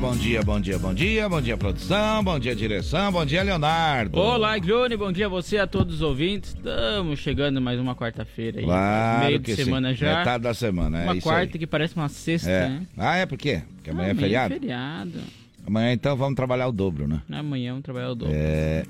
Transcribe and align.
Bom 0.00 0.14
dia, 0.16 0.42
bom 0.42 0.60
dia, 0.60 0.78
bom 0.78 0.94
dia, 0.94 1.28
bom 1.28 1.40
dia, 1.40 1.56
produção, 1.56 2.22
bom 2.22 2.38
dia, 2.38 2.54
direção, 2.54 3.10
bom 3.10 3.24
dia, 3.26 3.42
Leonardo. 3.42 4.16
Olá, 4.18 4.56
Johnny, 4.58 4.96
bom 4.96 5.10
dia 5.10 5.26
a 5.26 5.28
você, 5.28 5.58
a 5.58 5.66
todos 5.66 5.96
os 5.96 6.02
ouvintes. 6.02 6.54
Estamos 6.54 7.18
chegando 7.18 7.60
mais 7.60 7.80
uma 7.80 7.96
quarta-feira 7.96 8.60
aí. 8.60 8.64
Claro 8.64 9.26
meio 9.26 9.38
de 9.40 9.56
semana 9.56 9.90
sim. 9.90 9.96
já. 9.96 10.18
Metade 10.18 10.44
da 10.44 10.54
semana, 10.54 11.02
é 11.02 11.04
Uma 11.04 11.20
quarta 11.20 11.54
aí. 11.54 11.58
que 11.58 11.66
parece 11.66 11.96
uma 11.96 12.08
sexta, 12.08 12.48
É. 12.50 12.68
né? 12.68 12.86
Ah, 12.96 13.16
é 13.16 13.26
por 13.26 13.36
quê? 13.36 13.62
Porque 13.76 13.90
amanhã 13.90 14.08
é 14.08 14.10
Amanhã 14.12 14.22
feriado? 14.22 14.54
feriado. 14.54 15.20
Amanhã 15.66 15.92
então 15.92 16.16
vamos 16.16 16.36
trabalhar 16.36 16.68
o 16.68 16.72
dobro, 16.72 17.08
né? 17.08 17.20
Amanhã 17.30 17.70
vamos 17.72 17.84
trabalhar 17.84 18.10
o 18.10 18.14
dobro. 18.14 18.34
É. 18.36 18.84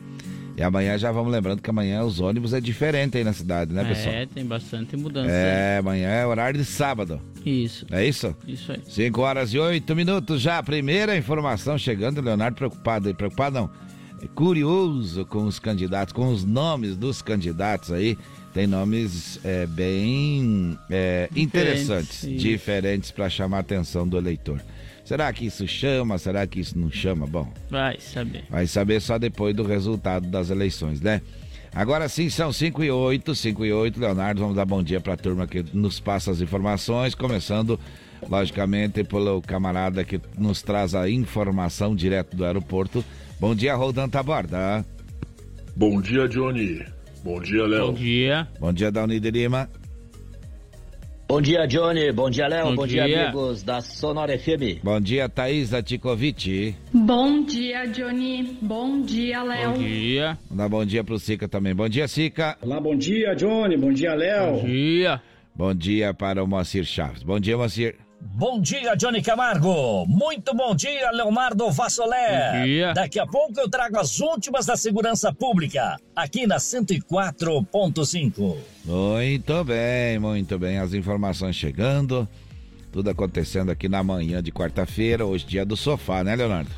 E 0.59 0.63
amanhã 0.63 0.99
já 0.99 1.13
vamos 1.13 1.31
lembrando 1.31 1.63
que 1.63 1.71
amanhã 1.71 2.03
os 2.03 2.19
ônibus 2.19 2.53
é 2.53 2.61
diferente 2.61 3.17
aí 3.17 3.23
na 3.23 3.33
cidade, 3.33 3.73
né, 3.73 3.85
pessoal? 3.85 4.13
É, 4.13 4.27
tem 4.27 4.45
bastante 4.45 4.97
mudança. 4.97 5.31
É, 5.31 5.79
amanhã 5.79 6.09
é 6.09 6.27
horário 6.27 6.59
de 6.59 6.65
sábado. 6.65 7.21
Isso, 7.47 7.87
É 7.93 8.05
isso? 8.05 8.35
isso 8.45 8.73
aí. 8.73 8.81
5 8.85 9.21
horas 9.21 9.55
e 9.55 9.59
8 9.61 9.95
minutos 9.95 10.43
já. 10.43 10.59
A 10.59 10.63
primeira 10.65 11.17
informação 11.17 11.79
chegando, 11.79 12.21
Leonardo 12.21 12.57
preocupado. 12.57 13.15
Preocupado 13.15 13.55
não. 13.55 13.71
É 14.21 14.27
curioso 14.35 15.25
com 15.25 15.45
os 15.45 15.61
candidatos, 15.61 16.13
com 16.13 16.27
os 16.29 16.45
nomes 16.45 16.97
dos 16.97 17.23
candidatos 17.23 17.93
aí. 17.93 18.19
Tem 18.53 18.67
nomes 18.67 19.39
é, 19.45 19.65
bem 19.65 20.77
é, 20.91 21.29
interessantes, 21.37 22.25
isso. 22.25 22.35
diferentes 22.37 23.13
para 23.13 23.31
chamar 23.31 23.59
a 23.59 23.61
atenção 23.61 24.09
do 24.09 24.19
eleitor. 24.19 24.61
Será 25.09 25.33
que 25.33 25.47
isso 25.47 25.67
chama? 25.67 26.19
Será 26.19 26.47
que 26.47 26.61
isso 26.61 26.79
não 26.79 26.91
chama? 26.91 27.27
Bom, 27.27 27.51
Vai 27.71 27.99
saber. 27.99 28.45
vai 28.51 28.67
saber 28.67 29.01
só 29.01 29.19
depois 29.19 29.57
do 29.57 29.63
resultado 29.63 30.29
das 30.29 30.51
eleições, 30.51 31.01
né? 31.01 31.23
Agora 31.75 32.07
sim, 32.11 32.29
são 32.29 32.53
5 32.53 32.85
e 32.85 32.91
8, 32.91 33.35
5 33.35 33.65
e 33.65 33.73
8. 33.73 33.99
Leonardo, 33.99 34.43
vamos 34.43 34.55
dar 34.55 34.67
bom 34.67 34.83
dia 34.83 35.01
para 35.01 35.15
a 35.15 35.17
turma 35.17 35.47
que 35.47 35.65
nos 35.73 35.99
passa 35.99 36.31
as 36.31 36.43
informações, 36.43 37.15
começando, 37.15 37.81
logicamente, 38.29 39.03
pelo 39.03 39.41
camarada 39.41 40.05
que 40.05 40.21
nos 40.37 40.61
traz 40.61 40.95
a 40.95 41.09
informação 41.09 41.97
direto 41.97 42.37
do 42.37 42.45
aeroporto. 42.45 43.03
Bom 43.41 43.55
dia, 43.55 43.75
Roldan 43.75 44.11
Taborda. 44.11 44.85
Bom 45.75 46.03
dia, 46.03 46.29
Johnny. 46.29 46.85
Bom 47.25 47.41
dia, 47.41 47.63
Bom 47.63 47.67
Léo. 47.69 47.93
dia. 47.95 48.47
Bom 48.61 48.73
dia, 48.75 48.93
Dauni 48.93 49.19
de 49.19 49.31
Lima. 49.31 49.71
Bom 51.29 51.43
dia, 51.43 51.67
Johnny. 51.67 52.11
Bom 52.11 52.31
dia, 52.31 52.49
Léo. 52.49 52.69
Bom 52.71 52.75
Bom, 52.77 52.87
dia. 52.87 53.05
dia. 53.07 53.25
amigos 53.29 53.63
da 53.63 53.83
Sonora 53.83 54.39
FM. 54.39 54.81
Bom 54.83 54.99
dia, 54.99 55.29
Thaís 55.29 55.75
Atikovic. 55.75 56.75
Bom 56.93 57.45
dia, 57.45 57.85
Johnny. 57.87 58.57
Bom 58.63 59.03
dia, 59.03 59.43
Léo. 59.43 59.73
Bom 59.73 59.79
dia. 59.79 60.39
Vamos 60.49 60.57
dar 60.57 60.69
bom 60.71 60.85
dia 60.87 61.05
pro 61.05 61.19
Sica 61.19 61.47
também. 61.47 61.75
Bom 61.75 61.87
dia, 61.87 62.09
Sica. 62.09 62.57
Olá, 62.63 62.81
bom 62.81 62.97
dia, 62.97 63.35
Johnny. 63.35 63.77
Bom 63.77 63.93
dia, 63.93 64.13
Bom 64.13 64.17
Léo. 64.17 64.61
dia. 64.65 65.21
Bom 65.55 65.75
dia 65.75 66.15
para 66.15 66.43
o 66.43 66.47
Moacir 66.47 66.85
Chaves. 66.85 67.23
Bom 67.23 67.39
dia, 67.39 67.59
Moacir. 67.59 67.97
Bom 68.21 68.61
dia, 68.61 68.95
Johnny 68.95 69.23
Camargo. 69.23 70.05
Muito 70.07 70.55
bom 70.55 70.75
dia, 70.75 71.11
Leonardo 71.11 71.71
Vassolé. 71.71 72.53
Bom 72.53 72.65
dia. 72.65 72.93
Daqui 72.93 73.19
a 73.19 73.27
pouco 73.27 73.59
eu 73.59 73.69
trago 73.69 73.99
as 73.99 74.21
últimas 74.21 74.67
da 74.67 74.77
segurança 74.77 75.33
pública, 75.33 75.97
aqui 76.15 76.47
na 76.47 76.57
104.5. 76.57 78.57
Muito 78.85 79.65
bem, 79.65 80.19
muito 80.19 80.59
bem. 80.59 80.79
As 80.79 80.95
informações 80.95 81.57
chegando. 81.57 82.29
Tudo 82.93 83.11
acontecendo 83.11 83.71
aqui 83.71 83.89
na 83.89 84.03
manhã 84.03 84.43
de 84.43 84.51
quarta-feira, 84.51 85.27
hoje 85.27 85.45
dia 85.45 85.65
do 85.65 85.77
sofá, 85.77 86.25
né, 86.25 86.35
Leonardo? 86.35 86.71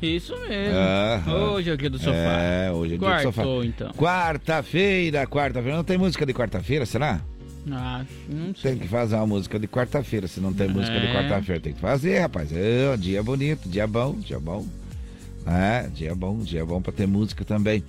Isso 0.00 0.34
mesmo. 0.48 0.78
Aham. 0.78 1.52
Hoje 1.52 1.70
é 1.70 1.72
o 1.72 1.76
dia 1.76 1.90
do 1.90 1.98
sofá. 1.98 2.12
É, 2.12 2.72
hoje 2.72 2.94
é 2.94 2.98
dia 2.98 3.16
do 3.16 3.22
sofá. 3.22 3.42
Então. 3.64 3.90
Quarta-feira, 3.92 5.26
quarta-feira. 5.26 5.76
Não 5.76 5.84
tem 5.84 5.98
música 5.98 6.24
de 6.24 6.32
quarta-feira, 6.32 6.86
será? 6.86 7.20
Não 7.66 8.54
sei. 8.54 8.72
Tem 8.72 8.78
que 8.78 8.88
fazer 8.88 9.16
uma 9.16 9.26
música 9.26 9.58
de 9.58 9.66
quarta-feira. 9.68 10.26
Se 10.28 10.40
não 10.40 10.52
tem 10.52 10.68
música 10.68 10.98
de 10.98 11.06
É. 11.06 11.12
quarta-feira, 11.12 11.60
tem 11.60 11.72
que 11.72 11.80
fazer, 11.80 12.18
rapaz. 12.20 12.50
É, 12.52 12.96
dia 12.96 13.22
bonito, 13.22 13.68
dia 13.68 13.86
bom, 13.86 14.14
dia 14.14 14.38
bom. 14.40 14.66
É, 15.46 15.88
dia 15.88 16.14
bom, 16.14 16.38
dia 16.38 16.64
bom 16.64 16.80
pra 16.80 16.92
ter 16.92 17.06
música 17.06 17.44
também. 17.44 17.82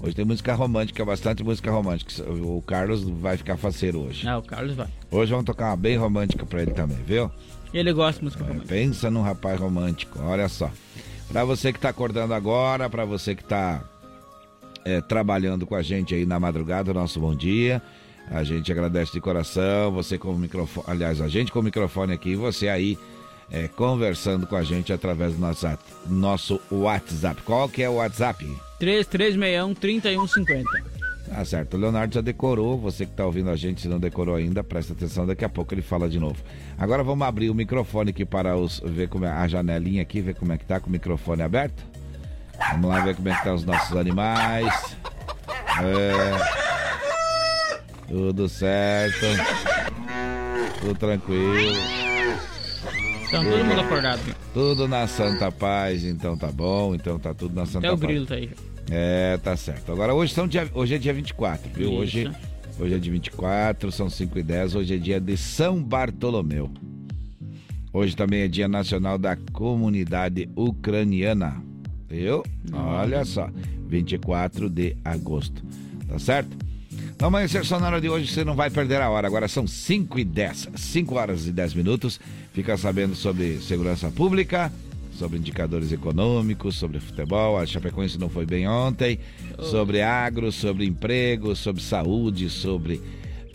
Hoje 0.00 0.14
tem 0.14 0.24
música 0.24 0.54
romântica, 0.54 1.04
bastante 1.04 1.42
música 1.42 1.70
romântica. 1.70 2.22
O 2.30 2.60
Carlos 2.62 3.02
vai 3.02 3.36
ficar 3.36 3.56
faceiro 3.56 4.00
hoje. 4.00 4.28
Ah, 4.28 4.38
o 4.38 4.42
Carlos 4.42 4.74
vai. 4.74 4.88
Hoje 5.10 5.30
vamos 5.30 5.46
tocar 5.46 5.70
uma 5.70 5.76
bem 5.76 5.96
romântica 5.96 6.44
pra 6.44 6.62
ele 6.62 6.72
também, 6.72 6.98
viu? 7.06 7.30
Ele 7.72 7.92
gosta 7.92 8.18
de 8.18 8.24
música 8.24 8.44
É, 8.44 8.46
romântica. 8.46 8.74
pensa 8.74 9.10
num 9.10 9.22
rapaz 9.22 9.58
romântico, 9.58 10.18
olha 10.22 10.48
só. 10.48 10.70
Pra 11.28 11.44
você 11.44 11.72
que 11.72 11.80
tá 11.80 11.88
acordando 11.88 12.34
agora, 12.34 12.88
pra 12.90 13.04
você 13.04 13.34
que 13.34 13.42
tá 13.42 13.82
é, 14.84 15.00
trabalhando 15.00 15.66
com 15.66 15.74
a 15.74 15.82
gente 15.82 16.14
aí 16.14 16.26
na 16.26 16.38
madrugada, 16.38 16.92
nosso 16.94 17.18
bom 17.18 17.34
dia. 17.34 17.80
A 18.30 18.42
gente 18.42 18.70
agradece 18.72 19.12
de 19.12 19.20
coração, 19.20 19.92
você 19.92 20.18
com 20.18 20.30
o 20.30 20.38
microfone, 20.38 20.86
aliás, 20.88 21.20
a 21.20 21.28
gente 21.28 21.52
com 21.52 21.60
o 21.60 21.62
microfone 21.62 22.12
aqui, 22.12 22.30
e 22.30 22.36
você 22.36 22.68
aí 22.68 22.98
é, 23.50 23.68
conversando 23.68 24.46
com 24.46 24.56
a 24.56 24.62
gente 24.62 24.92
através 24.92 25.34
do 25.34 25.40
nosso, 25.40 25.66
nosso 26.06 26.60
WhatsApp. 26.70 27.42
Qual 27.42 27.68
que 27.68 27.82
é 27.82 27.88
o 27.88 27.94
WhatsApp? 27.94 28.44
3361-3150. 28.80 30.64
Tá 31.28 31.44
certo, 31.44 31.74
o 31.74 31.80
Leonardo 31.80 32.14
já 32.14 32.20
decorou, 32.20 32.78
você 32.78 33.04
que 33.04 33.12
tá 33.12 33.26
ouvindo 33.26 33.50
a 33.50 33.56
gente, 33.56 33.80
se 33.80 33.88
não 33.88 33.98
decorou 33.98 34.36
ainda, 34.36 34.62
presta 34.62 34.92
atenção, 34.92 35.26
daqui 35.26 35.44
a 35.44 35.48
pouco 35.48 35.74
ele 35.74 35.82
fala 35.82 36.08
de 36.08 36.20
novo. 36.20 36.36
Agora 36.78 37.02
vamos 37.02 37.26
abrir 37.26 37.50
o 37.50 37.54
microfone 37.54 38.10
aqui 38.10 38.24
para 38.24 38.56
os, 38.56 38.80
ver 38.84 39.08
como 39.08 39.24
é, 39.24 39.30
a 39.30 39.48
janelinha 39.48 40.02
aqui, 40.02 40.20
ver 40.20 40.36
como 40.36 40.52
é 40.52 40.58
que 40.58 40.64
tá 40.64 40.78
com 40.78 40.88
o 40.88 40.92
microfone 40.92 41.42
aberto. 41.42 41.84
Vamos 42.72 42.88
lá 42.88 43.00
ver 43.00 43.16
como 43.16 43.28
é 43.28 43.34
que 43.34 43.42
tá 43.42 43.52
os 43.52 43.64
nossos 43.64 43.96
animais. 43.96 44.96
É, 45.82 46.65
tudo 48.08 48.48
certo. 48.48 49.26
Tudo 50.80 50.94
tranquilo. 50.94 51.76
Então 53.26 53.44
todo 53.44 53.64
mundo 53.64 53.80
acordado. 53.80 54.20
Tudo 54.54 54.88
na 54.88 55.06
santa 55.06 55.50
paz, 55.50 56.04
então 56.04 56.36
tá 56.36 56.50
bom, 56.50 56.94
então 56.94 57.18
tá 57.18 57.34
tudo 57.34 57.54
na 57.54 57.66
santa 57.66 57.88
Até 57.88 57.90
o 57.92 57.98
paz. 57.98 58.08
grilo 58.08 58.26
tá 58.26 58.34
aí. 58.36 58.50
É, 58.90 59.36
tá 59.38 59.56
certo. 59.56 59.90
Agora 59.90 60.14
hoje, 60.14 60.32
são 60.32 60.46
dia, 60.46 60.68
hoje 60.72 60.94
é 60.94 60.98
dia 60.98 61.12
24, 61.12 61.70
viu? 61.74 61.90
Isso. 61.90 62.18
Hoje, 62.18 62.30
hoje 62.78 62.94
é 62.94 62.98
dia 62.98 63.12
24, 63.12 63.90
são 63.90 64.08
5 64.08 64.38
e 64.38 64.42
10, 64.44 64.74
hoje 64.76 64.94
é 64.94 64.98
dia 64.98 65.20
de 65.20 65.36
São 65.36 65.82
Bartolomeu. 65.82 66.70
Hoje 67.92 68.14
também 68.14 68.42
é 68.42 68.48
dia 68.48 68.68
nacional 68.68 69.18
da 69.18 69.36
comunidade 69.52 70.48
ucraniana. 70.54 71.60
Viu? 72.08 72.44
Olha 72.72 73.24
só, 73.24 73.50
24 73.88 74.70
de 74.70 74.96
agosto. 75.04 75.64
Tá 76.06 76.18
certo? 76.18 76.56
No 77.20 77.28
Amanhecer 77.28 77.64
Sonora 77.64 78.00
de 78.00 78.08
hoje 78.08 78.30
você 78.30 78.44
não 78.44 78.54
vai 78.54 78.68
perder 78.70 79.00
a 79.00 79.08
hora. 79.08 79.26
Agora 79.26 79.48
são 79.48 79.66
5 79.66 80.18
e 80.18 80.24
10, 80.24 80.68
5 80.76 81.14
horas 81.14 81.46
e 81.46 81.52
10 81.52 81.74
minutos. 81.74 82.20
Fica 82.52 82.76
sabendo 82.76 83.14
sobre 83.14 83.58
segurança 83.60 84.10
pública, 84.10 84.70
sobre 85.12 85.38
indicadores 85.38 85.92
econômicos, 85.92 86.76
sobre 86.76 87.00
futebol. 87.00 87.58
A 87.58 87.64
Chapecoense 87.64 88.18
não 88.18 88.28
foi 88.28 88.44
bem 88.44 88.68
ontem. 88.68 89.18
Sobre 89.58 90.02
agro, 90.02 90.52
sobre 90.52 90.84
emprego, 90.84 91.56
sobre 91.56 91.82
saúde, 91.82 92.50
sobre 92.50 93.00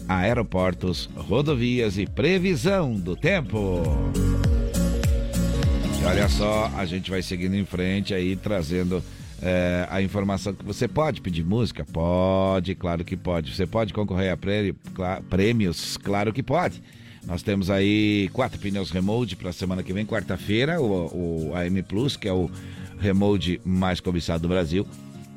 aeroportos, 0.08 1.10
rodovias 1.16 1.98
e 1.98 2.06
previsão 2.06 2.94
do 2.94 3.16
tempo. 3.16 3.84
E 6.02 6.04
olha 6.04 6.28
só, 6.28 6.72
a 6.76 6.86
gente 6.86 7.12
vai 7.12 7.22
seguindo 7.22 7.56
em 7.56 7.64
frente 7.64 8.14
aí, 8.14 8.36
trazendo 8.36 9.04
é, 9.42 9.88
a 9.90 10.02
informação 10.02 10.54
que 10.54 10.64
você 10.64 10.88
pode 10.88 11.22
pedir 11.22 11.44
música? 11.44 11.84
Pode, 11.86 12.76
claro 12.76 13.04
que 13.04 13.18
pode. 13.18 13.56
Você 13.56 13.66
pode 13.66 13.94
concorrer 13.94 14.32
a 14.32 14.38
prêmio, 14.38 14.76
cla- 14.94 15.22
prêmios? 15.30 15.98
Claro 15.98 16.32
que 16.32 16.44
pode. 16.44 16.82
Nós 17.26 17.44
temos 17.44 17.70
aí 17.70 18.30
quatro 18.34 18.60
pneus 18.60 18.90
remote 18.90 19.36
para 19.36 19.50
a 19.50 19.54
semana 19.54 19.84
que 19.84 19.94
vem, 19.94 20.06
quarta-feira, 20.06 20.82
o, 20.82 21.50
o 21.52 21.56
AM 21.56 21.82
Plus, 21.84 22.16
que 22.18 22.28
é 22.28 22.34
o 22.34 22.50
remote 23.00 23.62
mais 23.64 24.00
cobiçado 24.00 24.42
do 24.44 24.48
Brasil. 24.48 24.86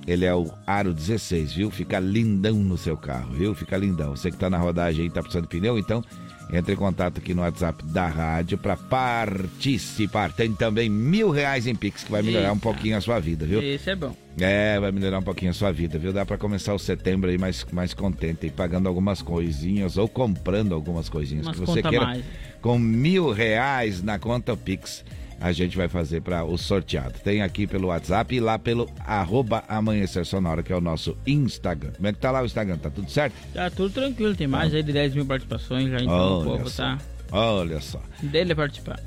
Ele 0.06 0.24
é 0.26 0.34
o 0.34 0.50
Aro 0.66 0.92
16, 0.92 1.52
viu? 1.54 1.70
Fica 1.70 1.98
lindão 1.98 2.54
no 2.56 2.76
seu 2.76 2.96
carro, 2.96 3.32
viu? 3.32 3.54
Fica 3.54 3.76
lindão. 3.76 4.14
Você 4.14 4.30
que 4.30 4.36
tá 4.36 4.50
na 4.50 4.58
rodagem 4.58 5.04
aí, 5.04 5.10
tá 5.10 5.22
precisando 5.22 5.44
de 5.44 5.48
pneu, 5.48 5.78
então 5.78 6.02
Entre 6.52 6.74
em 6.74 6.76
contato 6.76 7.18
aqui 7.18 7.34
no 7.34 7.42
WhatsApp 7.42 7.84
da 7.86 8.06
rádio 8.06 8.58
para 8.58 8.76
participar. 8.76 10.32
Tem 10.32 10.52
também 10.52 10.88
mil 10.88 11.30
reais 11.30 11.66
em 11.66 11.74
Pix 11.74 12.04
que 12.04 12.10
vai 12.10 12.22
melhorar 12.22 12.50
um 12.50 12.54
Eita. 12.54 12.62
pouquinho 12.62 12.96
a 12.96 13.00
sua 13.00 13.18
vida, 13.18 13.44
viu? 13.44 13.62
Esse 13.62 13.90
é 13.90 13.96
bom. 13.96 14.14
É, 14.38 14.78
vai 14.78 14.92
melhorar 14.92 15.18
um 15.18 15.22
pouquinho 15.22 15.50
a 15.50 15.54
sua 15.54 15.72
vida, 15.72 15.98
viu? 15.98 16.12
Dá 16.12 16.24
para 16.24 16.36
começar 16.36 16.74
o 16.74 16.78
setembro 16.78 17.30
aí 17.30 17.38
mais, 17.38 17.64
mais 17.72 17.94
contente, 17.94 18.46
aí, 18.46 18.50
pagando 18.50 18.88
algumas 18.88 19.22
coisinhas 19.22 19.96
ou 19.96 20.08
comprando 20.08 20.74
algumas 20.74 21.08
coisinhas 21.08 21.46
Umas 21.46 21.58
que 21.58 21.66
você 21.66 21.82
queira. 21.82 22.04
mais. 22.04 22.24
Com 22.60 22.78
mil 22.78 23.30
reais 23.30 24.02
na 24.02 24.18
conta 24.18 24.56
Pix, 24.56 25.04
a 25.44 25.52
gente 25.52 25.76
vai 25.76 25.88
fazer 25.88 26.22
para 26.22 26.42
o 26.42 26.56
sorteado. 26.56 27.18
Tem 27.22 27.42
aqui 27.42 27.66
pelo 27.66 27.88
WhatsApp 27.88 28.34
e 28.34 28.40
lá 28.40 28.58
pelo 28.58 28.88
arroba 29.00 29.62
Amanhecer 29.68 30.24
Sonora, 30.24 30.62
que 30.62 30.72
é 30.72 30.76
o 30.76 30.80
nosso 30.80 31.18
Instagram. 31.26 31.90
Como 31.96 32.08
é 32.08 32.14
que 32.14 32.18
tá 32.18 32.30
lá 32.30 32.40
o 32.40 32.46
Instagram? 32.46 32.78
Tá 32.78 32.88
tudo 32.88 33.10
certo? 33.10 33.34
Tá 33.52 33.68
tudo 33.68 33.92
tranquilo, 33.92 34.34
tem 34.34 34.46
mais 34.46 34.72
aí 34.72 34.82
de 34.82 34.90
10 34.90 35.14
mil 35.14 35.26
participações 35.26 35.90
já, 35.90 35.98
então 36.00 36.40
o 36.40 36.44
povo 36.44 36.70
só. 36.70 36.96
tá 36.96 36.98
Olha 37.30 37.78
só. 37.82 38.00
dele 38.22 38.54
participar. 38.54 38.98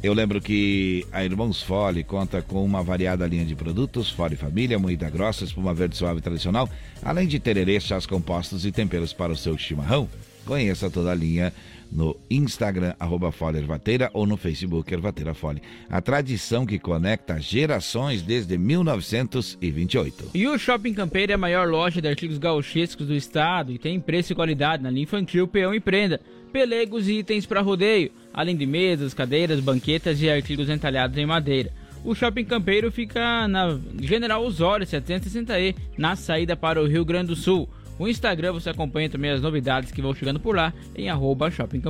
Eu 0.00 0.14
lembro 0.14 0.40
que 0.40 1.04
a 1.10 1.24
Irmãos 1.24 1.60
Fole 1.60 2.04
conta 2.04 2.40
com 2.40 2.64
uma 2.64 2.84
variada 2.84 3.26
linha 3.26 3.44
de 3.44 3.56
produtos, 3.56 4.10
Fole 4.10 4.36
Família, 4.36 4.78
moída 4.78 5.10
grossa, 5.10 5.42
espuma 5.42 5.74
verde 5.74 5.96
suave 5.96 6.20
tradicional, 6.20 6.70
além 7.02 7.26
de 7.26 7.40
tererê, 7.40 7.80
chás 7.80 8.06
compostos 8.06 8.64
e 8.64 8.70
temperos 8.70 9.12
para 9.12 9.32
o 9.32 9.36
seu 9.36 9.58
chimarrão. 9.58 10.08
Conheça 10.46 10.88
toda 10.88 11.10
a 11.10 11.14
linha 11.16 11.52
no 11.90 12.16
Instagram, 12.30 12.94
arroba 12.98 13.32
Fole 13.32 13.58
Ervateira, 13.58 14.10
ou 14.12 14.26
no 14.26 14.36
Facebook 14.36 14.92
Ervateira 14.92 15.34
Fole. 15.34 15.62
A 15.88 16.00
tradição 16.00 16.64
que 16.64 16.78
conecta 16.78 17.40
gerações 17.40 18.22
desde 18.22 18.56
1928. 18.56 20.30
E 20.34 20.46
o 20.46 20.58
Shopping 20.58 20.94
Campeiro 20.94 21.32
é 21.32 21.34
a 21.34 21.38
maior 21.38 21.68
loja 21.68 22.00
de 22.00 22.08
artigos 22.08 22.38
gauchescos 22.38 23.06
do 23.06 23.14
estado 23.14 23.72
e 23.72 23.78
tem 23.78 23.98
preço 23.98 24.32
e 24.32 24.36
qualidade 24.36 24.82
na 24.82 24.90
linha 24.90 25.04
infantil, 25.04 25.48
peão 25.48 25.74
e 25.74 25.80
prenda, 25.80 26.20
pelegos 26.52 27.08
e 27.08 27.18
itens 27.18 27.46
para 27.46 27.60
rodeio, 27.60 28.10
além 28.32 28.56
de 28.56 28.66
mesas, 28.66 29.14
cadeiras, 29.14 29.60
banquetas 29.60 30.20
e 30.22 30.30
artigos 30.30 30.68
entalhados 30.68 31.16
em 31.16 31.26
madeira. 31.26 31.72
O 32.02 32.14
Shopping 32.14 32.44
Campeiro 32.44 32.90
fica 32.90 33.46
na 33.46 33.78
General 34.00 34.42
Osório 34.42 34.86
760E, 34.86 35.76
na 35.98 36.16
saída 36.16 36.56
para 36.56 36.80
o 36.80 36.86
Rio 36.86 37.04
Grande 37.04 37.28
do 37.28 37.36
Sul. 37.36 37.68
O 38.00 38.08
Instagram 38.08 38.54
você 38.54 38.70
acompanha 38.70 39.10
também 39.10 39.30
as 39.30 39.42
novidades 39.42 39.92
que 39.92 40.00
vão 40.00 40.14
chegando 40.14 40.40
por 40.40 40.56
lá 40.56 40.72
em 40.96 41.10
arroba 41.10 41.50
Shopping. 41.50 41.82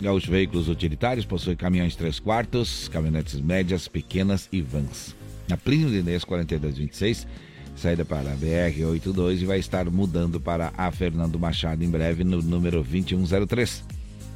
Gaúcho 0.00 0.30
Veículos 0.30 0.68
Utilitários 0.68 1.26
possui 1.26 1.56
caminhões 1.56 1.96
3 1.96 2.20
quartos, 2.20 2.86
caminhonetes 2.86 3.40
médias, 3.40 3.88
pequenas 3.88 4.48
e 4.52 4.62
vans. 4.62 5.16
Na 5.48 5.56
Plínio 5.56 5.90
de 5.90 5.98
Inês 5.98 6.22
4226, 6.22 7.26
saída 7.74 8.04
para 8.04 8.32
a 8.32 8.36
BR-82 8.36 9.42
e 9.42 9.44
vai 9.44 9.58
estar 9.58 9.90
mudando 9.90 10.40
para 10.40 10.72
a 10.76 10.88
Fernando 10.92 11.36
Machado 11.36 11.82
em 11.82 11.90
breve 11.90 12.22
no 12.22 12.40
número 12.40 12.84
2103. 12.84 13.82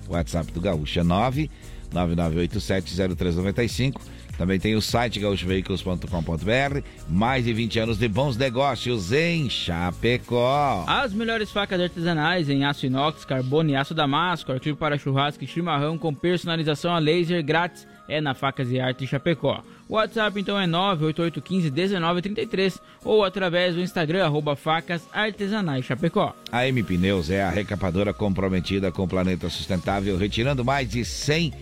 O 0.09 0.15
WhatsApp 0.15 0.51
do 0.51 0.61
Gaúcho 0.61 0.99
é 0.99 1.05
9 1.05 1.49
99870395. 1.95 4.01
Também 4.39 4.61
tem 4.61 4.77
o 4.77 4.81
site 4.81 5.19
gaúchoveículos.com.br. 5.19 6.81
Mais 7.09 7.45
de 7.45 7.53
20 7.53 7.81
anos 7.81 7.99
de 7.99 8.07
bons 8.07 8.37
negócios 8.37 9.13
em 9.13 9.51
Chapecó. 9.51 10.85
As 10.87 11.13
melhores 11.13 11.51
facas 11.51 11.81
artesanais 11.81 12.49
em 12.49 12.65
aço 12.65 12.87
inox, 12.87 13.25
carbono 13.25 13.71
e 13.71 13.77
aço 13.77 13.95
damasco, 13.95 14.53
artigo 14.53 14.77
para 14.77 14.97
churrasco 14.97 15.43
e 15.43 15.47
chimarrão 15.47 15.99
com 15.99 16.15
personalização 16.15 16.95
a 16.95 17.01
laser 17.01 17.45
grátis 17.45 17.85
é 18.09 18.21
na 18.21 18.35
Facas 18.35 18.73
e 18.73 18.81
Arte 18.81 19.07
Chapecó. 19.07 19.63
O 19.87 19.95
WhatsApp 19.95 20.41
então 20.41 20.59
é 20.59 20.67
988151933 20.67 22.81
ou 23.05 23.23
através 23.25 23.75
do 23.75 23.83
Instagram 23.83 24.25
arroba 24.25 24.57
facas 24.57 25.07
artesanais 25.13 25.85
Chapecó. 25.85 26.35
A 26.51 26.67
M 26.67 26.83
Pneus 26.83 27.29
é 27.31 27.43
a 27.43 27.51
recapadora 27.51 28.15
comprometida 28.15 28.91
com 28.91 29.05
o 29.05 29.09
planeta 29.09 29.51
sustentável, 29.51 30.17
retirando 30.17 30.65
mais 30.65 30.89
de 30.89 31.05
100 31.05 31.53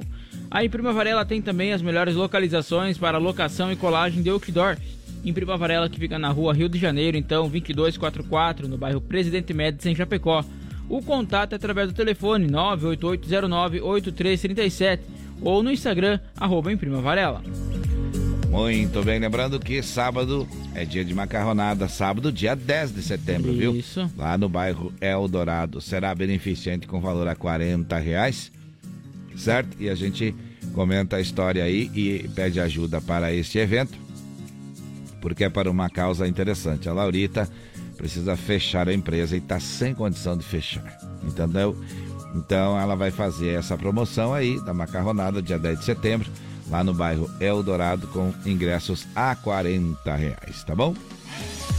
A 0.55 0.63
Imprima 0.63 0.93
Varela 0.93 1.25
tem 1.25 1.41
também 1.41 1.73
as 1.73 1.81
melhores 1.81 2.15
localizações 2.15 2.97
para 2.97 3.17
locação 3.17 3.73
e 3.73 3.75
colagem 3.75 4.23
de 4.23 4.29
outdoor. 4.29 4.77
Imprima 5.25 5.57
Varela 5.57 5.89
que 5.89 5.99
fica 5.99 6.17
na 6.17 6.29
rua 6.29 6.53
Rio 6.53 6.69
de 6.69 6.79
Janeiro, 6.79 7.17
então 7.17 7.49
2244, 7.49 8.65
no 8.65 8.77
bairro 8.77 9.01
Presidente 9.01 9.53
Médici, 9.53 9.89
em 9.89 9.95
Chapecó. 9.95 10.45
O 10.87 11.01
contato 11.01 11.51
é 11.51 11.57
através 11.57 11.89
do 11.89 11.93
telefone 11.93 12.47
98809-8337 12.47 15.01
ou 15.41 15.61
no 15.61 15.69
Instagram, 15.69 16.21
arroba 16.39 16.71
Imprima 16.71 17.01
Varela. 17.01 17.43
Muito 18.49 19.03
bem, 19.03 19.19
lembrando 19.19 19.59
que 19.59 19.83
sábado 19.83 20.47
é 20.73 20.85
dia 20.85 21.03
de 21.03 21.13
macarronada, 21.13 21.89
sábado, 21.89 22.31
dia 22.31 22.55
10 22.55 22.95
de 22.95 23.01
setembro, 23.01 23.51
viu? 23.51 23.75
Isso. 23.75 24.09
Lá 24.17 24.37
no 24.37 24.47
bairro 24.47 24.93
Eldorado. 25.01 25.81
Será 25.81 26.15
beneficente 26.15 26.87
com 26.87 27.01
valor 27.01 27.27
a 27.27 27.35
40 27.35 27.97
reais, 27.97 28.53
certo? 29.35 29.75
E 29.81 29.89
a 29.89 29.95
gente 29.95 30.33
comenta 30.75 31.15
a 31.15 31.21
história 31.21 31.63
aí 31.63 31.89
e 31.95 32.27
pede 32.35 32.59
ajuda 32.59 32.99
para 32.99 33.33
este 33.33 33.57
evento, 33.57 33.97
porque 35.21 35.45
é 35.45 35.49
para 35.49 35.71
uma 35.71 35.89
causa 35.89 36.27
interessante. 36.27 36.89
A 36.89 36.93
Laurita 36.93 37.49
precisa 37.95 38.35
fechar 38.35 38.89
a 38.89 38.93
empresa 38.93 39.35
e 39.35 39.39
está 39.39 39.57
sem 39.59 39.95
condição 39.95 40.37
de 40.37 40.43
fechar, 40.43 40.99
entendeu? 41.23 41.75
Então 42.35 42.77
ela 42.77 42.93
vai 42.93 43.09
fazer 43.09 43.57
essa 43.57 43.77
promoção 43.77 44.33
aí 44.33 44.63
da 44.65 44.73
macarronada, 44.73 45.41
dia 45.41 45.57
10 45.57 45.79
de 45.79 45.85
setembro, 45.85 46.29
lá 46.69 46.83
no 46.83 46.93
bairro 46.93 47.29
Eldorado, 47.39 48.07
com 48.07 48.33
ingressos 48.45 49.07
a 49.15 49.33
40 49.33 50.13
reais, 50.13 50.63
tá 50.65 50.75
bom? 50.75 50.93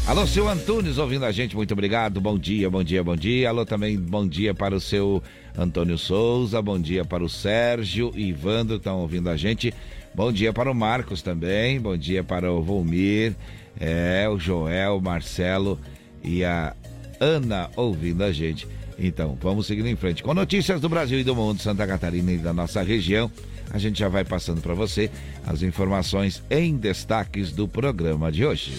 Alô, 0.07 0.27
seu 0.27 0.49
Antunes, 0.49 0.99
ouvindo 0.99 1.25
a 1.25 1.33
gente, 1.33 1.55
muito 1.55 1.73
obrigado. 1.73 2.21
Bom 2.21 2.39
dia, 2.39 2.71
bom 2.71 2.83
dia, 2.83 3.03
bom 3.03 3.17
dia. 3.17 3.49
Alô, 3.49 3.67
também 3.67 3.99
bom 3.99 4.27
dia 4.27 4.55
para 4.55 4.75
o 4.75 4.81
seu 4.81 5.23
Antônio 5.57 5.97
Souza, 5.97 6.61
bom 6.61 6.79
dia 6.79 7.05
para 7.05 7.25
o 7.25 7.29
Sérgio 7.29 8.13
e 8.15 8.29
Ivandro, 8.29 8.77
estão 8.77 9.01
ouvindo 9.01 9.31
a 9.31 9.37
gente. 9.37 9.73
Bom 10.15 10.33
dia 10.33 10.53
para 10.53 10.71
o 10.71 10.75
Marcos 10.75 11.23
também, 11.23 11.81
bom 11.81 11.97
dia 11.97 12.23
para 12.25 12.51
o 12.51 12.63
Volmir, 12.63 13.35
é, 13.79 14.29
o 14.29 14.39
Joel, 14.39 14.97
o 14.97 15.03
Marcelo 15.03 15.79
e 16.23 16.45
a 16.45 16.75
Ana 17.21 17.71
ouvindo 17.77 18.23
a 18.23 18.33
gente. 18.33 18.67
Então, 18.99 19.37
vamos 19.41 19.67
seguindo 19.67 19.89
em 19.89 19.97
frente. 19.97 20.23
Com 20.23 20.33
notícias 20.33 20.81
do 20.81 20.89
Brasil 20.89 21.21
e 21.21 21.25
do 21.25 21.35
mundo, 21.35 21.61
Santa 21.61 21.87
Catarina 21.87 22.33
e 22.33 22.39
da 22.39 22.53
nossa 22.53 22.83
região, 22.83 23.31
a 23.71 23.79
gente 23.79 23.99
já 23.99 24.09
vai 24.09 24.25
passando 24.25 24.61
para 24.63 24.75
você 24.75 25.11
as 25.47 25.63
informações 25.63 26.43
em 26.51 26.77
destaques 26.77 27.53
do 27.53 27.69
programa 27.69 28.33
de 28.33 28.45
hoje. 28.45 28.73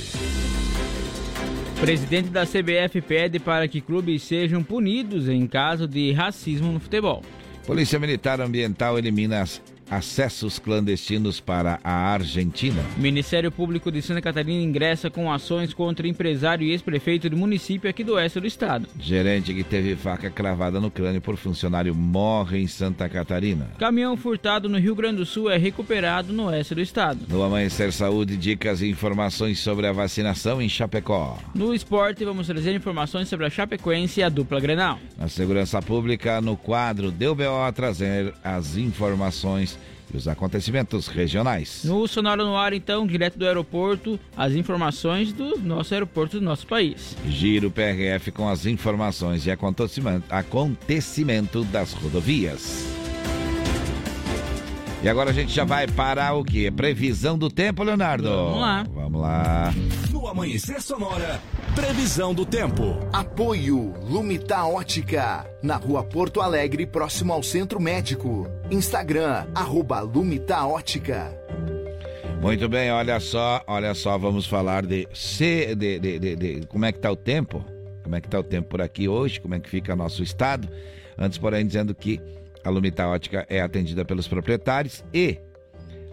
Presidente 1.79 2.29
da 2.29 2.43
CBF 2.43 3.01
pede 3.01 3.39
para 3.39 3.67
que 3.67 3.79
clubes 3.79 4.23
sejam 4.23 4.63
punidos 4.63 5.29
em 5.29 5.45
caso 5.45 5.87
de 5.87 6.11
racismo 6.11 6.71
no 6.71 6.79
futebol. 6.79 7.21
Polícia 7.67 7.99
Militar 7.99 8.41
Ambiental 8.41 8.97
elimina 8.97 9.43
acessos 9.89 10.59
clandestinos 10.59 11.39
para 11.39 11.79
a 11.83 11.91
Argentina. 11.91 12.83
O 12.97 13.01
Ministério 13.01 13.51
Público 13.51 13.91
de 13.91 14.01
Santa 14.01 14.21
Catarina 14.21 14.61
ingressa 14.61 15.09
com 15.09 15.31
ações 15.31 15.73
contra 15.73 16.07
empresário 16.07 16.65
e 16.65 16.71
ex-prefeito 16.71 17.29
do 17.29 17.37
município 17.37 17.89
aqui 17.89 18.03
do 18.03 18.13
oeste 18.13 18.39
do 18.39 18.47
estado. 18.47 18.87
Gerente 18.99 19.53
que 19.53 19.63
teve 19.63 19.95
faca 19.95 20.29
cravada 20.29 20.79
no 20.79 20.91
crânio 20.91 21.21
por 21.21 21.37
funcionário 21.37 21.93
morre 21.95 22.59
em 22.59 22.67
Santa 22.67 23.07
Catarina. 23.07 23.69
Caminhão 23.77 24.17
furtado 24.17 24.67
no 24.67 24.77
Rio 24.77 24.95
Grande 24.95 25.17
do 25.17 25.25
Sul 25.25 25.49
é 25.49 25.57
recuperado 25.57 26.33
no 26.33 26.47
oeste 26.47 26.75
do 26.75 26.81
estado. 26.81 27.19
No 27.29 27.41
Amanhecer 27.41 27.91
Saúde, 27.91 28.37
dicas 28.37 28.81
e 28.81 28.89
informações 28.89 29.59
sobre 29.59 29.87
a 29.87 29.91
vacinação 29.91 30.61
em 30.61 30.69
Chapecó. 30.69 31.37
No 31.55 31.73
esporte, 31.73 32.25
vamos 32.25 32.47
trazer 32.47 32.75
informações 32.75 33.27
sobre 33.27 33.45
a 33.45 33.49
Chapecoense 33.49 34.19
e 34.19 34.23
a 34.23 34.29
dupla 34.29 34.59
Grenal. 34.59 34.99
Na 35.17 35.27
segurança 35.27 35.81
pública, 35.81 36.41
no 36.41 36.57
quadro 36.57 37.11
Deu 37.11 37.33
BO, 37.33 37.71
trazer 37.73 38.33
as 38.43 38.77
informações 38.77 39.76
e 40.13 40.17
os 40.17 40.27
acontecimentos 40.27 41.07
regionais. 41.07 41.81
No 41.83 42.07
Sonora 42.07 42.43
no 42.43 42.55
Ar, 42.55 42.73
então, 42.73 43.05
direto 43.05 43.37
do 43.37 43.45
aeroporto, 43.45 44.19
as 44.35 44.53
informações 44.53 45.33
do 45.33 45.57
nosso 45.59 45.93
aeroporto 45.93 46.39
do 46.39 46.45
nosso 46.45 46.67
país. 46.67 47.15
Giro 47.27 47.71
PRF 47.71 48.31
com 48.31 48.47
as 48.47 48.65
informações 48.65 49.45
e 49.45 49.51
acontecimento, 49.51 50.25
acontecimento 50.29 51.63
das 51.65 51.93
rodovias. 51.93 53.06
E 55.03 55.07
agora 55.07 55.29
a 55.29 55.33
gente 55.33 55.53
já 55.53 55.63
vai 55.63 55.85
para 55.87 56.33
o 56.33 56.43
quê? 56.43 56.71
Previsão 56.71 57.37
do 57.37 57.49
tempo, 57.49 57.83
Leonardo. 57.83 58.29
Vamos 58.29 58.59
lá. 58.59 58.83
Vamos 58.93 59.21
lá. 59.21 59.73
No 60.11 60.27
Amanhecer 60.27 60.81
Sonora, 60.81 61.39
previsão 61.75 62.33
do 62.33 62.43
tempo. 62.45 62.97
Apoio 63.13 63.93
Lumita 64.01 64.65
Ótica, 64.65 65.45
na 65.61 65.75
rua 65.75 66.03
Porto 66.03 66.41
Alegre, 66.41 66.87
próximo 66.87 67.31
ao 67.31 67.43
Centro 67.43 67.79
Médico. 67.79 68.47
Instagram, 68.71 69.45
arroba 69.53 69.99
Lumita 70.01 70.65
Ótica. 70.65 71.31
Muito 72.41 72.67
bem, 72.67 72.91
olha 72.91 73.19
só, 73.19 73.63
olha 73.67 73.93
só, 73.93 74.17
vamos 74.17 74.47
falar 74.47 74.85
de, 74.85 75.07
se, 75.13 75.75
de, 75.75 75.99
de, 75.99 76.19
de, 76.19 76.35
de 76.35 76.67
como 76.67 76.85
é 76.85 76.91
que 76.91 76.99
tá 76.99 77.11
o 77.11 77.15
tempo, 77.15 77.63
como 78.03 78.15
é 78.15 78.21
que 78.21 78.27
tá 78.27 78.39
o 78.39 78.43
tempo 78.43 78.69
por 78.69 78.81
aqui 78.81 79.07
hoje, 79.07 79.39
como 79.39 79.53
é 79.55 79.59
que 79.59 79.69
fica 79.69 79.95
nosso 79.95 80.23
estado. 80.23 80.67
Antes, 81.17 81.37
porém, 81.37 81.65
dizendo 81.65 81.95
que 81.95 82.21
a 82.63 82.69
Lumita 82.69 83.07
Ótica 83.07 83.45
é 83.49 83.61
atendida 83.61 84.03
pelos 84.05 84.27
proprietários 84.27 85.03
e 85.13 85.37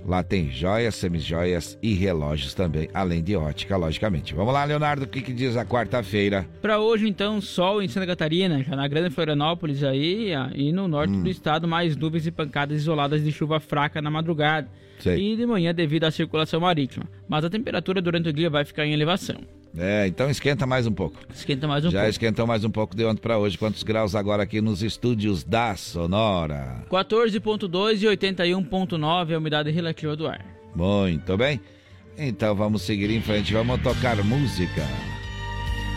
lá 0.06 0.22
tem 0.22 0.50
joias, 0.50 0.94
semijoias 0.94 1.78
e 1.82 1.94
relógios 1.94 2.52
também, 2.52 2.88
além 2.92 3.22
de 3.22 3.34
ótica, 3.36 3.74
logicamente. 3.76 4.34
Vamos 4.34 4.52
lá, 4.52 4.62
Leonardo, 4.64 5.04
o 5.04 5.08
que, 5.08 5.22
que 5.22 5.32
diz 5.32 5.56
a 5.56 5.64
quarta-feira? 5.64 6.46
Para 6.60 6.78
hoje, 6.78 7.08
então, 7.08 7.40
sol 7.40 7.80
em 7.82 7.88
Santa 7.88 8.06
Catarina, 8.06 8.62
já 8.62 8.76
na 8.76 8.86
Grande 8.86 9.08
Florianópolis 9.14 9.82
aí 9.82 10.32
e 10.54 10.72
no 10.72 10.86
norte 10.86 11.14
Hum. 11.14 11.22
do 11.22 11.30
estado, 11.30 11.66
mais 11.66 11.96
nuvens 11.96 12.26
e 12.26 12.30
pancadas 12.30 12.76
isoladas 12.76 13.24
de 13.24 13.32
chuva 13.32 13.58
fraca 13.60 14.02
na 14.02 14.10
madrugada. 14.10 14.68
Sei. 14.98 15.32
E 15.32 15.36
de 15.36 15.44
manhã 15.46 15.74
devido 15.74 16.04
à 16.04 16.10
circulação 16.10 16.60
marítima. 16.60 17.06
Mas 17.28 17.44
a 17.44 17.50
temperatura 17.50 18.00
durante 18.00 18.28
o 18.28 18.32
dia 18.32 18.48
vai 18.50 18.64
ficar 18.64 18.86
em 18.86 18.92
elevação. 18.92 19.36
É, 19.76 20.06
então 20.06 20.30
esquenta 20.30 20.66
mais 20.66 20.86
um 20.86 20.92
pouco. 20.92 21.16
Esquenta 21.34 21.66
mais 21.66 21.84
um 21.84 21.90
Já 21.90 21.98
pouco. 21.98 22.10
esquentou 22.10 22.46
mais 22.46 22.64
um 22.64 22.70
pouco 22.70 22.96
de 22.96 23.04
ontem 23.04 23.20
para 23.20 23.38
hoje. 23.38 23.58
Quantos 23.58 23.82
graus 23.82 24.14
agora 24.14 24.42
aqui 24.44 24.60
nos 24.60 24.82
estúdios 24.82 25.42
da 25.42 25.74
Sonora? 25.74 26.84
14.2 26.90 28.02
e 28.02 28.16
81.9 28.16 29.30
é 29.30 29.34
a 29.34 29.38
umidade 29.38 29.70
relativa 29.70 30.14
do 30.14 30.26
ar. 30.28 30.44
Muito 30.74 31.36
bem. 31.36 31.60
Então 32.16 32.54
vamos 32.54 32.82
seguir 32.82 33.10
em 33.10 33.20
frente, 33.20 33.52
vamos 33.52 33.80
tocar 33.82 34.16
música. 34.24 34.82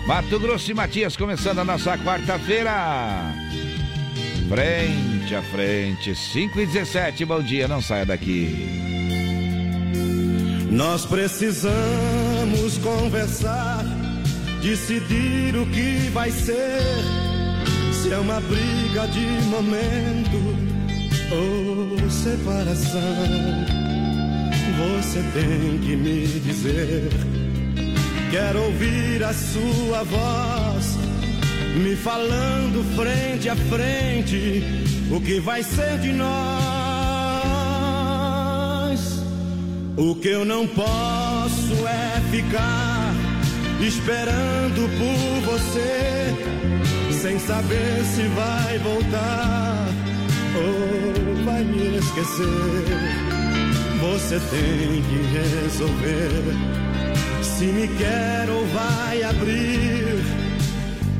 Mato 0.08 0.40
Grosso 0.40 0.72
e 0.72 0.74
Matias 0.74 1.16
começando 1.16 1.60
a 1.60 1.64
nossa 1.66 1.98
quarta-feira. 2.00 3.32
Frente 4.50 5.36
a 5.36 5.42
frente, 5.44 6.16
5 6.16 6.60
e 6.62 6.66
17, 6.66 7.26
bom 7.26 7.44
dia, 7.44 7.68
não 7.68 7.82
saia 7.82 8.06
daqui. 8.06 8.56
Nós 10.72 11.06
precisamos 11.06 12.17
conversar, 12.88 13.84
decidir 14.62 15.56
o 15.56 15.66
que 15.68 16.10
vai 16.10 16.32
ser. 16.32 16.82
Se 17.92 18.12
é 18.12 18.18
uma 18.18 18.40
briga 18.40 19.08
de 19.08 19.26
momento 19.48 20.38
ou 21.32 22.10
separação, 22.10 23.00
você 24.78 25.24
tem 25.34 25.80
que 25.80 25.96
me 25.96 26.28
dizer. 26.40 27.10
Quero 28.32 28.64
ouvir 28.64 29.24
a 29.24 29.34
sua 29.34 30.04
voz, 30.04 30.98
me 31.84 31.96
falando 31.96 32.84
frente 32.96 33.50
a 33.50 33.56
frente 33.56 34.64
o 35.10 35.22
que 35.22 35.40
vai 35.40 35.64
ser 35.64 35.98
de 36.00 36.12
nós. 36.14 36.77
O 39.98 40.14
que 40.14 40.28
eu 40.28 40.46
não 40.46 40.68
posso 40.68 41.88
é 41.88 42.22
ficar 42.30 43.16
esperando 43.82 44.88
por 44.96 45.52
você, 45.52 46.36
sem 47.20 47.40
saber 47.40 48.06
se 48.06 48.22
vai 48.28 48.78
voltar 48.78 49.88
ou 50.56 51.44
vai 51.44 51.64
me 51.64 51.98
esquecer. 51.98 52.46
Você 54.00 54.40
tem 54.52 55.02
que 55.02 55.18
resolver 55.34 56.44
se 57.42 57.66
me 57.66 57.88
quer 57.88 58.48
ou 58.52 58.68
vai 58.68 59.24
abrir. 59.24 60.24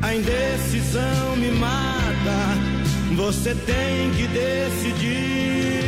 A 0.02 0.14
indecisão 0.14 1.36
me 1.36 1.50
mata, 1.50 2.54
você 3.16 3.56
tem 3.56 4.12
que 4.12 4.28
decidir. 4.28 5.87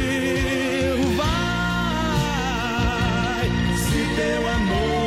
Teu 4.20 4.46
amor 4.48 4.99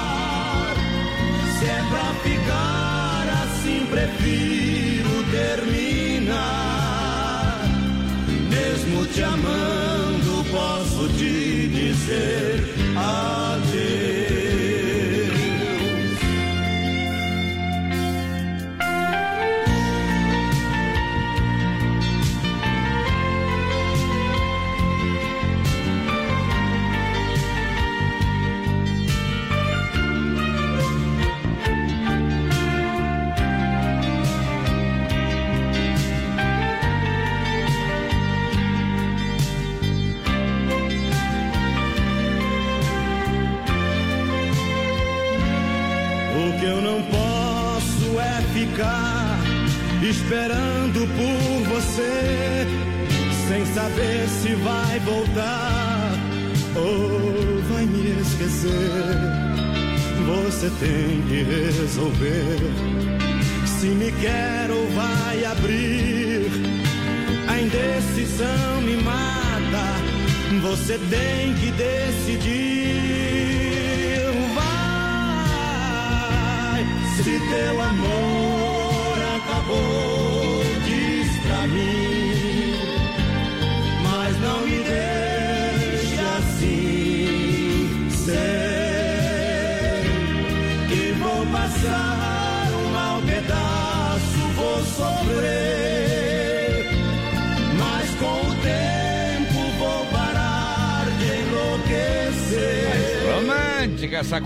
Se 1.59 1.65
é 1.67 1.83
pra 1.89 2.09
ficar 2.25 3.25
assim, 3.45 3.81
prefiro 3.87 5.15
terminar. 5.31 6.43
Mesmo 8.51 9.07
te 9.07 9.23
amando, 9.23 9.72
esperando 50.33 51.07
por 51.09 51.69
você, 51.69 52.67
sem 53.49 53.67
saber 53.67 54.27
se 54.29 54.55
vai 54.55 54.99
voltar 55.01 56.13
ou 56.75 57.61
vai 57.71 57.85
me 57.85 58.19
esquecer. 58.19 58.71
Você 60.27 60.71
tem 60.81 61.23
que 61.29 61.43
resolver 61.43 62.57
se 63.67 63.89
me 63.89 64.11
quer 64.13 64.71
ou 64.71 64.87
vai 64.93 65.45
abrir. 65.45 66.51
A 67.49 67.61
indecisão 67.61 68.81
me 68.81 68.97
mata, 69.03 70.01
você 70.63 70.99
tem 71.11 71.53
que 71.57 71.71
decidir. 71.73 72.12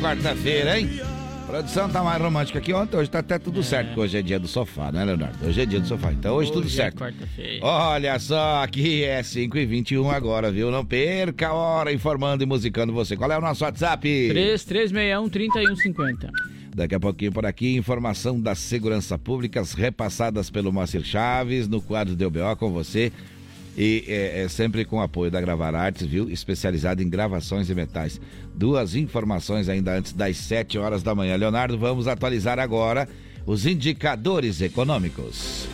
Quarta-feira, 0.01 0.79
hein? 0.79 1.01
Produção 1.47 1.89
tá 1.89 2.03
mais 2.03 2.21
romântica 2.21 2.61
que 2.61 2.75
ontem, 2.75 2.97
hoje 2.97 3.09
tá 3.09 3.21
até 3.21 3.39
tudo 3.39 3.61
é. 3.61 3.63
certo, 3.63 3.87
porque 3.89 4.01
hoje 4.01 4.19
é 4.19 4.23
dia 4.23 4.39
do 4.39 4.49
sofá, 4.49 4.91
né, 4.91 5.05
Leonardo? 5.05 5.47
Hoje 5.47 5.61
é 5.61 5.67
dia 5.67 5.79
do 5.79 5.87
sofá, 5.87 6.13
então 6.13 6.35
hoje, 6.35 6.51
hoje 6.51 6.61
tudo 6.61 6.67
é 6.67 6.71
certo. 6.71 7.05
Olha 7.63 8.19
só, 8.19 8.65
aqui 8.65 9.05
é 9.05 9.23
5 9.23 9.57
e 9.57 9.65
21 9.65 10.11
agora, 10.11 10.51
viu? 10.51 10.73
Não 10.73 10.85
perca 10.85 11.49
a 11.49 11.55
hora 11.55 11.93
informando 11.93 12.43
e 12.43 12.47
musicando 12.47 12.93
você. 12.93 13.17
Qual 13.17 13.31
é 13.31 13.39
o 13.39 13.41
nosso 13.41 13.63
WhatsApp? 13.63 14.09
3361-3150. 14.35 16.31
Daqui 16.75 16.95
a 16.95 17.01
pouquinho 17.01 17.33
por 17.33 17.47
aqui, 17.47 17.77
informação 17.77 18.41
das 18.41 18.59
segurança 18.59 19.17
públicas 19.17 19.73
repassadas 19.73 20.51
pelo 20.51 20.73
Moacir 20.73 21.05
Chaves 21.05 21.69
no 21.69 21.81
quadro 21.81 22.17
do 22.17 22.31
BO 22.31 22.57
com 22.59 22.71
você. 22.73 23.13
E 23.77 24.05
é, 24.09 24.45
é, 24.45 24.49
sempre 24.49 24.85
com 24.87 25.01
apoio 25.01 25.31
da 25.31 25.41
Gravar 25.41 25.75
Artes, 25.75 26.07
viu? 26.07 26.31
Especializada 26.31 27.03
em 27.03 27.09
gravações 27.11 27.69
e 27.69 27.75
metais. 27.75 28.19
Duas 28.55 28.95
informações 28.95 29.69
ainda 29.69 29.93
antes 29.93 30.15
das 30.15 30.37
7 30.39 30.79
horas 30.79 31.03
da 31.03 31.15
manhã. 31.15 31.37
Leonardo, 31.37 31.77
vamos 31.77 32.09
atualizar 32.09 32.59
agora 32.59 33.07
os 33.45 33.67
indicadores 33.67 34.63
econômicos. 34.63 35.69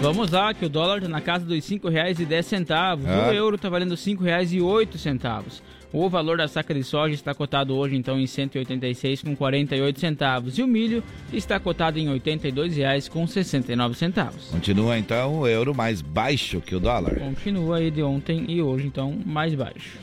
Vamos 0.00 0.30
lá, 0.30 0.54
que 0.54 0.64
o 0.64 0.68
dólar 0.68 0.98
está 0.98 1.08
na 1.08 1.20
casa 1.20 1.44
dos 1.44 1.68
R$ 1.68 1.80
5,10. 1.80 2.66
Ah. 3.04 3.28
O 3.28 3.32
euro 3.34 3.56
está 3.56 3.68
valendo 3.68 3.90
R$ 3.90 3.96
5,08. 3.96 5.60
O 5.92 6.08
valor 6.10 6.36
da 6.36 6.46
saca 6.46 6.74
de 6.74 6.84
soja 6.84 7.14
está 7.14 7.34
cotado 7.34 7.74
hoje 7.74 7.96
então 7.96 8.20
em 8.20 8.24
186,48 8.24 9.98
centavos 9.98 10.58
e 10.58 10.62
o 10.62 10.66
milho 10.66 11.02
está 11.32 11.58
cotado 11.58 11.98
em 11.98 12.12
R$ 12.12 12.20
82,69 12.20 13.94
centavos. 13.94 14.48
Continua 14.50 14.98
então 14.98 15.40
o 15.40 15.46
euro 15.48 15.74
mais 15.74 16.02
baixo 16.02 16.60
que 16.60 16.74
o 16.74 16.80
dólar. 16.80 17.18
Continua 17.18 17.78
aí 17.78 17.90
de 17.90 18.02
ontem 18.02 18.44
e 18.48 18.60
hoje 18.60 18.86
então 18.86 19.18
mais 19.24 19.54
baixo. 19.54 19.98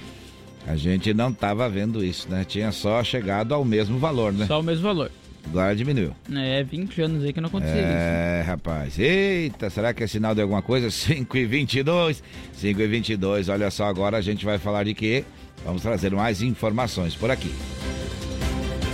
A 0.68 0.76
gente 0.76 1.14
não 1.14 1.30
estava 1.30 1.70
vendo 1.70 2.04
isso, 2.04 2.28
né? 2.30 2.44
Tinha 2.44 2.72
só 2.72 3.04
chegado 3.04 3.54
ao 3.54 3.64
mesmo 3.64 4.00
valor, 4.00 4.34
né? 4.34 4.48
Só 4.48 4.60
o 4.60 4.64
mesmo 4.64 4.82
valor. 4.82 5.12
Agora 5.48 5.76
diminuiu. 5.76 6.12
É, 6.34 6.64
20 6.64 7.02
anos 7.04 7.24
aí 7.24 7.32
que 7.32 7.40
não 7.40 7.50
aconteceu 7.50 7.78
é, 7.78 7.82
isso. 7.82 7.90
É, 7.92 8.44
rapaz. 8.48 8.98
Eita, 8.98 9.70
será 9.70 9.94
que 9.94 10.04
é 10.04 10.08
sinal 10.08 10.34
de 10.34 10.42
alguma 10.42 10.64
coisa? 10.64 10.90
5 10.92 11.38
e 11.38 11.46
22 11.46 12.24
5 12.54 12.82
e 12.82 12.88
22 12.88 13.50
olha 13.50 13.70
só, 13.70 13.86
agora 13.86 14.18
a 14.18 14.22
gente 14.22 14.44
vai 14.44 14.58
falar 14.58 14.86
de 14.86 14.96
quê? 14.96 15.24
Vamos 15.66 15.82
trazer 15.82 16.12
mais 16.12 16.44
informações 16.44 17.16
por 17.16 17.32
aqui. 17.32 17.52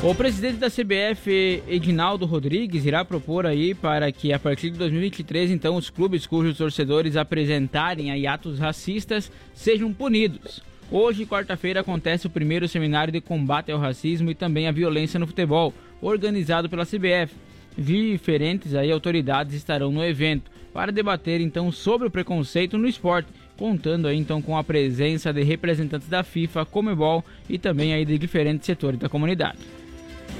O 0.01 0.15
presidente 0.15 0.55
da 0.55 0.67
CBF, 0.67 1.61
Edinaldo 1.67 2.25
Rodrigues, 2.25 2.85
irá 2.85 3.03
propor 3.03 3.45
aí 3.45 3.75
para 3.75 4.09
que 4.11 4.31
a 4.31 4.39
partir 4.39 4.71
de 4.71 4.79
2023, 4.79 5.51
então, 5.51 5.75
os 5.75 5.89
clubes 5.89 6.25
cujos 6.25 6.57
torcedores 6.57 7.17
apresentarem 7.17 8.09
aí 8.09 8.25
atos 8.25 8.57
racistas 8.57 9.29
sejam 9.53 9.93
punidos. 9.93 10.63
Hoje, 10.89 11.25
quarta-feira, 11.25 11.81
acontece 11.81 12.25
o 12.25 12.31
primeiro 12.31 12.67
seminário 12.67 13.13
de 13.13 13.21
combate 13.21 13.71
ao 13.71 13.79
racismo 13.79 14.31
e 14.31 14.35
também 14.35 14.67
à 14.67 14.71
violência 14.71 15.19
no 15.19 15.27
futebol, 15.27 15.73
organizado 16.01 16.69
pela 16.69 16.85
CBF. 16.85 17.35
Diferentes 17.77 18.73
aí 18.73 18.91
autoridades 18.91 19.53
estarão 19.53 19.91
no 19.91 20.03
evento 20.03 20.49
para 20.73 20.91
debater 20.91 21.41
então 21.41 21.71
sobre 21.71 22.07
o 22.07 22.11
preconceito 22.11 22.77
no 22.77 22.87
esporte 22.87 23.29
contando 23.61 24.07
aí 24.07 24.17
então 24.17 24.41
com 24.41 24.57
a 24.57 24.63
presença 24.63 25.31
de 25.31 25.43
representantes 25.43 26.07
da 26.07 26.23
FIFA, 26.23 26.65
Comebol 26.65 27.23
e 27.47 27.59
também 27.59 27.93
aí 27.93 28.03
de 28.03 28.17
diferentes 28.17 28.65
setores 28.65 28.99
da 28.99 29.07
comunidade. 29.07 29.59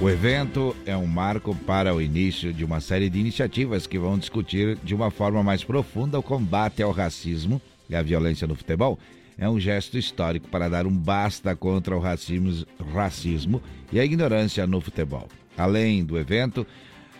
O 0.00 0.10
evento 0.10 0.74
é 0.84 0.96
um 0.96 1.06
marco 1.06 1.54
para 1.54 1.94
o 1.94 2.02
início 2.02 2.52
de 2.52 2.64
uma 2.64 2.80
série 2.80 3.08
de 3.08 3.20
iniciativas 3.20 3.86
que 3.86 3.96
vão 3.96 4.18
discutir 4.18 4.76
de 4.82 4.92
uma 4.92 5.08
forma 5.08 5.40
mais 5.40 5.62
profunda 5.62 6.18
o 6.18 6.22
combate 6.22 6.82
ao 6.82 6.90
racismo 6.90 7.62
e 7.88 7.94
à 7.94 8.02
violência 8.02 8.44
no 8.44 8.56
futebol. 8.56 8.98
É 9.38 9.48
um 9.48 9.60
gesto 9.60 9.96
histórico 9.96 10.48
para 10.48 10.68
dar 10.68 10.84
um 10.84 10.92
basta 10.92 11.54
contra 11.54 11.96
o 11.96 12.00
racismo, 12.00 12.66
racismo 12.92 13.62
e 13.92 14.00
a 14.00 14.04
ignorância 14.04 14.66
no 14.66 14.80
futebol. 14.80 15.28
Além 15.56 16.04
do 16.04 16.18
evento, 16.18 16.66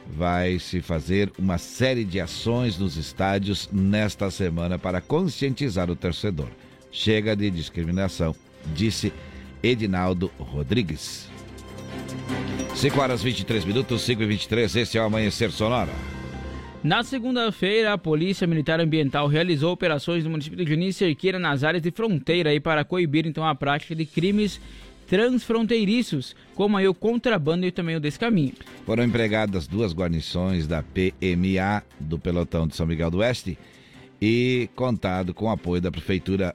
vai 0.06 0.59
se 0.59 0.80
fazer 0.80 1.32
uma 1.38 1.59
série 1.59 2.04
de 2.04 2.21
ações 2.21 2.78
nos 2.78 2.97
estádios 2.97 3.68
nesta 3.73 4.30
semana 4.30 4.78
para 4.78 5.00
conscientizar 5.00 5.90
o 5.90 5.97
torcedor. 5.97 6.49
Chega 6.90 7.35
de 7.35 7.50
discriminação, 7.50 8.35
disse 8.75 9.12
Edinaldo 9.62 10.30
Rodrigues. 10.38 11.30
5 12.75 13.00
horas 13.00 13.23
23 13.23 13.64
minutos, 13.64 14.02
5 14.02 14.23
e 14.23 14.26
23, 14.26 14.76
esse 14.76 14.99
é 14.99 15.00
o 15.00 15.04
Amanhecer 15.04 15.50
Sonora. 15.50 15.92
Na 16.82 17.04
segunda-feira, 17.04 17.92
a 17.92 17.99
Polícia 17.99 18.44
Militar 18.44 18.80
Ambiental 18.80 19.28
realizou 19.28 19.73
operações 19.73 20.25
no 20.25 20.30
município 20.30 20.59
de 20.59 20.68
Juninho 20.68 20.92
Cerqueira 20.92 21.38
nas 21.38 21.62
áreas 21.62 21.82
de 21.82 21.92
fronteira 21.92 22.50
aí 22.50 22.59
para 22.59 22.85
coibir 22.85 23.25
então 23.25 23.47
a 23.47 23.54
prática 23.54 23.94
de 23.94 24.04
crimes 24.04 24.61
transfronteiriços, 25.12 26.35
como 26.54 26.75
aí 26.75 26.88
o 26.88 26.95
contrabando 26.95 27.66
e 27.66 27.71
também 27.71 27.94
o 27.94 28.01
descaminho. 28.01 28.55
Foram 28.87 29.05
empregadas 29.05 29.66
duas 29.66 29.92
guarnições 29.92 30.66
da 30.66 30.83
PMA 30.83 31.83
do 32.01 32.18
Pelotão 32.18 32.66
de 32.66 32.75
São 32.75 32.87
Miguel 32.87 33.11
do 33.11 33.18
Oeste 33.18 33.59
e 34.22 34.70
contado 34.75 35.35
com 35.35 35.44
o 35.44 35.51
apoio 35.51 35.83
da 35.83 35.92
Prefeitura 35.92 36.55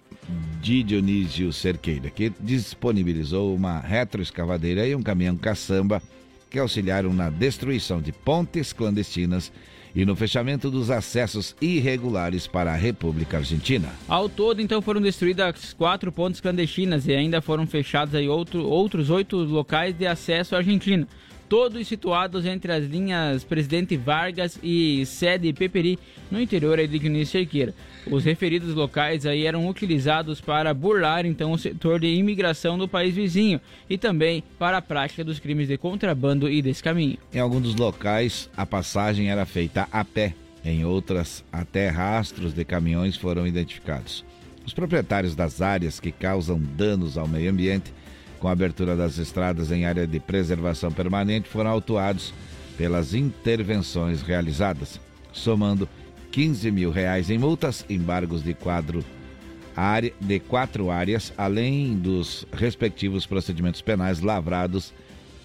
de 0.60 0.82
Dionísio 0.82 1.54
Cerqueira, 1.54 2.10
que 2.10 2.34
disponibilizou 2.40 3.56
uma 3.56 3.80
retroescavadeira 3.80 4.88
e 4.88 4.96
um 4.96 5.04
caminhão 5.04 5.38
caçamba 5.38 6.02
que 6.50 6.58
auxiliaram 6.58 7.14
na 7.14 7.30
destruição 7.30 8.02
de 8.02 8.12
pontes 8.12 8.74
clandestinas 8.74 9.52
e 9.98 10.06
no 10.06 10.16
fechamento 10.16 10.70
dos 10.70 10.92
acessos 10.92 11.56
irregulares 11.60 12.46
para 12.46 12.72
a 12.72 12.76
República 12.76 13.38
Argentina. 13.38 13.90
Ao 14.08 14.30
todo, 14.30 14.62
então, 14.62 14.80
foram 14.80 15.02
destruídas 15.02 15.74
quatro 15.74 16.12
pontes 16.12 16.40
clandestinas 16.40 17.08
e 17.08 17.14
ainda 17.14 17.42
foram 17.42 17.66
fechados 17.66 18.14
aí 18.14 18.30
outro, 18.30 18.64
outros 18.64 19.10
oito 19.10 19.38
locais 19.38 19.98
de 19.98 20.06
acesso 20.06 20.54
à 20.54 20.60
Argentina 20.60 21.08
todos 21.50 21.88
situados 21.88 22.46
entre 22.46 22.72
as 22.72 22.86
linhas 22.86 23.44
Presidente 23.44 23.96
Vargas 23.96 24.60
e 24.62 25.06
sede 25.06 25.52
Peperi, 25.54 25.98
no 26.30 26.42
interior 26.42 26.78
de 26.78 27.00
Dionísio 27.00 27.40
Cerqueira. 27.40 27.74
Os 28.10 28.24
referidos 28.24 28.74
locais 28.74 29.26
aí 29.26 29.46
eram 29.46 29.68
utilizados 29.68 30.40
para 30.40 30.74
burlar 30.74 31.26
então 31.26 31.52
o 31.52 31.58
setor 31.58 32.00
de 32.00 32.08
imigração 32.08 32.78
do 32.78 32.88
país 32.88 33.16
vizinho 33.16 33.60
e 33.90 33.98
também 33.98 34.44
para 34.58 34.78
a 34.78 34.82
prática 34.82 35.24
dos 35.24 35.40
crimes 35.40 35.68
de 35.68 35.78
contrabando 35.78 36.50
e 36.50 36.62
descaminho. 36.62 37.18
Em 37.34 37.40
alguns 37.40 37.64
dos 37.64 37.76
locais, 37.76 38.50
a 38.56 38.66
passagem 38.66 39.30
era 39.30 39.46
feita 39.46 39.88
a 39.92 40.04
pé. 40.04 40.34
Em 40.64 40.84
outras, 40.84 41.44
até 41.52 41.88
rastros 41.88 42.54
de 42.54 42.66
caminhões 42.66 43.16
foram 43.16 43.48
identificados. 43.48 44.26
Os 44.66 44.74
proprietários 44.74 45.34
das 45.34 45.62
áreas 45.62 45.98
que 45.98 46.12
causam 46.12 46.60
danos 46.60 47.18
ao 47.18 47.28
meio 47.28 47.50
ambiente 47.50 47.94
com 48.40 48.48
a 48.48 48.52
abertura 48.52 48.96
das 48.96 49.18
estradas 49.18 49.72
em 49.72 49.86
área 49.86 50.08
de 50.08 50.20
preservação 50.20 50.92
permanente, 50.92 51.50
foram 51.50 51.72
autuados 51.72 52.34
pelas 52.78 53.14
intervenções 53.14 54.22
realizadas, 54.22 55.00
somando 55.34 55.90
15 56.32 56.70
mil 56.72 56.92
reais 56.92 57.30
em 57.30 57.38
multas, 57.38 57.86
embargos 57.90 58.44
de 58.44 58.54
quadro 58.54 59.04
área, 59.76 60.14
de 60.20 60.40
quatro 60.40 60.90
áreas, 60.90 61.34
além 61.38 61.96
dos 61.98 62.46
respectivos 62.52 63.26
procedimentos 63.26 63.82
penais 63.82 64.22
lavrados 64.22 64.94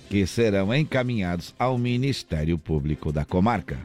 que 0.08 0.26
serão 0.26 0.74
encaminhados 0.74 1.54
ao 1.58 1.78
Ministério 1.78 2.58
Público 2.58 3.12
da 3.12 3.24
comarca. 3.24 3.78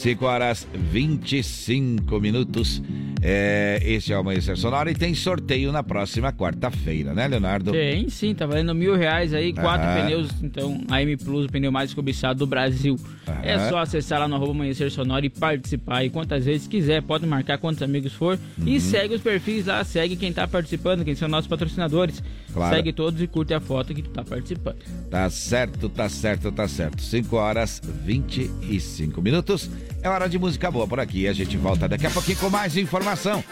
5 0.00 0.24
horas 0.24 0.66
25 0.72 2.18
minutos. 2.20 2.82
É, 3.20 3.78
esse 3.84 4.10
é 4.10 4.16
o 4.16 4.20
Amanhecer 4.20 4.56
Sonora 4.56 4.90
e 4.90 4.94
tem 4.94 5.14
sorteio 5.14 5.70
na 5.72 5.82
próxima 5.82 6.32
quarta-feira, 6.32 7.12
né, 7.12 7.28
Leonardo? 7.28 7.70
Tem, 7.70 8.08
sim, 8.08 8.34
tá 8.34 8.46
valendo 8.46 8.74
mil 8.74 8.96
reais 8.96 9.34
aí, 9.34 9.52
quatro 9.52 9.86
ah. 9.86 10.02
pneus, 10.02 10.30
então, 10.42 10.80
a 10.90 11.02
M 11.02 11.18
Plus, 11.18 11.44
o 11.44 11.48
pneu 11.50 11.70
mais 11.70 11.92
cobiçado 11.92 12.38
do 12.38 12.46
Brasil. 12.46 12.98
Ah. 13.26 13.40
É 13.42 13.68
só 13.68 13.78
acessar 13.80 14.20
lá 14.20 14.26
no 14.26 14.36
arroba 14.36 14.52
Amanhecer 14.52 14.90
Sonora 14.90 15.26
e 15.26 15.28
participar. 15.28 16.02
E 16.02 16.08
quantas 16.08 16.46
vezes 16.46 16.66
quiser, 16.66 17.02
pode 17.02 17.26
marcar 17.26 17.58
quantos 17.58 17.82
amigos 17.82 18.14
for. 18.14 18.38
Uhum. 18.58 18.68
E 18.68 18.80
segue 18.80 19.14
os 19.16 19.20
perfis 19.20 19.66
lá, 19.66 19.84
segue 19.84 20.16
quem 20.16 20.32
tá 20.32 20.48
participando, 20.48 21.04
quem 21.04 21.14
são 21.14 21.28
nossos 21.28 21.46
patrocinadores. 21.46 22.22
Claro. 22.54 22.74
Segue 22.74 22.92
todos 22.94 23.20
e 23.20 23.26
curte 23.26 23.52
a 23.52 23.60
foto 23.60 23.92
que 23.92 24.00
tu 24.00 24.10
tá 24.10 24.24
participando. 24.24 24.78
Tá 25.10 25.28
certo, 25.28 25.90
tá 25.90 26.08
certo, 26.08 26.50
tá 26.50 26.66
certo. 26.66 27.02
5 27.02 27.36
horas 27.36 27.82
25 28.02 29.20
minutos. 29.20 29.70
É 30.02 30.08
hora 30.08 30.28
de 30.28 30.38
música 30.38 30.70
boa 30.70 30.86
por 30.86 30.98
aqui. 30.98 31.28
A 31.28 31.32
gente 31.32 31.56
volta 31.56 31.86
daqui 31.86 32.06
a 32.06 32.10
pouquinho 32.10 32.38
com 32.38 32.48
mais 32.48 32.76
informação. 32.76 33.44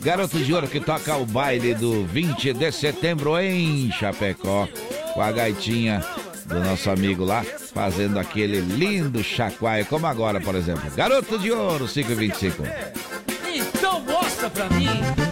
Garoto 0.00 0.38
de 0.38 0.54
Ouro 0.54 0.68
que 0.68 0.78
toca 0.78 1.16
o 1.16 1.26
baile 1.26 1.74
do 1.74 2.04
20 2.04 2.52
de 2.52 2.70
setembro 2.70 3.38
em 3.40 3.90
Chapecó. 3.90 4.68
Com 5.14 5.20
a 5.20 5.32
gaitinha 5.32 6.04
do 6.46 6.60
nosso 6.60 6.90
amigo 6.90 7.24
lá, 7.24 7.42
fazendo 7.42 8.18
aquele 8.18 8.60
lindo 8.60 9.22
chacoalho, 9.24 9.84
como 9.86 10.06
agora, 10.06 10.40
por 10.40 10.54
exemplo. 10.54 10.88
Garoto 10.94 11.38
de 11.38 11.50
Ouro, 11.50 11.88
525. 11.88 12.62
Então 13.52 14.00
mostra 14.00 14.48
pra 14.48 14.68
mim. 14.70 15.25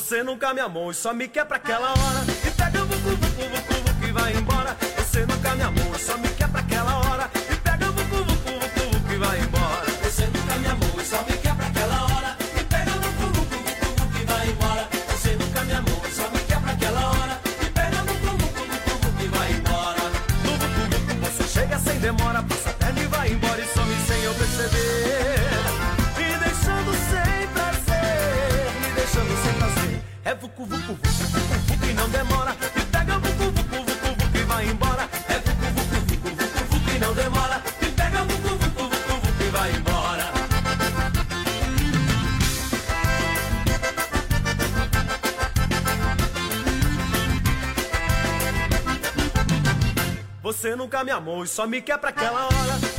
Você 0.00 0.22
nunca 0.22 0.54
me 0.54 0.60
amou 0.60 0.90
e 0.90 0.94
só 0.94 1.12
me 1.12 1.28
quer 1.28 1.44
pra 1.44 1.58
aquela 1.58 1.90
hora. 1.90 2.24
E 2.46 2.50
pega 2.50 2.82
o 2.82 2.86
vucu, 2.86 3.10
vucu, 3.10 3.42
vucu, 3.50 3.74
vucu 3.84 4.08
e 4.08 4.12
vai 4.12 4.32
embora. 4.34 4.74
Você 4.96 5.26
nunca 5.26 5.54
me 5.54 5.62
amou 5.62 5.79
vucu, 30.64 30.76
vucu, 30.76 30.94
vucu, 30.94 31.38
vucu, 31.38 31.58
vucu 31.68 31.86
e 31.86 31.94
não 31.94 32.08
demora. 32.10 32.56
E 32.76 32.80
pega 32.86 33.16
o 33.16 33.20
vucu, 33.20 33.50
vucu, 33.50 33.76
vucu, 33.84 34.14
vucu 34.18 34.36
e 34.36 34.44
vai 34.44 34.68
embora. 34.68 35.08
É 35.28 35.38
vucu, 35.38 35.66
vucu, 35.74 36.00
vucu, 36.06 36.30
vucu, 36.30 36.64
vucu 36.70 36.90
e 36.90 36.98
não 36.98 37.14
demora. 37.14 37.62
E 37.80 37.86
pega 37.86 38.22
o 38.22 38.26
vucu, 38.26 38.48
vucu, 38.48 38.82
vucu, 38.82 39.14
vucu 39.14 39.42
e 39.42 39.50
vai 39.50 39.70
embora. 39.72 40.30
Você 50.42 50.76
nunca 50.76 51.04
me 51.04 51.10
amou 51.10 51.44
e 51.44 51.48
só 51.48 51.66
me 51.66 51.80
quer 51.80 51.98
pra 51.98 52.10
aquela 52.10 52.46
hora. 52.46 52.89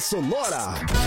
Sonora. 0.00 0.99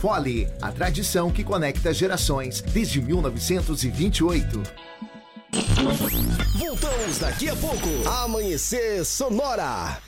Fole, 0.00 0.48
a 0.62 0.70
tradição 0.70 1.28
que 1.28 1.42
conecta 1.42 1.92
gerações 1.92 2.60
desde 2.60 3.02
1928. 3.02 4.62
Voltamos 6.56 7.18
daqui 7.18 7.48
a 7.48 7.56
pouco. 7.56 8.08
Amanhecer 8.08 9.04
Sonora. 9.04 10.07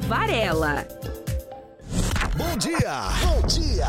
Varela. 0.07 0.85
Bom 2.37 2.57
dia, 2.57 3.03
bom 3.23 3.47
dia. 3.47 3.87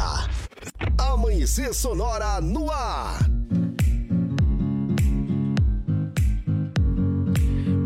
Amanhecer 0.99 1.73
Sonora 1.75 2.41
no 2.41 2.71
ar. 2.71 3.19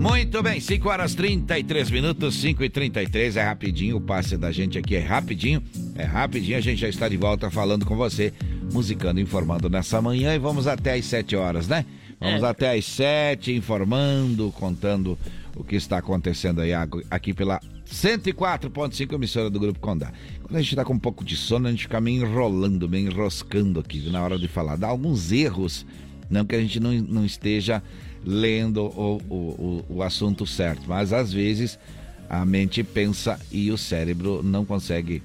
Muito 0.00 0.40
bem, 0.42 0.60
5 0.60 0.88
horas 0.88 1.14
33 1.14 1.90
minutos, 1.90 2.36
5 2.36 2.62
e 2.62 2.70
33 2.70 3.36
é 3.36 3.42
rapidinho, 3.42 3.96
o 3.96 4.00
passe 4.00 4.36
da 4.36 4.52
gente 4.52 4.78
aqui 4.78 4.94
é 4.94 5.00
rapidinho, 5.00 5.60
é 5.96 6.04
rapidinho, 6.04 6.56
a 6.56 6.60
gente 6.60 6.78
já 6.80 6.88
está 6.88 7.08
de 7.08 7.16
volta 7.16 7.50
falando 7.50 7.84
com 7.84 7.96
você, 7.96 8.32
musicando, 8.72 9.18
informando 9.20 9.68
nessa 9.68 10.00
manhã 10.00 10.32
e 10.34 10.38
vamos 10.38 10.66
até 10.68 10.94
às 10.94 11.04
7 11.06 11.34
horas, 11.34 11.66
né? 11.66 11.84
Vamos 12.20 12.42
É. 12.42 12.46
até 12.46 12.76
às 12.78 12.84
7, 12.84 13.52
informando, 13.52 14.52
contando 14.52 15.18
o 15.56 15.64
que 15.64 15.74
está 15.74 15.98
acontecendo 15.98 16.60
aí 16.60 16.70
aqui 17.10 17.34
pela 17.34 17.60
104.5, 17.90 19.12
emissora 19.14 19.50
do 19.50 19.58
Grupo 19.60 19.78
Condá. 19.80 20.12
Quando 20.42 20.56
a 20.56 20.60
gente 20.60 20.70
está 20.70 20.84
com 20.84 20.94
um 20.94 20.98
pouco 20.98 21.24
de 21.24 21.36
sono, 21.36 21.68
a 21.68 21.70
gente 21.70 21.82
fica 21.84 22.00
meio 22.00 22.22
enrolando, 22.24 22.88
meio 22.88 23.10
enroscando 23.10 23.80
aqui 23.80 24.08
na 24.10 24.22
hora 24.22 24.38
de 24.38 24.48
falar. 24.48 24.76
Dá 24.76 24.88
alguns 24.88 25.32
erros, 25.32 25.86
não 26.30 26.44
que 26.44 26.54
a 26.54 26.60
gente 26.60 26.80
não, 26.80 26.92
não 26.92 27.24
esteja 27.24 27.82
lendo 28.24 28.82
o, 28.84 29.16
o, 29.28 29.34
o, 29.34 29.84
o 29.96 30.02
assunto 30.02 30.46
certo, 30.46 30.82
mas 30.88 31.12
às 31.12 31.32
vezes 31.32 31.78
a 32.28 32.44
mente 32.44 32.82
pensa 32.82 33.38
e 33.52 33.70
o 33.70 33.78
cérebro 33.78 34.42
não 34.42 34.64
consegue 34.64 35.22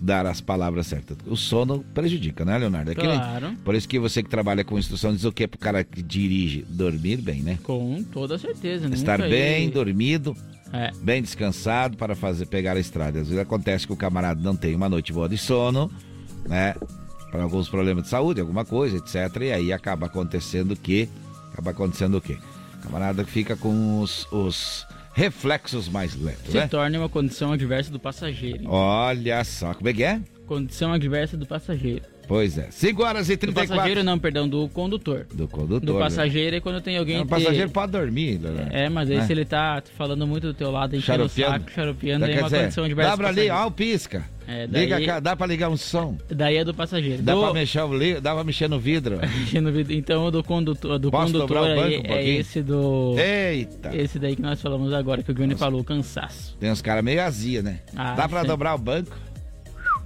dar 0.00 0.24
as 0.26 0.40
palavras 0.40 0.86
certas. 0.86 1.16
O 1.26 1.36
sono 1.36 1.84
prejudica, 1.92 2.44
né, 2.44 2.56
Leonardo? 2.56 2.92
É 2.92 2.94
nem- 2.94 3.04
Claro. 3.04 3.54
por 3.64 3.74
isso 3.74 3.88
que 3.88 3.98
você 3.98 4.22
que 4.22 4.30
trabalha 4.30 4.64
com 4.64 4.78
instrução 4.78 5.12
diz 5.12 5.24
o 5.24 5.32
que 5.32 5.46
pro 5.46 5.58
cara 5.58 5.82
que 5.84 6.00
dirige? 6.02 6.64
Dormir 6.68 7.16
bem, 7.18 7.42
né? 7.42 7.58
Com 7.64 8.02
toda 8.04 8.38
certeza. 8.38 8.88
Estar 8.94 9.18
bem, 9.18 9.64
aí- 9.66 9.70
dormido, 9.70 10.36
É. 10.72 10.90
bem 11.00 11.22
descansado 11.22 11.96
para 11.96 12.14
fazer 12.14 12.46
pegar 12.46 12.76
a 12.76 12.80
estrada. 12.80 13.20
Às 13.20 13.28
vezes 13.28 13.38
acontece 13.38 13.86
que 13.86 13.92
o 13.92 13.96
camarada 13.96 14.40
não 14.42 14.54
tem 14.54 14.74
uma 14.74 14.88
noite 14.88 15.12
boa 15.12 15.28
de 15.28 15.38
sono, 15.38 15.90
né? 16.46 16.74
Para 17.30 17.42
alguns 17.42 17.68
problemas 17.68 18.04
de 18.04 18.10
saúde, 18.10 18.40
alguma 18.40 18.64
coisa, 18.64 18.96
etc. 18.96 19.42
E 19.42 19.52
aí 19.52 19.72
acaba 19.72 20.06
acontecendo 20.06 20.76
que. 20.76 21.08
Acaba 21.52 21.70
acontecendo 21.72 22.18
o 22.18 22.20
quê? 22.20 22.38
O 22.78 22.82
camarada 22.84 23.24
fica 23.24 23.56
com 23.56 24.00
os, 24.00 24.26
os 24.30 24.86
reflexos 25.18 25.88
mais 25.88 26.14
lentos, 26.14 26.52
Se 26.52 26.56
né? 26.56 26.68
torna 26.68 26.96
uma 26.96 27.08
condição 27.08 27.50
adversa 27.52 27.90
do 27.90 27.98
passageiro. 27.98 28.60
Olha 28.68 29.42
só, 29.42 29.74
como 29.74 29.88
é 29.88 29.92
que 29.92 30.04
é? 30.04 30.20
Condição 30.46 30.92
adversa 30.92 31.36
do 31.36 31.44
passageiro. 31.44 32.02
Pois 32.28 32.56
é. 32.56 32.68
5 32.70 33.02
horas 33.02 33.28
e 33.28 33.36
Do 33.36 33.40
34. 33.40 33.74
passageiro 33.76 34.04
não, 34.04 34.18
perdão, 34.18 34.48
do 34.48 34.68
condutor. 34.68 35.26
Do 35.34 35.48
condutor. 35.48 35.80
Do 35.80 35.94
né? 35.94 35.98
passageiro 35.98 36.56
é 36.56 36.60
quando 36.60 36.80
tem 36.80 36.96
alguém 36.98 37.16
É, 37.16 37.22
O 37.22 37.26
passageiro 37.26 37.70
pode 37.70 37.90
dormir, 37.90 38.38
né? 38.38 38.68
É, 38.70 38.88
mas 38.88 39.10
aí 39.10 39.16
Né? 39.16 39.26
se 39.26 39.32
ele 39.32 39.44
tá 39.44 39.82
falando 39.96 40.24
muito 40.26 40.46
do 40.46 40.54
teu 40.54 40.70
lado, 40.70 40.94
enchendo 40.94 41.24
o 41.24 41.28
saco, 41.28 41.68
xaropeando, 41.70 42.20
Dá, 42.20 42.26
aí 42.26 42.34
é 42.34 42.40
uma 42.40 42.44
dizer, 42.44 42.60
condição 42.60 42.84
adversa 42.84 43.10
Dá 43.10 43.16
do 43.16 43.18
pra 43.18 43.28
ali, 43.28 43.50
ó, 43.50 43.66
o 43.66 43.70
pisca. 43.72 44.24
É, 44.50 44.66
daí- 44.66 44.86
Liga 44.86 45.20
dá 45.20 45.36
pra 45.36 45.46
ligar 45.46 45.68
um 45.68 45.76
som. 45.76 46.16
Daí 46.30 46.56
é 46.56 46.64
do 46.64 46.72
passageiro. 46.72 47.22
Dá 47.22 47.34
do... 47.34 47.40
pra 47.42 47.52
mexer 47.52 47.82
o 47.82 47.94
li... 47.94 48.18
dá 48.18 48.34
pra 48.34 48.42
mexer 48.42 48.66
no 48.66 48.80
vidro. 48.80 49.18
no 49.60 49.70
vidro. 49.70 49.92
Então 49.92 50.24
o 50.24 50.30
do 50.30 50.42
condutor, 50.42 50.98
do 50.98 51.10
Posso 51.10 51.26
condutor 51.34 51.48
dobrar 51.48 51.62
o 51.64 51.76
banco 51.76 52.08
um 52.08 52.14
é 52.14 52.24
esse 52.26 52.62
do. 52.62 53.14
Eita. 53.18 53.94
Esse 53.94 54.18
daí 54.18 54.34
que 54.34 54.40
nós 54.40 54.60
falamos 54.62 54.90
agora, 54.94 55.22
que 55.22 55.30
o 55.30 55.34
Johnny 55.34 55.54
falou, 55.54 55.84
cansaço. 55.84 56.56
Tem 56.58 56.70
uns 56.70 56.80
caras 56.80 57.04
meio 57.04 57.22
azia, 57.22 57.60
né? 57.62 57.80
Ah, 57.94 58.14
dá 58.14 58.26
pra 58.26 58.40
sim. 58.40 58.46
dobrar 58.46 58.74
o 58.74 58.78
banco? 58.78 59.14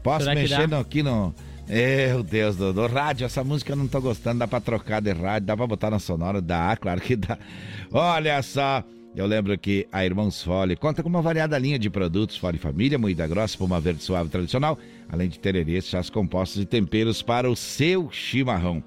Posso 0.02 0.24
Será 0.24 0.34
mexer 0.34 0.66
no- 0.68 0.78
aqui 0.80 1.04
no. 1.04 1.32
Meu 1.68 2.24
Deus, 2.24 2.56
do, 2.56 2.72
do 2.72 2.86
rádio, 2.88 3.24
essa 3.24 3.44
música 3.44 3.72
eu 3.72 3.76
não 3.76 3.86
tô 3.86 4.00
gostando, 4.00 4.40
dá 4.40 4.48
pra 4.48 4.60
trocar 4.60 5.00
de 5.00 5.12
rádio, 5.12 5.46
dá 5.46 5.56
pra 5.56 5.66
botar 5.68 5.88
na 5.90 6.00
sonora? 6.00 6.42
Dá, 6.42 6.76
claro 6.76 7.00
que 7.00 7.14
dá. 7.14 7.38
Olha 7.92 8.42
só, 8.42 8.82
eu 9.14 9.26
lembro 9.26 9.56
que 9.58 9.86
a 9.92 10.04
Irmãos 10.04 10.42
Fole 10.42 10.74
conta 10.74 11.02
com 11.02 11.08
uma 11.08 11.20
variada 11.20 11.58
linha 11.58 11.78
de 11.78 11.90
produtos 11.90 12.36
Fole 12.36 12.56
Família, 12.56 12.98
moída 12.98 13.26
grossa, 13.26 13.54
espuma 13.54 13.80
verde 13.80 14.02
suave 14.02 14.30
tradicional, 14.30 14.78
além 15.08 15.28
de 15.28 15.38
tererês, 15.38 15.86
chás 15.86 16.08
compostos 16.08 16.62
e 16.62 16.64
temperos 16.64 17.20
para 17.20 17.50
o 17.50 17.54
seu 17.54 18.10
chimarrão. 18.10 18.82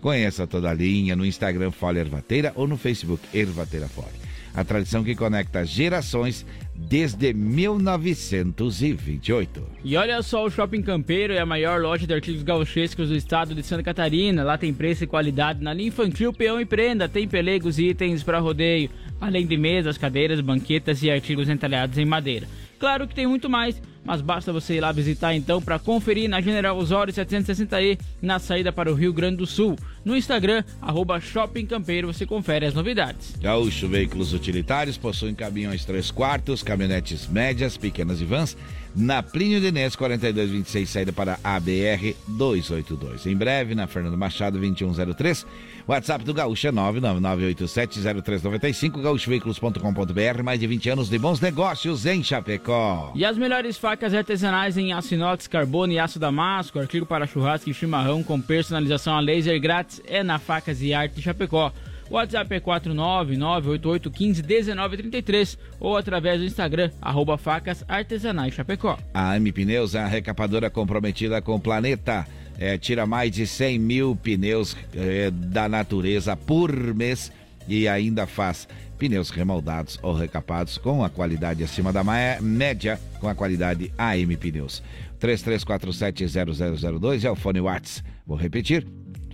Conheça 0.00 0.46
toda 0.46 0.70
a 0.70 0.74
linha 0.74 1.14
no 1.14 1.24
Instagram 1.24 1.70
Fole 1.70 2.00
Ervateira 2.00 2.52
ou 2.56 2.66
no 2.66 2.76
Facebook 2.76 3.22
Ervateira 3.32 3.86
Fole. 3.86 4.08
A 4.52 4.64
tradição 4.64 5.04
que 5.04 5.14
conecta 5.14 5.64
gerações 5.64 6.44
desde 6.74 7.32
1928. 7.32 9.62
E 9.84 9.96
olha 9.96 10.22
só, 10.22 10.44
o 10.44 10.50
Shopping 10.50 10.82
Campeiro 10.82 11.32
é 11.32 11.38
a 11.38 11.46
maior 11.46 11.80
loja 11.80 12.06
de 12.06 12.14
artigos 12.14 12.42
gauchescos 12.42 13.08
do 13.08 13.16
estado 13.16 13.54
de 13.54 13.62
Santa 13.62 13.82
Catarina. 13.82 14.42
Lá 14.42 14.58
tem 14.58 14.72
preço 14.72 15.04
e 15.04 15.06
qualidade 15.06 15.62
na 15.62 15.72
linha 15.72 15.88
infantil, 15.88 16.32
peão 16.32 16.60
e 16.60 16.64
prenda. 16.64 17.08
Tem 17.08 17.28
pelegos 17.28 17.78
e 17.78 17.88
itens 17.88 18.22
para 18.22 18.38
rodeio, 18.38 18.90
além 19.20 19.46
de 19.46 19.56
mesas, 19.56 19.98
cadeiras, 19.98 20.40
banquetas 20.40 21.02
e 21.02 21.10
artigos 21.10 21.48
entalhados 21.48 21.98
em 21.98 22.04
madeira. 22.04 22.46
Claro 22.80 23.06
que 23.06 23.14
tem 23.14 23.26
muito 23.26 23.48
mais. 23.48 23.80
mas 24.04 24.20
basta 24.20 24.52
você 24.52 24.76
ir 24.76 24.80
lá 24.80 24.90
visitar 24.90 25.34
então 25.34 25.60
para 25.60 25.78
conferir 25.78 26.28
na 26.28 26.40
General 26.40 26.76
Osório 26.76 27.12
760E, 27.12 28.00
na 28.20 28.38
saída 28.38 28.72
para 28.72 28.90
o 28.90 28.94
Rio 28.94 29.12
Grande 29.12 29.36
do 29.36 29.46
Sul. 29.46 29.76
No 30.04 30.16
Instagram, 30.16 30.64
arroba 30.80 31.20
Shopping 31.20 31.66
Campeiro, 31.66 32.12
você 32.12 32.24
confere 32.24 32.64
as 32.64 32.74
novidades. 32.74 33.36
Gaúcho 33.38 33.86
Veículos 33.86 34.32
Utilitários 34.32 34.96
possuem 34.96 35.34
caminhões 35.34 35.84
3 35.84 36.10
quartos, 36.10 36.62
caminhonetes 36.62 37.26
médias, 37.28 37.76
pequenas 37.76 38.20
e 38.20 38.24
vans, 38.24 38.56
na 38.94 39.22
Plínio 39.22 39.60
de 39.60 39.68
Inês 39.68 39.94
4226, 39.96 40.88
saída 40.88 41.12
para 41.12 41.38
ABR 41.44 42.16
282. 42.26 43.26
Em 43.26 43.36
breve, 43.36 43.74
na 43.74 43.86
Fernando 43.86 44.16
Machado 44.16 44.58
2103. 44.58 45.46
WhatsApp 45.86 46.24
do 46.24 46.32
Gaúcho 46.32 46.68
é 46.68 46.72
999870395, 46.72 49.02
gaúchoveículos.com.br, 49.02 50.42
mais 50.44 50.60
de 50.60 50.66
20 50.66 50.90
anos 50.90 51.08
de 51.08 51.18
bons 51.18 51.40
negócios 51.40 52.06
em 52.06 52.22
Chapecó. 52.22 53.12
E 53.14 53.24
as 53.24 53.36
melhores 53.36 53.76
facas 53.76 54.14
artesanais 54.14 54.76
em 54.76 54.92
aço 54.92 55.14
inox, 55.14 55.46
carbono 55.46 55.92
e 55.92 55.98
aço 55.98 56.18
damasco, 56.18 56.78
artigo 56.78 57.06
para 57.06 57.26
churrasco 57.26 57.70
e 57.70 57.74
chimarrão 57.74 58.22
com 58.22 58.40
personalização 58.40 59.16
a 59.16 59.20
laser 59.20 59.60
grátis 59.60 60.00
é 60.06 60.22
na 60.22 60.38
Facas 60.38 60.82
e 60.82 60.94
Arte 60.94 61.20
Chapecó. 61.20 61.72
O 62.10 62.14
WhatsApp 62.14 62.52
é 62.52 62.60
49988151933 62.60 65.56
ou 65.78 65.96
através 65.96 66.40
do 66.40 66.46
Instagram, 66.46 66.90
arroba 67.00 67.38
facas 67.38 67.84
artesanais 67.86 68.52
Chapecó. 68.52 68.98
A 69.14 69.30
AM 69.30 69.52
Pneus 69.52 69.94
é 69.94 70.00
a 70.00 70.08
recapadora 70.08 70.68
comprometida 70.68 71.40
com 71.40 71.54
o 71.54 71.60
planeta. 71.60 72.26
É, 72.58 72.76
tira 72.76 73.06
mais 73.06 73.30
de 73.30 73.46
100 73.46 73.78
mil 73.78 74.16
pneus 74.16 74.76
é, 74.94 75.30
da 75.30 75.68
natureza 75.68 76.36
por 76.36 76.72
mês 76.72 77.30
e 77.66 77.88
ainda 77.88 78.26
faz 78.26 78.68
pneus 78.98 79.30
remoldados 79.30 79.98
ou 80.02 80.12
recapados 80.12 80.76
com 80.76 81.02
a 81.02 81.08
qualidade 81.08 81.64
acima 81.64 81.90
da 81.92 82.04
média, 82.40 83.00
com 83.18 83.28
a 83.28 83.34
qualidade 83.34 83.90
AM 83.96 84.36
Pneus. 84.36 84.82
33470002 85.20 87.24
é 87.24 87.30
o 87.30 87.36
fone 87.36 87.60
Whats. 87.60 88.04
Vou 88.26 88.36
repetir, 88.36 88.86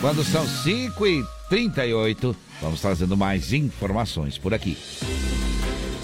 Quando 0.00 0.22
são 0.24 0.46
5 0.46 1.06
e 1.06 1.24
38 1.48 2.36
vamos 2.60 2.80
trazendo 2.80 3.16
mais 3.16 3.52
informações 3.52 4.38
por 4.38 4.52
aqui. 4.52 4.76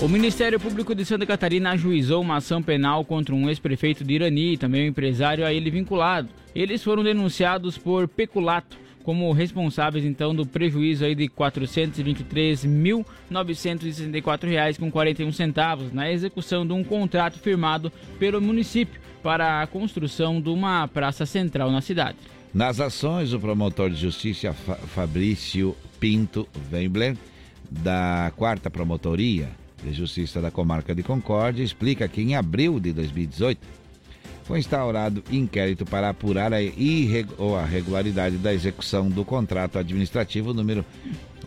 O 0.00 0.08
Ministério 0.08 0.60
Público 0.60 0.94
de 0.94 1.04
Santa 1.04 1.24
Catarina 1.24 1.70
ajuizou 1.70 2.20
uma 2.20 2.36
ação 2.36 2.62
penal 2.62 3.04
contra 3.04 3.34
um 3.34 3.48
ex-prefeito 3.48 4.04
de 4.04 4.14
Irani 4.14 4.52
e 4.52 4.58
também 4.58 4.84
um 4.84 4.88
empresário 4.88 5.46
a 5.46 5.52
ele 5.52 5.70
vinculado. 5.70 6.28
Eles 6.54 6.82
foram 6.84 7.02
denunciados 7.02 7.78
por 7.78 8.06
peculato 8.06 8.76
como 9.06 9.32
responsáveis 9.32 10.04
então 10.04 10.34
do 10.34 10.44
prejuízo 10.44 11.04
aí 11.04 11.14
de 11.14 11.22
R$ 11.22 11.30
423.964,41 13.30 15.92
na 15.92 16.10
execução 16.10 16.66
de 16.66 16.72
um 16.72 16.82
contrato 16.82 17.38
firmado 17.38 17.92
pelo 18.18 18.42
município 18.42 19.00
para 19.22 19.62
a 19.62 19.66
construção 19.68 20.40
de 20.40 20.48
uma 20.48 20.88
praça 20.88 21.24
central 21.24 21.70
na 21.70 21.80
cidade. 21.80 22.16
Nas 22.52 22.80
ações, 22.80 23.32
o 23.32 23.38
promotor 23.38 23.90
de 23.90 23.96
justiça 23.96 24.52
Fabrício 24.52 25.76
Pinto 26.00 26.48
Wembler, 26.72 27.16
da 27.70 28.32
quarta 28.36 28.68
promotoria 28.68 29.50
de 29.84 29.92
justiça 29.92 30.42
da 30.42 30.50
comarca 30.50 30.92
de 30.92 31.04
Concórdia, 31.04 31.62
explica 31.62 32.08
que 32.08 32.22
em 32.22 32.34
abril 32.34 32.80
de 32.80 32.92
2018 32.92 33.85
foi 34.46 34.60
instaurado 34.60 35.24
inquérito 35.30 35.84
para 35.84 36.08
apurar 36.08 36.54
a, 36.54 36.62
irregularidade 36.62 38.38
da 38.38 38.54
execução 38.54 39.08
do 39.08 39.24
contrato 39.24 39.76
administrativo 39.76 40.54
número 40.54 40.84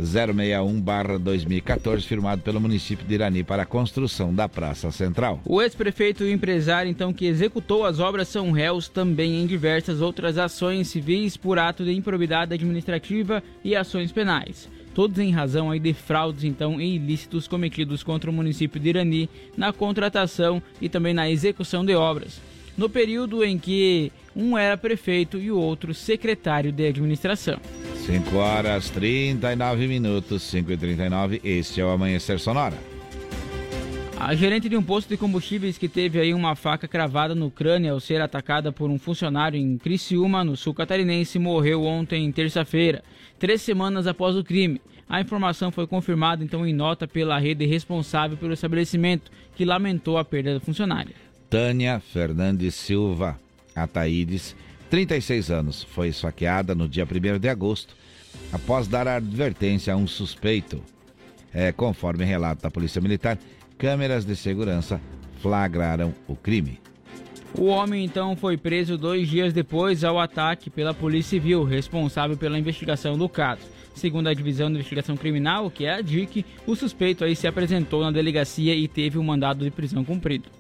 061-2014, 0.02 2.02
firmado 2.02 2.42
pelo 2.42 2.60
município 2.60 3.06
de 3.06 3.14
Irani 3.14 3.44
para 3.44 3.64
a 3.64 3.66
construção 3.66 4.34
da 4.34 4.50
Praça 4.50 4.92
Central. 4.92 5.40
O 5.46 5.62
ex-prefeito 5.62 6.24
e 6.24 6.30
o 6.30 6.32
empresário, 6.32 6.92
então, 6.92 7.14
que 7.14 7.26
executou 7.26 7.86
as 7.86 8.00
obras 8.00 8.28
são 8.28 8.52
réus 8.52 8.90
também 8.90 9.42
em 9.42 9.48
diversas 9.48 10.02
outras 10.02 10.38
ações 10.38 10.90
civis 10.90 11.38
por 11.38 11.58
ato 11.58 11.86
de 11.86 11.94
improbidade 11.94 12.54
administrativa 12.54 13.42
e 13.64 13.76
ações 13.76 14.12
penais 14.12 14.70
todos 14.92 15.20
em 15.20 15.32
razão 15.32 15.70
aí 15.70 15.80
de 15.80 15.94
fraudes 15.94 16.44
então 16.44 16.82
e 16.82 16.96
ilícitos 16.96 17.48
cometidos 17.48 18.04
contra 18.04 18.30
o 18.30 18.34
município 18.34 18.82
de 18.82 18.90
Irani 18.90 19.30
na 19.56 19.72
contratação 19.72 20.62
e 20.82 20.90
também 20.90 21.14
na 21.14 21.30
execução 21.30 21.86
de 21.86 21.96
obras 21.96 22.42
no 22.80 22.90
período 22.90 23.44
em 23.44 23.60
que 23.60 24.10
um 24.34 24.58
era 24.58 24.78
prefeito 24.78 25.38
e 25.38 25.52
o 25.52 25.60
outro 25.60 25.94
secretário 25.94 26.72
de 26.72 26.88
administração. 26.88 27.60
5 28.06 28.38
horas 28.38 28.90
39 28.90 29.86
minutos, 29.86 30.44
5 30.44 30.72
e 30.72 30.78
39 30.78 31.42
este 31.44 31.82
é 31.82 31.86
o 31.86 31.90
Amanhecer 31.90 32.40
Sonora. 32.40 32.78
A 34.18 34.34
gerente 34.34 34.70
de 34.70 34.78
um 34.78 34.84
posto 34.84 35.10
de 35.10 35.18
combustíveis 35.18 35.78
que 35.78 35.90
teve 35.90 36.22
aí 36.22 36.34
uma 36.34 36.56
faca 36.56 36.88
cravada 36.88 37.36
no 37.36 37.52
crânio 37.52 37.92
ao 37.92 38.00
ser 38.00 38.22
atacada 38.22 38.72
por 38.72 38.90
um 38.90 38.98
funcionário 38.98 39.60
em 39.60 39.78
Criciúma, 39.78 40.42
no 40.46 40.56
sul 40.56 40.74
catarinense, 40.74 41.38
morreu 41.38 41.84
ontem, 41.84 42.32
terça-feira, 42.32 43.04
três 43.38 43.62
semanas 43.62 44.08
após 44.08 44.38
o 44.38 44.44
crime. 44.44 44.82
A 45.08 45.20
informação 45.20 45.70
foi 45.70 45.86
confirmada 45.86 46.44
então 46.46 46.66
em 46.66 46.74
nota 46.74 47.06
pela 47.08 47.40
rede 47.40 47.66
responsável 47.66 48.38
pelo 48.38 48.54
estabelecimento, 48.54 49.30
que 49.56 49.66
lamentou 49.66 50.18
a 50.18 50.24
perda 50.24 50.54
da 50.54 50.60
funcionária. 50.62 51.29
Tânia 51.50 52.00
Fernandes 52.00 52.76
Silva 52.76 53.40
Ataídes, 53.76 54.56
36 54.90 55.50
anos, 55.50 55.84
foi 55.84 56.10
esfaqueada 56.10 56.76
no 56.76 56.88
dia 56.88 57.06
1 57.06 57.40
de 57.40 57.50
agosto 57.50 57.96
após 58.52 58.88
dar 58.88 59.08
advertência 59.08 59.94
a 59.94 59.98
um 59.98 60.06
suspeito. 60.06 60.82
É, 61.52 61.72
conforme 61.72 62.24
relato 62.24 62.62
da 62.62 62.70
Polícia 62.70 63.02
Militar, 63.02 63.40
câmeras 63.80 64.26
de 64.26 64.36
segurança 64.36 65.02
flagraram 65.42 66.14
o 66.28 66.36
crime. 66.36 66.80
O 67.58 67.66
homem 67.66 68.06
então 68.06 68.36
foi 68.36 68.56
preso 68.56 68.96
dois 68.96 69.28
dias 69.28 69.52
depois 69.52 70.04
ao 70.04 70.20
ataque 70.20 70.70
pela 70.70 70.94
Polícia 70.94 71.32
Civil, 71.32 71.64
responsável 71.64 72.38
pela 72.38 72.60
investigação 72.60 73.18
do 73.18 73.28
caso. 73.28 73.62
Segundo 73.96 74.30
a 74.30 74.34
Divisão 74.36 74.70
de 74.70 74.76
Investigação 74.76 75.18
Criminal, 75.18 75.72
que 75.72 75.86
é 75.86 75.96
a 75.96 76.02
DIC, 76.02 76.46
o 76.68 76.76
suspeito 76.76 77.24
aí 77.24 77.36
se 77.36 77.48
apresentou 77.48 78.04
na 78.04 78.12
delegacia 78.12 78.76
e 78.76 78.88
teve 78.88 79.18
um 79.18 79.24
mandado 79.24 79.66
de 79.66 79.72
prisão 79.72 80.06
cumprido. 80.06 80.59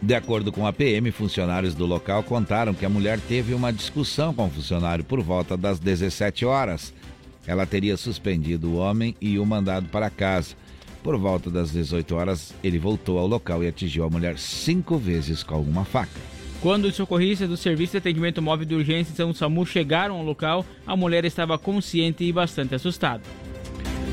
De 0.00 0.14
acordo 0.14 0.52
com 0.52 0.64
a 0.64 0.72
PM, 0.72 1.10
funcionários 1.10 1.74
do 1.74 1.84
local 1.84 2.22
contaram 2.22 2.72
que 2.72 2.86
a 2.86 2.88
mulher 2.88 3.18
teve 3.18 3.52
uma 3.52 3.72
discussão 3.72 4.32
com 4.32 4.46
o 4.46 4.50
funcionário 4.50 5.04
por 5.04 5.20
volta 5.20 5.56
das 5.56 5.80
17 5.80 6.44
horas. 6.44 6.94
Ela 7.46 7.66
teria 7.66 7.96
suspendido 7.96 8.68
o 8.68 8.76
homem 8.76 9.16
e 9.20 9.38
o 9.38 9.46
mandado 9.46 9.88
para 9.88 10.08
casa. 10.08 10.54
Por 11.02 11.16
volta 11.16 11.50
das 11.50 11.72
18 11.72 12.14
horas, 12.14 12.54
ele 12.62 12.78
voltou 12.78 13.18
ao 13.18 13.26
local 13.26 13.64
e 13.64 13.68
atingiu 13.68 14.04
a 14.04 14.10
mulher 14.10 14.38
cinco 14.38 14.96
vezes 14.98 15.42
com 15.42 15.60
uma 15.60 15.84
faca. 15.84 16.20
Quando 16.60 16.86
os 16.86 16.94
socorristas 16.94 17.48
do 17.48 17.56
Serviço 17.56 17.92
de 17.92 17.98
Atendimento 17.98 18.42
Móvel 18.42 18.66
de 18.66 18.74
Urgência 18.74 19.14
São 19.14 19.32
SAMU 19.32 19.64
chegaram 19.64 20.16
ao 20.16 20.24
local, 20.24 20.66
a 20.86 20.96
mulher 20.96 21.24
estava 21.24 21.58
consciente 21.58 22.24
e 22.24 22.32
bastante 22.32 22.74
assustada. 22.74 23.22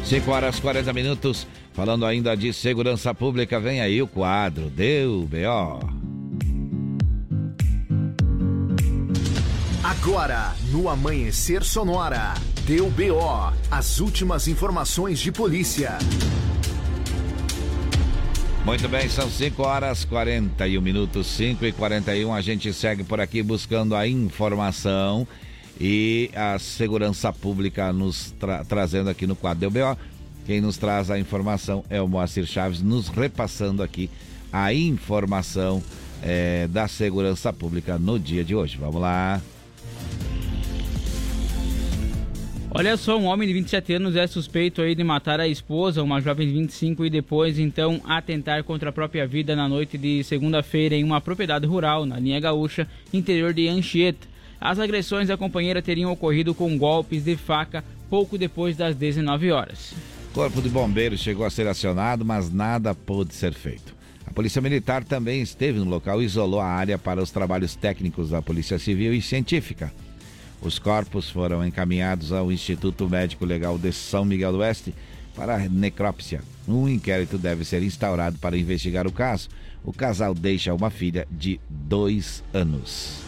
5 0.03 0.31
horas 0.31 0.59
40 0.59 0.93
minutos. 0.93 1.47
Falando 1.75 2.05
ainda 2.05 2.37
de 2.37 2.53
segurança 2.53 3.13
pública, 3.13 3.59
vem 3.59 3.81
aí 3.81 4.01
o 4.01 4.07
quadro 4.07 4.69
Deu 4.69 5.27
B.O. 5.27 5.79
Agora, 9.83 10.55
no 10.71 10.87
Amanhecer 10.87 11.65
Sonora, 11.65 12.33
Deu 12.65 12.89
B.O. 12.89 13.51
As 13.69 13.99
últimas 13.99 14.47
informações 14.47 15.19
de 15.19 15.33
polícia. 15.33 15.97
Muito 18.63 18.87
bem, 18.87 19.09
são 19.09 19.29
5 19.29 19.61
horas 19.61 20.05
41 20.05 20.81
minutos, 20.81 21.27
5 21.27 21.65
e 21.65 21.73
41. 21.73 22.33
A 22.33 22.39
gente 22.39 22.71
segue 22.71 23.03
por 23.03 23.19
aqui 23.19 23.43
buscando 23.43 23.97
a 23.97 24.07
informação 24.07 25.27
e 25.79 26.31
a 26.33 26.57
segurança 26.57 27.33
pública 27.33 27.91
nos 27.91 28.31
tra 28.39 28.63
trazendo 28.63 29.09
aqui 29.09 29.27
no 29.27 29.35
quadro 29.35 29.69
do 29.69 29.73
BO. 29.73 30.14
Quem 30.45 30.61
nos 30.61 30.77
traz 30.77 31.09
a 31.09 31.17
informação 31.17 31.83
é 31.89 31.99
o 31.99 32.07
Moacir 32.07 32.45
Chaves, 32.45 32.79
nos 32.79 33.07
repassando 33.07 33.81
aqui 33.81 34.11
a 34.53 34.71
informação 34.71 35.81
é, 36.21 36.67
da 36.67 36.87
segurança 36.87 37.51
pública 37.51 37.97
no 37.97 38.19
dia 38.19 38.43
de 38.43 38.55
hoje. 38.55 38.77
Vamos 38.77 39.01
lá. 39.01 39.41
Olha 42.69 42.95
só, 42.95 43.17
um 43.17 43.25
homem 43.25 43.47
de 43.47 43.53
27 43.55 43.93
anos 43.93 44.15
é 44.15 44.27
suspeito 44.27 44.81
aí 44.81 44.93
de 44.93 45.03
matar 45.03 45.39
a 45.39 45.47
esposa, 45.47 46.03
uma 46.03 46.21
jovem 46.21 46.47
de 46.47 46.53
25, 46.53 47.05
e 47.05 47.09
depois 47.09 47.57
então 47.57 47.99
atentar 48.03 48.63
contra 48.65 48.89
a 48.89 48.93
própria 48.93 49.25
vida 49.25 49.55
na 49.55 49.67
noite 49.67 49.97
de 49.97 50.23
segunda-feira 50.23 50.93
em 50.93 51.03
uma 51.03 51.21
propriedade 51.21 51.65
rural 51.65 52.05
na 52.05 52.19
linha 52.19 52.39
gaúcha, 52.39 52.87
interior 53.11 53.51
de 53.51 53.67
Anchieta. 53.67 54.27
As 54.61 54.77
agressões 54.77 55.29
à 55.29 55.37
companheira 55.37 55.81
teriam 55.81 56.11
ocorrido 56.11 56.53
com 56.53 56.77
golpes 56.77 57.23
de 57.23 57.35
faca 57.35 57.83
pouco 58.09 58.37
depois 58.37 58.77
das 58.77 58.95
19 58.95 59.51
horas. 59.51 59.95
Corpo 60.35 60.61
de 60.61 60.67
Bombeiros 60.67 61.21
chegou 61.21 61.45
a 61.45 61.49
ser 61.49 61.65
acionado, 61.65 62.25
mas 62.25 62.51
nada 62.51 62.93
pôde 62.93 63.33
ser 63.33 63.53
feito. 63.53 63.95
A 64.27 64.33
Polícia 64.33 64.61
Militar 64.61 65.01
também 65.01 65.41
esteve 65.41 65.79
no 65.79 65.85
local 65.85 66.21
e 66.21 66.25
isolou 66.25 66.59
a 66.59 66.67
área 66.67 66.97
para 66.97 67.23
os 67.23 67.31
trabalhos 67.31 67.73
técnicos 67.73 68.31
da 68.31 68.41
Polícia 68.41 68.77
Civil 68.77 69.13
e 69.13 69.21
Científica. 69.21 69.93
Os 70.61 70.77
corpos 70.77 71.29
foram 71.29 71.65
encaminhados 71.65 72.33
ao 72.33 72.51
Instituto 72.51 73.09
Médico 73.09 73.45
Legal 73.45 73.77
de 73.77 73.93
São 73.93 74.25
Miguel 74.25 74.51
do 74.51 74.57
Oeste 74.57 74.93
para 75.37 75.57
necrópsia. 75.69 76.41
Um 76.67 76.89
inquérito 76.89 77.37
deve 77.37 77.63
ser 77.63 77.81
instaurado 77.81 78.37
para 78.37 78.57
investigar 78.57 79.07
o 79.07 79.13
caso. 79.13 79.47
O 79.85 79.93
casal 79.93 80.33
deixa 80.33 80.73
uma 80.73 80.89
filha 80.89 81.25
de 81.31 81.61
dois 81.69 82.43
anos. 82.53 83.24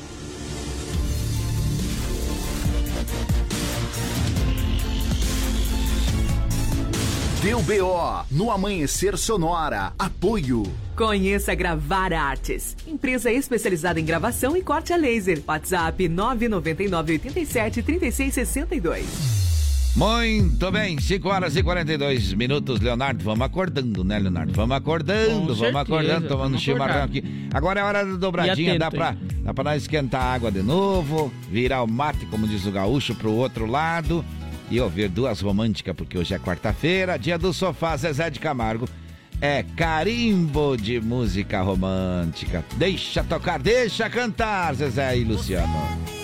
Deu 7.47 7.61
BO 7.61 8.25
no 8.29 8.51
Amanhecer 8.51 9.17
Sonora. 9.17 9.93
Apoio. 9.97 10.63
Conheça 10.97 11.55
Gravar 11.55 12.11
Artes, 12.11 12.75
empresa 12.85 13.31
especializada 13.31 14.01
em 14.01 14.03
gravação 14.03 14.57
e 14.57 14.61
corte 14.61 14.91
a 14.91 14.97
laser. 14.97 15.41
WhatsApp 15.47 16.09
999 16.09 17.13
87 17.13 17.81
36 17.83 18.33
62. 18.33 19.05
Muito 19.95 20.69
bem, 20.73 20.99
5 20.99 21.29
horas 21.29 21.55
e 21.55 21.63
42 21.63 22.33
minutos, 22.33 22.81
Leonardo. 22.81 23.23
Vamos 23.23 23.45
acordando, 23.45 24.03
né, 24.03 24.19
Leonardo? 24.19 24.51
Vamos 24.51 24.75
acordando, 24.75 25.29
Com 25.29 25.45
vamos 25.45 25.57
certeza, 25.57 25.79
acordando, 25.79 26.27
tomando 26.27 26.59
chimarrão 26.59 27.03
aqui. 27.03 27.47
Agora 27.53 27.79
é 27.79 27.83
hora 27.83 28.05
da 28.05 28.15
dobradinha, 28.17 28.75
E 28.75 28.77
dá 28.77 28.87
atento, 28.87 28.99
pra, 29.01 29.11
hein? 29.11 29.41
dá 29.43 29.53
pra 29.53 29.63
nós 29.63 29.83
esquentar 29.83 30.21
a 30.21 30.33
água 30.33 30.51
de 30.51 30.61
novo, 30.61 31.31
virar 31.49 31.81
o 31.81 31.87
mate, 31.87 32.25
como 32.25 32.45
diz 32.45 32.65
o 32.65 32.71
gaúcho, 32.71 33.15
pro 33.15 33.31
outro 33.31 33.65
lado 33.65 34.23
e 34.69 34.79
ouvir 34.79 35.09
duas 35.09 35.41
românticas, 35.41 35.95
porque 35.95 36.17
hoje 36.17 36.33
é 36.33 36.39
quarta-feira, 36.39 37.17
dia 37.17 37.37
do 37.37 37.53
sofá, 37.53 37.95
Zezé 37.95 38.29
de 38.29 38.39
Camargo. 38.39 38.87
É 39.39 39.63
carimbo 39.75 40.75
de 40.75 40.99
música 40.99 41.61
romântica. 41.61 42.65
Deixa 42.75 43.23
tocar, 43.23 43.59
deixa 43.59 44.09
cantar, 44.09 44.73
Zezé 44.73 45.17
e 45.17 45.23
Luciano. 45.23 46.16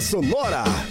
Sonora. 0.00 0.85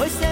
Pois 0.00 0.12
sempre 0.12 0.29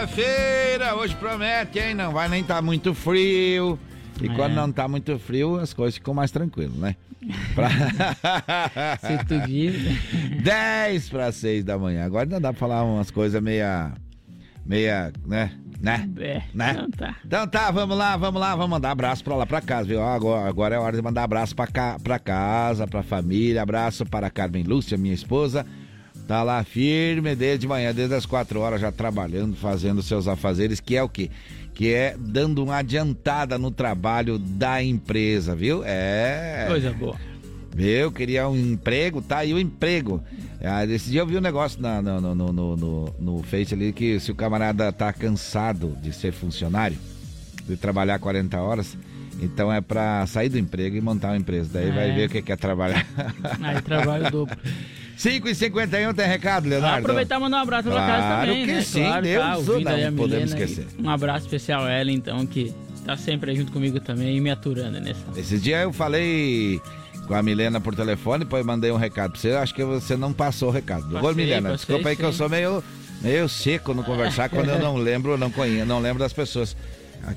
Quarta-feira, 0.00 0.94
hoje 0.96 1.14
promete, 1.16 1.78
hein? 1.78 1.94
Não 1.94 2.10
vai 2.10 2.26
nem 2.26 2.42
tá 2.42 2.62
muito 2.62 2.94
frio. 2.94 3.78
E 4.18 4.28
É. 4.28 4.34
quando 4.34 4.54
não 4.54 4.72
tá 4.72 4.88
muito 4.88 5.18
frio, 5.18 5.58
as 5.58 5.74
coisas 5.74 5.96
ficam 5.96 6.14
mais 6.14 6.30
tranquilas, 6.30 6.72
né? 6.74 6.96
Pra... 7.54 7.68
Se 8.98 9.24
tu 9.26 9.38
diz. 9.46 10.42
10 10.42 11.08
para 11.10 11.30
6 11.30 11.64
da 11.64 11.76
manhã. 11.76 12.06
Agora 12.06 12.24
ainda 12.24 12.40
dá 12.40 12.50
pra 12.50 12.58
falar 12.58 12.82
umas 12.82 13.10
coisas 13.10 13.42
meia. 13.42 13.92
meia. 14.64 15.12
né? 15.26 15.52
Né? 15.78 16.08
É, 16.18 16.42
né? 16.54 16.70
então 16.72 16.90
tá. 16.90 17.16
Então 17.22 17.46
tá, 17.46 17.70
vamos 17.70 17.96
lá, 17.96 18.16
vamos 18.16 18.40
lá, 18.40 18.56
vamos 18.56 18.70
mandar 18.70 18.92
abraço 18.92 19.22
pra 19.22 19.36
lá 19.36 19.44
pra 19.44 19.60
casa, 19.60 19.86
viu? 19.86 20.02
Agora, 20.02 20.48
agora 20.48 20.76
é 20.76 20.78
hora 20.78 20.96
de 20.96 21.02
mandar 21.02 21.24
abraço 21.24 21.54
pra, 21.54 21.66
ca, 21.66 21.98
pra 22.02 22.18
casa, 22.18 22.86
pra 22.86 23.02
família. 23.02 23.62
Abraço 23.62 24.06
para 24.06 24.30
Carmen 24.30 24.62
Lúcia, 24.62 24.96
minha 24.96 25.14
esposa. 25.14 25.66
Tá 26.30 26.44
lá 26.44 26.62
firme 26.62 27.34
desde 27.34 27.66
manhã, 27.66 27.92
desde 27.92 28.14
as 28.14 28.24
4 28.24 28.60
horas, 28.60 28.80
já 28.80 28.92
trabalhando, 28.92 29.56
fazendo 29.56 30.00
seus 30.00 30.28
afazeres, 30.28 30.78
que 30.78 30.94
é 30.94 31.02
o 31.02 31.08
quê? 31.08 31.28
Que 31.74 31.92
é 31.92 32.14
dando 32.16 32.62
uma 32.62 32.76
adiantada 32.76 33.58
no 33.58 33.68
trabalho 33.68 34.38
da 34.38 34.80
empresa, 34.80 35.56
viu? 35.56 35.82
É. 35.84 36.66
Coisa 36.68 36.92
boa. 36.92 37.16
Eu 37.76 38.12
queria 38.12 38.48
um 38.48 38.56
emprego, 38.56 39.20
tá 39.20 39.38
aí 39.38 39.52
o 39.52 39.58
emprego. 39.58 40.22
Ah, 40.62 40.84
esse 40.86 41.10
dia 41.10 41.20
eu 41.22 41.26
vi 41.26 41.36
um 41.36 41.40
negócio 41.40 41.82
na- 41.82 42.00
no, 42.00 42.20
no, 42.20 42.32
no, 42.36 42.52
no, 42.52 42.76
no- 42.76 43.14
no 43.18 43.42
Face 43.42 43.74
ali 43.74 43.92
que 43.92 44.20
se 44.20 44.30
o 44.30 44.34
camarada 44.36 44.92
tá 44.92 45.12
cansado 45.12 45.98
de 46.00 46.12
ser 46.12 46.30
funcionário, 46.32 46.96
de 47.66 47.76
trabalhar 47.76 48.20
40 48.20 48.56
horas, 48.60 48.96
então 49.42 49.72
é 49.72 49.80
pra 49.80 50.24
sair 50.28 50.48
do 50.48 50.58
emprego 50.58 50.94
e 50.94 51.00
montar 51.00 51.30
uma 51.30 51.38
empresa. 51.38 51.70
Daí 51.72 51.90
vai 51.90 52.10
É. 52.10 52.14
ver 52.14 52.26
o 52.26 52.30
que 52.30 52.40
que 52.40 52.52
é 52.52 52.56
trabalhar. 52.56 53.04
Aí 53.60 53.82
trabalho 53.82 54.30
dobro. 54.30 54.56
5 55.20 55.48
e 55.48 55.54
51 55.54 56.14
tem 56.14 56.26
recado, 56.26 56.66
Leonardo? 56.66 57.00
Aproveitar 57.00 57.36
e 57.36 57.40
mandar 57.40 57.58
um 57.58 57.60
abraço 57.60 57.90
Claro 57.90 58.06
casa 58.10 58.40
também, 58.40 58.64
que 58.64 58.72
né? 58.72 58.80
sim, 58.80 59.02
claro, 59.02 59.22
Deus 59.22 59.44
tá 59.44 59.56
ouvindo 59.58 59.84
não 59.84 59.92
a 59.92 60.12
podemos 60.12 60.18
Milena 60.30 60.44
esquecer. 60.46 60.86
Um 60.98 61.10
abraço 61.10 61.44
especial 61.44 61.84
a 61.84 61.90
ela, 61.90 62.10
então, 62.10 62.46
que 62.46 62.72
tá 63.04 63.18
sempre 63.18 63.54
junto 63.54 63.70
comigo 63.70 64.00
também 64.00 64.34
e 64.34 64.40
me 64.40 64.50
aturando 64.50 64.98
nessa. 64.98 65.20
Esse 65.36 65.58
dia 65.58 65.82
eu 65.82 65.92
falei 65.92 66.80
com 67.26 67.34
a 67.34 67.42
Milena 67.42 67.82
por 67.82 67.94
telefone, 67.94 68.44
depois 68.44 68.64
mandei 68.64 68.90
um 68.90 68.96
recado 68.96 69.32
pra 69.32 69.40
você. 69.42 69.50
Acho 69.52 69.74
que 69.74 69.84
você 69.84 70.16
não 70.16 70.32
passou 70.32 70.70
o 70.70 70.72
recado. 70.72 71.06
Ô, 71.10 71.20
Passei, 71.20 71.34
Milena, 71.34 71.68
passei, 71.68 71.76
desculpa 71.76 72.08
aí 72.08 72.16
que 72.16 72.24
eu 72.24 72.32
sim. 72.32 72.38
sou 72.38 72.48
meio, 72.48 72.82
meio 73.20 73.46
seco 73.46 73.92
no 73.92 74.02
conversar 74.02 74.48
quando 74.48 74.70
eu 74.70 74.78
não 74.78 74.96
lembro, 74.98 75.36
não 75.36 75.50
conheço, 75.50 75.84
não 75.84 76.00
lembro 76.00 76.18
das 76.18 76.32
pessoas. 76.32 76.74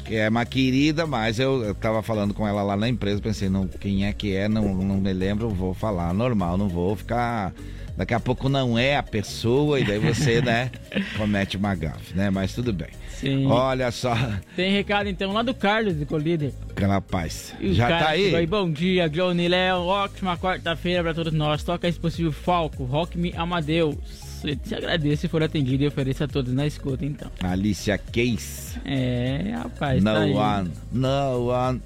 É 0.09 0.29
uma 0.29 0.45
querida, 0.45 1.05
mas 1.05 1.39
eu, 1.39 1.63
eu 1.63 1.75
tava 1.75 2.01
falando 2.01 2.33
com 2.33 2.47
ela 2.47 2.63
lá 2.63 2.75
na 2.75 2.87
empresa, 2.87 3.21
pensei, 3.21 3.49
não, 3.49 3.67
quem 3.67 4.05
é 4.05 4.13
que 4.13 4.35
é, 4.35 4.47
não, 4.47 4.73
não 4.73 4.97
me 4.97 5.13
lembro, 5.13 5.49
vou 5.49 5.73
falar 5.73 6.13
normal, 6.13 6.57
não 6.57 6.67
vou 6.69 6.95
ficar. 6.95 7.53
Daqui 7.95 8.13
a 8.13 8.19
pouco 8.19 8.49
não 8.49 8.77
é 8.77 8.97
a 8.97 9.03
pessoa, 9.03 9.79
e 9.79 9.83
daí 9.83 9.99
você, 9.99 10.41
né, 10.41 10.71
comete 11.15 11.57
uma 11.57 11.75
gafe, 11.75 12.15
né? 12.15 12.29
Mas 12.31 12.53
tudo 12.53 12.73
bem. 12.73 12.87
Sim. 13.19 13.45
Olha 13.45 13.91
só, 13.91 14.15
Tem 14.55 14.71
recado 14.71 15.07
então 15.07 15.31
lá 15.31 15.43
do 15.43 15.53
Carlos, 15.53 15.95
do 15.95 16.05
Colíder. 16.05 16.51
rapaz, 16.77 17.53
E 17.61 17.71
já 17.73 17.87
tá 17.87 18.13
chegou 18.15 18.39
aí? 18.39 18.47
Bom 18.47 18.69
dia, 18.71 19.07
Johnny 19.07 19.47
Léo. 19.47 19.83
Ótima 19.85 20.37
quarta-feira 20.37 21.03
pra 21.03 21.13
todos 21.13 21.31
nós. 21.33 21.63
Toca 21.63 21.87
esse 21.87 21.99
possível 21.99 22.31
Falco, 22.31 22.83
Rock 22.83 23.17
Me 23.17 23.31
Amadeus. 23.37 23.95
Eu 24.43 24.55
te 24.57 24.75
agradeço 24.75 25.21
se 25.21 25.27
for 25.27 25.41
atendido 25.43 25.83
e 25.83 25.87
ofereço 25.87 26.23
a 26.23 26.27
todos 26.27 26.53
na 26.53 26.65
escuta, 26.67 27.05
então. 27.05 27.31
Alicia 27.41 27.97
Case. 27.97 28.77
É, 28.85 29.53
rapaz, 29.55 30.03
No 30.03 30.11
tá 30.13 30.19
one, 30.19 30.71
no 30.91 31.47
one. 31.49 31.81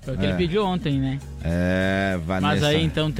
Foi 0.00 0.14
o 0.14 0.18
que 0.18 0.24
É. 0.24 0.28
ele 0.30 0.36
pediu 0.38 0.64
ontem, 0.64 0.98
né? 0.98 1.18
É, 1.44 2.18
Vanessa. 2.26 2.46
Mas 2.54 2.62
aí 2.64 2.82
então 2.84 3.12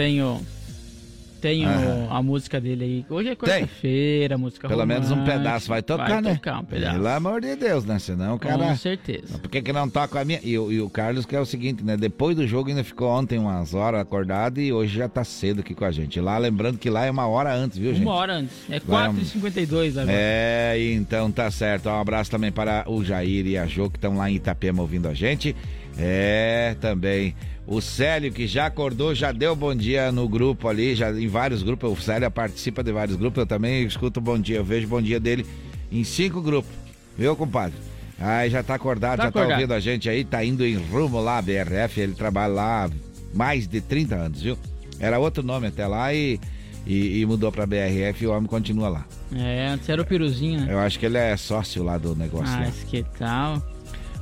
Aham. 1.49 2.09
a 2.11 2.23
música 2.23 2.61
dele 2.61 2.85
aí. 2.85 3.07
Hoje 3.11 3.29
é 3.31 3.35
quarta-feira, 3.37 4.39
música 4.39 4.69
Pelo 4.69 4.87
menos 4.87 5.11
um 5.11 5.25
pedaço 5.25 5.69
vai 5.69 5.83
tocar, 5.83 6.09
vai 6.09 6.23
né? 6.23 6.35
tocar 6.35 6.61
um 6.61 6.65
pedaço. 6.65 6.93
Pelo 6.95 7.09
amor 7.09 7.41
de 7.41 7.57
Deus, 7.57 7.85
né? 7.85 7.99
Senão 7.99 8.35
o 8.35 8.39
cara. 8.39 8.59
Com 8.59 8.77
certeza. 8.77 9.39
Por 9.39 9.51
que, 9.51 9.61
que 9.63 9.73
não 9.73 9.89
toca 9.89 10.21
a 10.21 10.25
minha? 10.25 10.41
E, 10.43 10.59
o- 10.59 10.71
e 10.73 10.81
o 10.81 10.89
Carlos, 10.89 11.27
que 11.27 11.35
é 11.37 11.41
o 11.41 11.45
seguinte, 11.47 11.83
né? 11.85 11.97
Depois 11.97 12.37
do 12.37 12.47
jogo 12.47 12.69
ainda 12.69 12.85
ficou 12.85 13.09
ontem 13.11 13.39
umas 13.39 13.75
horas 13.75 14.01
acordado 14.01 14.61
e 14.61 14.73
hoje 14.73 14.97
já 14.97 15.09
tá 15.09 15.25
cedo 15.25 15.61
aqui 15.61 15.75
com 15.75 15.85
a 15.85 15.91
gente. 15.91 16.21
Lá, 16.21 16.39
lembrando 16.39 16.79
que 16.79 16.89
lá 16.91 17.05
é 17.05 17.11
uma 17.11 17.27
hora 17.27 17.53
antes, 17.55 17.79
viu, 17.79 17.93
gente? 17.95 18.03
Uma 18.05 18.15
hora 18.15 18.35
antes. 18.35 18.55
É 18.71 18.81
Lá 18.87 19.07
é 19.07 19.09
um- 19.09 19.15
4h52 19.15 19.97
agora. 19.99 20.17
É, 20.17 20.77
então 20.93 21.31
tá 21.31 21.51
certo. 21.51 21.89
Um 21.89 22.01
abraço 22.01 22.31
também 22.31 22.53
para 22.53 22.85
o 22.87 23.03
Jair 23.05 23.47
e 23.47 23.57
a 23.59 23.67
Jo 23.67 23.91
que 23.91 23.97
estão 23.97 24.17
lá 24.17 24.31
em 24.31 24.37
Itapema 24.37 24.81
ouvindo 24.83 25.09
a 25.09 25.15
gente. 25.15 25.55
É, 25.99 26.75
também 26.81 27.35
o 27.67 27.81
Célio 27.81 28.33
que 28.33 28.47
já 28.47 28.67
acordou, 28.67 29.15
já 29.15 29.31
deu 29.33 29.55
bom 29.55 29.75
dia 29.75 30.11
no 30.11 30.29
grupo 30.29 30.69
ali, 30.69 30.95
já 30.95 31.11
em 31.13 31.29
vários 31.29 31.63
grupos. 31.63 31.99
O 31.99 32.03
Célio 32.03 32.31
participa 32.31 32.83
de 32.83 32.93
vários 32.93 33.17
grupos, 33.17 33.39
eu 33.39 33.47
também 33.47 33.85
escuto 33.85 34.21
bom 34.21 34.39
dia, 34.39 34.57
eu 34.57 34.65
vejo 34.65 34.87
o 34.87 34.91
bom 34.91 35.01
dia 35.03 35.21
dele 35.21 35.47
em 35.91 36.03
cinco 36.05 36.41
grupos. 36.41 36.71
Viu, 37.17 37.37
compadre? 37.37 37.75
Aí 38.19 38.49
já 38.51 38.63
tá 38.63 38.75
acordado, 38.75 39.17
Tá 39.19 39.25
já 39.25 39.29
acordado. 39.29 39.49
tá 39.51 39.55
ouvindo 39.57 39.75
a 39.75 39.81
gente 39.81 40.09
aí, 40.09 40.25
tá 40.25 40.45
indo 40.45 40.65
em 40.65 40.77
rumo 40.77 41.21
lá, 41.21 41.41
BRF, 41.43 42.01
ele 42.01 42.15
trabalha 42.15 42.53
lá 42.53 42.91
mais 43.35 43.67
de 43.67 43.81
30 43.81 44.15
anos, 44.15 44.43
viu? 44.43 44.57
Era 45.01 45.19
outro 45.19 45.43
nome 45.43 45.67
até 45.67 45.87
lá 45.87 46.15
e, 46.15 46.39
e, 46.87 47.21
e 47.21 47.27
mudou 47.27 47.51
pra 47.51 47.67
BRF 47.67 48.23
e 48.23 48.27
o 48.27 48.33
homem 48.33 48.47
continua 48.49 48.89
lá. 48.89 49.07
É, 49.35 49.67
antes 49.69 49.89
era 49.89 50.01
o 50.01 50.05
Piruzinho, 50.05 50.61
né? 50.61 50.73
Eu 50.73 50.79
acho 50.79 50.99
que 50.99 51.07
ele 51.07 51.19
é 51.19 51.37
sócio 51.37 51.83
lá 51.83 51.99
do 51.99 52.15
negócio. 52.15 52.57
Mas 52.59 52.85
que 52.85 53.03
tal? 53.19 53.61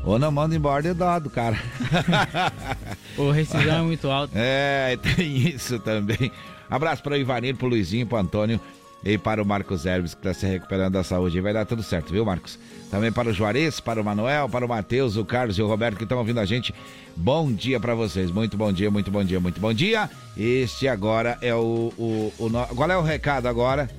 Ou 0.05 0.19
não 0.19 0.31
manda 0.33 0.55
embora 0.57 0.83
de 0.83 0.95
dó 0.95 1.19
do 1.19 1.31
cara. 1.31 1.57
O 3.19 3.31
rescisão 3.31 3.79
é 3.81 3.83
muito 3.83 4.09
alto. 4.11 4.33
É, 4.35 4.97
tem 4.97 5.37
isso 5.37 5.79
também. 5.81 6.33
Abraço 6.71 7.03
para 7.03 7.15
o 7.15 7.17
Ivanir, 7.17 7.55
pro 7.57 7.67
Luizinho, 7.69 8.07
pro 8.07 8.17
Antônio 8.17 8.59
e 9.05 9.19
para 9.19 9.43
o 9.43 9.47
Marcos 9.47 9.85
Hermes, 9.85 10.15
que 10.15 10.21
está 10.21 10.33
se 10.33 10.47
recuperando 10.47 10.93
da 10.95 11.05
saúde. 11.05 11.37
E 11.37 11.41
vai 11.41 11.53
dar 11.53 11.67
tudo 11.67 11.83
certo, 11.83 12.13
viu, 12.13 12.25
Marcos? 12.25 12.59
Também 12.91 13.13
para 13.13 13.29
o 13.29 13.33
Juarez, 13.33 13.79
para 13.79 14.01
o 14.01 14.05
Manuel, 14.05 14.49
para 14.49 14.65
o 14.65 14.69
Matheus, 14.69 15.17
o 15.17 15.25
Carlos 15.25 15.59
e 15.59 15.63
o 15.63 15.67
Roberto 15.67 15.97
que 15.99 16.05
estão 16.05 16.17
ouvindo 16.19 16.41
a 16.41 16.47
gente. 16.47 16.75
Bom 17.15 17.53
dia 17.53 17.79
para 17.79 17.95
vocês. 17.95 18.31
Muito 18.31 18.57
bom 18.57 18.73
dia, 18.73 18.91
muito 18.91 19.11
bom 19.11 19.23
dia, 19.25 19.41
muito 19.41 19.61
bom 19.61 19.73
dia. 19.75 20.09
Este 20.37 20.89
agora 20.89 21.37
é 21.43 21.55
o. 21.55 21.93
o, 21.99 22.33
o 22.39 22.49
no- 22.49 22.67
Qual 22.69 22.91
é 22.91 22.97
o 22.97 23.03
recado 23.03 23.49
agora? 23.49 23.91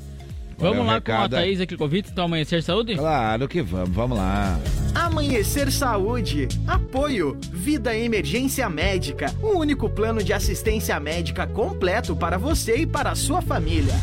É 0.62 0.64
Vamos 0.64 0.86
lá 0.86 1.02
com 1.02 1.12
a 1.12 1.16
recado? 1.16 1.32
Thaís 1.32 1.60
aqui 1.60 1.76
com 1.76 1.86
o 1.86 1.88
Vitor 1.88 2.14
do 2.14 2.22
Amanhecer 2.22 2.62
Saúde? 2.62 2.96
Claro 2.96 3.48
que 3.48 3.64
vamos, 3.64 3.90
vamos 3.90 4.16
lá. 4.16 4.60
Amanhecer 4.94 5.72
Saúde. 5.72 6.48
Apoio. 6.68 7.36
Vida 7.52 7.98
Emergência 7.98 8.70
Médica. 8.70 9.34
O 9.42 9.58
único 9.58 9.90
plano 9.90 10.24
de 10.24 10.34
assistência 10.34 11.00
médica 11.00 11.48
completo 11.48 12.16
para 12.16 12.38
você 12.38 12.82
e 12.82 12.86
para 12.86 13.10
a 13.10 13.16
sua 13.16 13.42
família. 13.42 13.96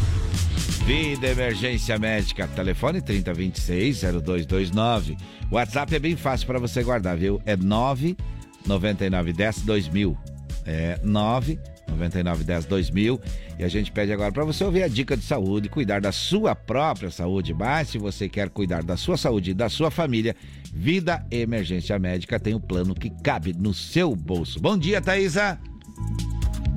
Vida 0.85 1.29
Emergência 1.29 1.97
Médica, 1.97 2.49
telefone 2.49 3.01
3026 3.01 4.01
0229. 4.21 5.17
WhatsApp 5.53 5.95
é 5.95 5.99
bem 6.01 6.17
fácil 6.17 6.49
para 6.49 6.59
você 6.59 6.83
guardar, 6.83 7.17
viu? 7.17 7.41
É 7.47 7.57
99910 7.57 9.63
2000. 9.63 10.19
É 10.67 10.99
99910 11.05 11.78
2000. 12.68 13.20
E 13.59 13.64
a 13.64 13.68
gente 13.68 13.91
pede 13.91 14.12
agora 14.12 14.32
para 14.32 14.45
você 14.45 14.62
ouvir 14.64 14.82
a 14.82 14.89
dica 14.89 15.16
de 15.16 15.24
saúde, 15.24 15.68
cuidar 15.68 16.01
da 16.01 16.12
sua 16.12 16.55
própria 16.55 17.11
saúde. 17.11 17.53
Mas 17.53 17.89
se 17.89 17.99
você 17.99 18.28
quer 18.28 18.49
cuidar 18.49 18.82
da 18.82 18.97
sua 18.97 19.16
saúde 19.16 19.51
e 19.51 19.55
da 19.55 19.68
sua 19.68 19.91
família, 19.91 20.36
Vida 20.72 21.24
Emergência 21.30 21.99
Médica 21.99 22.39
tem 22.39 22.55
o 22.55 22.61
plano 22.61 22.95
que 22.95 23.11
cabe 23.22 23.53
no 23.53 23.74
seu 23.74 24.14
bolso. 24.14 24.61
Bom 24.61 24.76
dia, 24.76 25.01
Thaisa. 25.01 25.59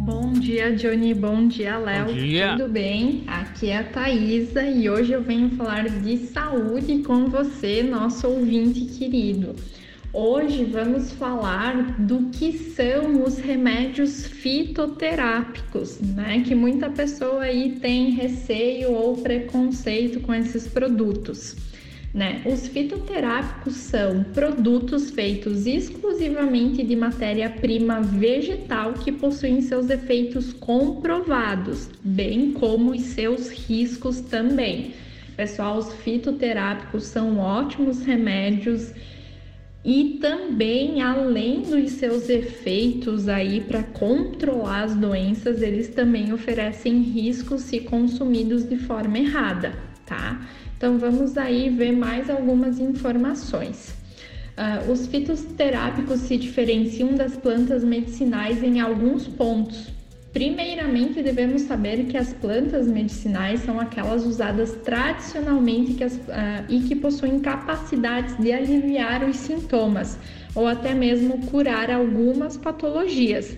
Bom 0.02 0.34
dia, 0.34 0.76
Johnny. 0.76 1.14
Bom 1.14 1.48
dia, 1.48 1.78
Léo. 1.78 2.08
Bom 2.08 2.14
dia. 2.14 2.58
Tudo 2.58 2.70
bem? 2.70 3.24
Aqui 3.28 3.70
é 3.70 3.78
a 3.78 3.84
Thaisa 3.84 4.64
e 4.64 4.90
hoje 4.90 5.12
eu 5.12 5.22
venho 5.22 5.52
falar 5.52 5.88
de 5.88 6.18
saúde 6.18 7.04
com 7.04 7.28
você, 7.28 7.84
nosso 7.84 8.28
ouvinte 8.28 8.86
querido. 8.86 9.56
Hoje 10.14 10.66
vamos 10.66 11.14
falar 11.14 11.98
do 11.98 12.30
que 12.32 12.52
são 12.52 13.24
os 13.24 13.38
remédios 13.38 14.28
fitoterápicos, 14.28 16.02
né? 16.02 16.44
Que 16.46 16.54
muita 16.54 16.90
pessoa 16.90 17.44
aí 17.44 17.80
tem 17.80 18.10
receio 18.10 18.92
ou 18.92 19.16
preconceito 19.16 20.20
com 20.20 20.34
esses 20.34 20.68
produtos. 20.68 21.56
Né? 22.14 22.42
Os 22.46 22.68
fitoterápicos 22.68 23.76
são 23.76 24.22
produtos 24.34 25.12
feitos 25.12 25.66
exclusivamente 25.66 26.84
de 26.84 26.94
matéria-prima 26.94 28.02
vegetal 28.02 28.92
que 28.92 29.14
possuem 29.14 29.62
seus 29.62 29.90
efeitos 29.90 30.52
comprovados, 30.52 31.90
bem 32.04 32.52
como 32.52 32.92
os 32.92 33.02
seus 33.02 33.50
riscos 33.50 34.20
também. 34.20 34.94
Pessoal, 35.38 35.78
os 35.78 35.94
fitoterápicos 35.94 37.06
são 37.06 37.40
ótimos 37.40 38.04
remédios 38.04 38.92
e 39.84 40.20
também, 40.22 41.02
além 41.02 41.62
dos 41.62 41.94
seus 41.94 42.30
efeitos 42.30 43.28
aí 43.28 43.62
para 43.62 43.82
controlar 43.82 44.84
as 44.84 44.96
doenças, 44.96 45.62
eles 45.62 45.90
também 45.90 46.32
oferecem 46.32 47.00
riscos 47.02 47.64
se 47.64 47.80
consumidos 47.80 48.68
de 48.68 48.78
forma 48.78 49.18
errada, 49.18 49.74
tá? 50.06 50.40
Então 50.78 51.00
vamos 51.00 51.36
aí 51.36 51.70
ver 51.70 51.94
mais 51.94 52.30
algumas 52.30 52.80
informações. 52.80 53.96
Ah, 54.56 54.84
os 54.88 55.08
fitoterápicos 55.08 56.20
se 56.20 56.38
diferenciam 56.38 57.16
das 57.16 57.36
plantas 57.36 57.84
medicinais 57.84 58.62
em 58.62 58.80
alguns 58.80 59.28
pontos. 59.28 60.01
Primeiramente, 60.34 61.22
devemos 61.22 61.64
saber 61.64 62.06
que 62.06 62.16
as 62.16 62.32
plantas 62.32 62.88
medicinais 62.88 63.60
são 63.62 63.80
aquelas 63.82 64.26
usadas 64.26 64.72
tradicionalmente 64.82 65.94
que 65.94 66.06
as, 66.06 66.18
ah, 66.30 66.64
e 66.70 66.80
que 66.82 66.96
possuem 66.96 67.40
capacidades 67.40 68.38
de 68.38 68.52
aliviar 68.54 69.28
os 69.28 69.36
sintomas 69.36 70.18
ou 70.56 70.68
até 70.68 70.94
mesmo 70.94 71.46
curar 71.48 71.92
algumas 71.92 72.56
patologias. 72.56 73.58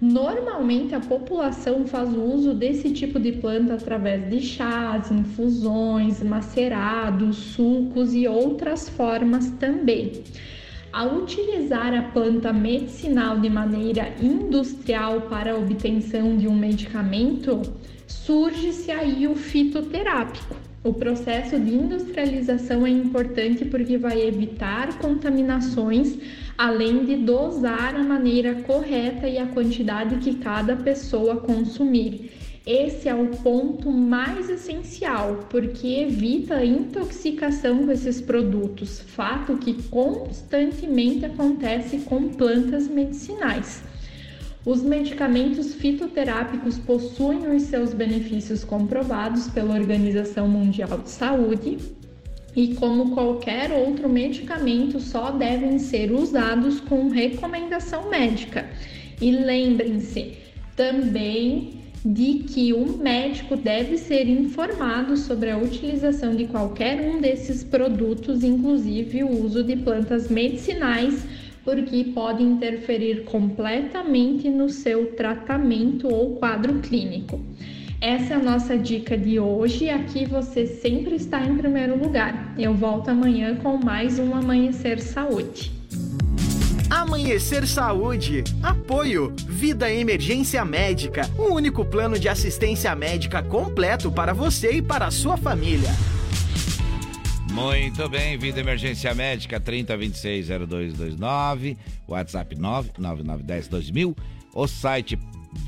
Normalmente 0.00 0.94
a 0.94 1.00
população 1.00 1.86
faz 1.86 2.08
uso 2.12 2.54
desse 2.54 2.90
tipo 2.90 3.18
de 3.18 3.32
planta 3.32 3.74
através 3.74 4.28
de 4.30 4.40
chás, 4.40 5.10
infusões, 5.10 6.22
macerados, 6.22 7.36
sucos 7.36 8.14
e 8.14 8.28
outras 8.28 8.88
formas 8.88 9.50
também. 9.58 10.22
Ao 10.92 11.16
utilizar 11.16 11.94
a 11.94 12.02
planta 12.02 12.52
medicinal 12.52 13.40
de 13.40 13.48
maneira 13.48 14.12
industrial 14.20 15.22
para 15.22 15.52
a 15.52 15.56
obtenção 15.56 16.36
de 16.36 16.46
um 16.46 16.54
medicamento, 16.54 17.62
surge-se 18.06 18.90
aí 18.90 19.26
o 19.26 19.34
fitoterápico. 19.34 20.54
O 20.84 20.92
processo 20.92 21.58
de 21.58 21.74
industrialização 21.74 22.86
é 22.86 22.90
importante 22.90 23.64
porque 23.64 23.96
vai 23.96 24.20
evitar 24.20 24.98
contaminações, 24.98 26.18
além 26.58 27.06
de 27.06 27.16
dosar 27.16 27.96
a 27.96 28.02
maneira 28.02 28.56
correta 28.56 29.26
e 29.26 29.38
a 29.38 29.46
quantidade 29.46 30.16
que 30.16 30.34
cada 30.34 30.76
pessoa 30.76 31.36
consumir. 31.36 32.32
Esse 32.64 33.08
é 33.08 33.14
o 33.14 33.26
ponto 33.26 33.90
mais 33.90 34.48
essencial, 34.48 35.46
porque 35.50 35.88
evita 36.06 36.56
a 36.56 36.64
intoxicação 36.64 37.84
com 37.84 37.90
esses 37.90 38.20
produtos, 38.20 39.00
fato 39.00 39.56
que 39.56 39.82
constantemente 39.84 41.24
acontece 41.24 41.98
com 41.98 42.28
plantas 42.28 42.86
medicinais. 42.86 43.82
Os 44.64 44.80
medicamentos 44.80 45.74
fitoterápicos 45.74 46.78
possuem 46.78 47.56
os 47.56 47.62
seus 47.62 47.92
benefícios 47.92 48.62
comprovados 48.62 49.48
pela 49.48 49.74
Organização 49.74 50.46
Mundial 50.46 50.98
de 50.98 51.10
Saúde 51.10 51.78
e, 52.54 52.76
como 52.76 53.10
qualquer 53.10 53.72
outro 53.72 54.08
medicamento, 54.08 55.00
só 55.00 55.32
devem 55.32 55.80
ser 55.80 56.12
usados 56.12 56.78
com 56.78 57.08
recomendação 57.08 58.08
médica. 58.08 58.70
E 59.20 59.32
lembrem-se, 59.32 60.36
Também 60.76 61.81
de 62.04 62.44
que 62.44 62.72
o 62.72 62.98
médico 62.98 63.56
deve 63.56 63.96
ser 63.96 64.28
informado 64.28 65.16
sobre 65.16 65.50
a 65.50 65.56
utilização 65.56 66.34
de 66.34 66.46
qualquer 66.46 67.00
um 67.00 67.20
desses 67.20 67.62
produtos, 67.62 68.42
inclusive 68.42 69.22
o 69.22 69.44
uso 69.44 69.62
de 69.62 69.76
plantas 69.76 70.28
medicinais, 70.28 71.24
porque 71.64 72.04
pode 72.12 72.42
interferir 72.42 73.24
completamente 73.24 74.50
no 74.50 74.68
seu 74.68 75.12
tratamento 75.12 76.08
ou 76.08 76.36
quadro 76.36 76.80
clínico. 76.80 77.40
Essa 78.00 78.34
é 78.34 78.36
a 78.36 78.42
nossa 78.42 78.76
dica 78.76 79.16
de 79.16 79.38
hoje. 79.38 79.88
Aqui 79.88 80.26
você 80.26 80.66
sempre 80.66 81.14
está 81.14 81.40
em 81.46 81.56
primeiro 81.56 81.96
lugar. 81.96 82.52
Eu 82.58 82.74
volto 82.74 83.10
amanhã 83.10 83.54
com 83.54 83.76
mais 83.76 84.18
um 84.18 84.34
Amanhecer 84.34 85.00
Saúde. 85.00 85.81
Amanhecer 87.02 87.66
Saúde. 87.66 88.44
Apoio. 88.62 89.34
Vida 89.48 89.92
Emergência 89.92 90.64
Médica. 90.64 91.28
O 91.36 91.52
único 91.52 91.84
plano 91.84 92.16
de 92.16 92.28
assistência 92.28 92.94
médica 92.94 93.42
completo 93.42 94.12
para 94.12 94.32
você 94.32 94.76
e 94.76 94.82
para 94.82 95.06
a 95.06 95.10
sua 95.10 95.36
família. 95.36 95.90
Muito 97.50 98.08
bem, 98.08 98.38
Vida 98.38 98.60
Emergência 98.60 99.12
Médica 99.14 99.60
30260229, 99.60 101.76
WhatsApp 102.08 102.54
999102000, 102.56 104.16
o 104.54 104.68
site 104.68 105.18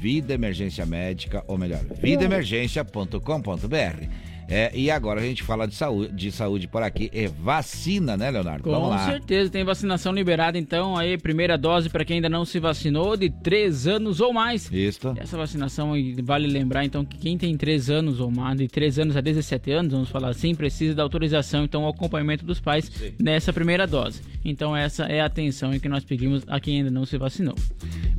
Vida 0.00 0.34
Emergência 0.34 0.86
Médica, 0.86 1.42
ou 1.48 1.58
melhor, 1.58 1.80
vidaemergência.com.br. 2.00 4.33
É, 4.48 4.70
e 4.74 4.90
agora 4.90 5.20
a 5.20 5.22
gente 5.22 5.42
fala 5.42 5.66
de 5.66 5.74
saúde, 5.74 6.12
de 6.12 6.30
saúde 6.30 6.68
por 6.68 6.82
aqui, 6.82 7.10
é 7.12 7.28
vacina, 7.28 8.16
né, 8.16 8.30
Leonardo? 8.30 8.62
Com 8.62 8.70
Vamos 8.70 8.90
lá. 8.90 9.06
certeza, 9.06 9.50
tem 9.50 9.64
vacinação 9.64 10.12
liberada, 10.12 10.58
então, 10.58 10.96
aí, 10.96 11.16
primeira 11.16 11.56
dose 11.56 11.88
para 11.88 12.04
quem 12.04 12.16
ainda 12.16 12.28
não 12.28 12.44
se 12.44 12.58
vacinou, 12.58 13.16
de 13.16 13.30
3 13.30 13.86
anos 13.86 14.20
ou 14.20 14.32
mais. 14.32 14.70
Isso. 14.70 15.14
Essa 15.16 15.36
vacinação, 15.36 15.92
vale 16.22 16.46
lembrar, 16.46 16.84
então, 16.84 17.04
que 17.04 17.18
quem 17.18 17.38
tem 17.38 17.56
3 17.56 17.90
anos 17.90 18.20
ou 18.20 18.30
mais, 18.30 18.58
de 18.58 18.68
3 18.68 18.98
anos 18.98 19.16
a 19.16 19.20
17 19.20 19.70
anos, 19.70 19.92
vamos 19.92 20.08
falar 20.08 20.28
assim, 20.28 20.54
precisa 20.54 20.94
da 20.94 21.02
autorização, 21.02 21.64
então, 21.64 21.84
o 21.84 21.88
acompanhamento 21.88 22.44
dos 22.44 22.60
pais 22.60 22.86
Sim. 22.86 23.12
nessa 23.18 23.52
primeira 23.52 23.86
dose. 23.86 24.20
Então, 24.44 24.76
essa 24.76 25.04
é 25.04 25.20
a 25.20 25.26
atenção 25.26 25.78
que 25.78 25.88
nós 25.88 26.04
pedimos 26.04 26.42
a 26.46 26.60
quem 26.60 26.78
ainda 26.78 26.90
não 26.90 27.06
se 27.06 27.16
vacinou. 27.16 27.54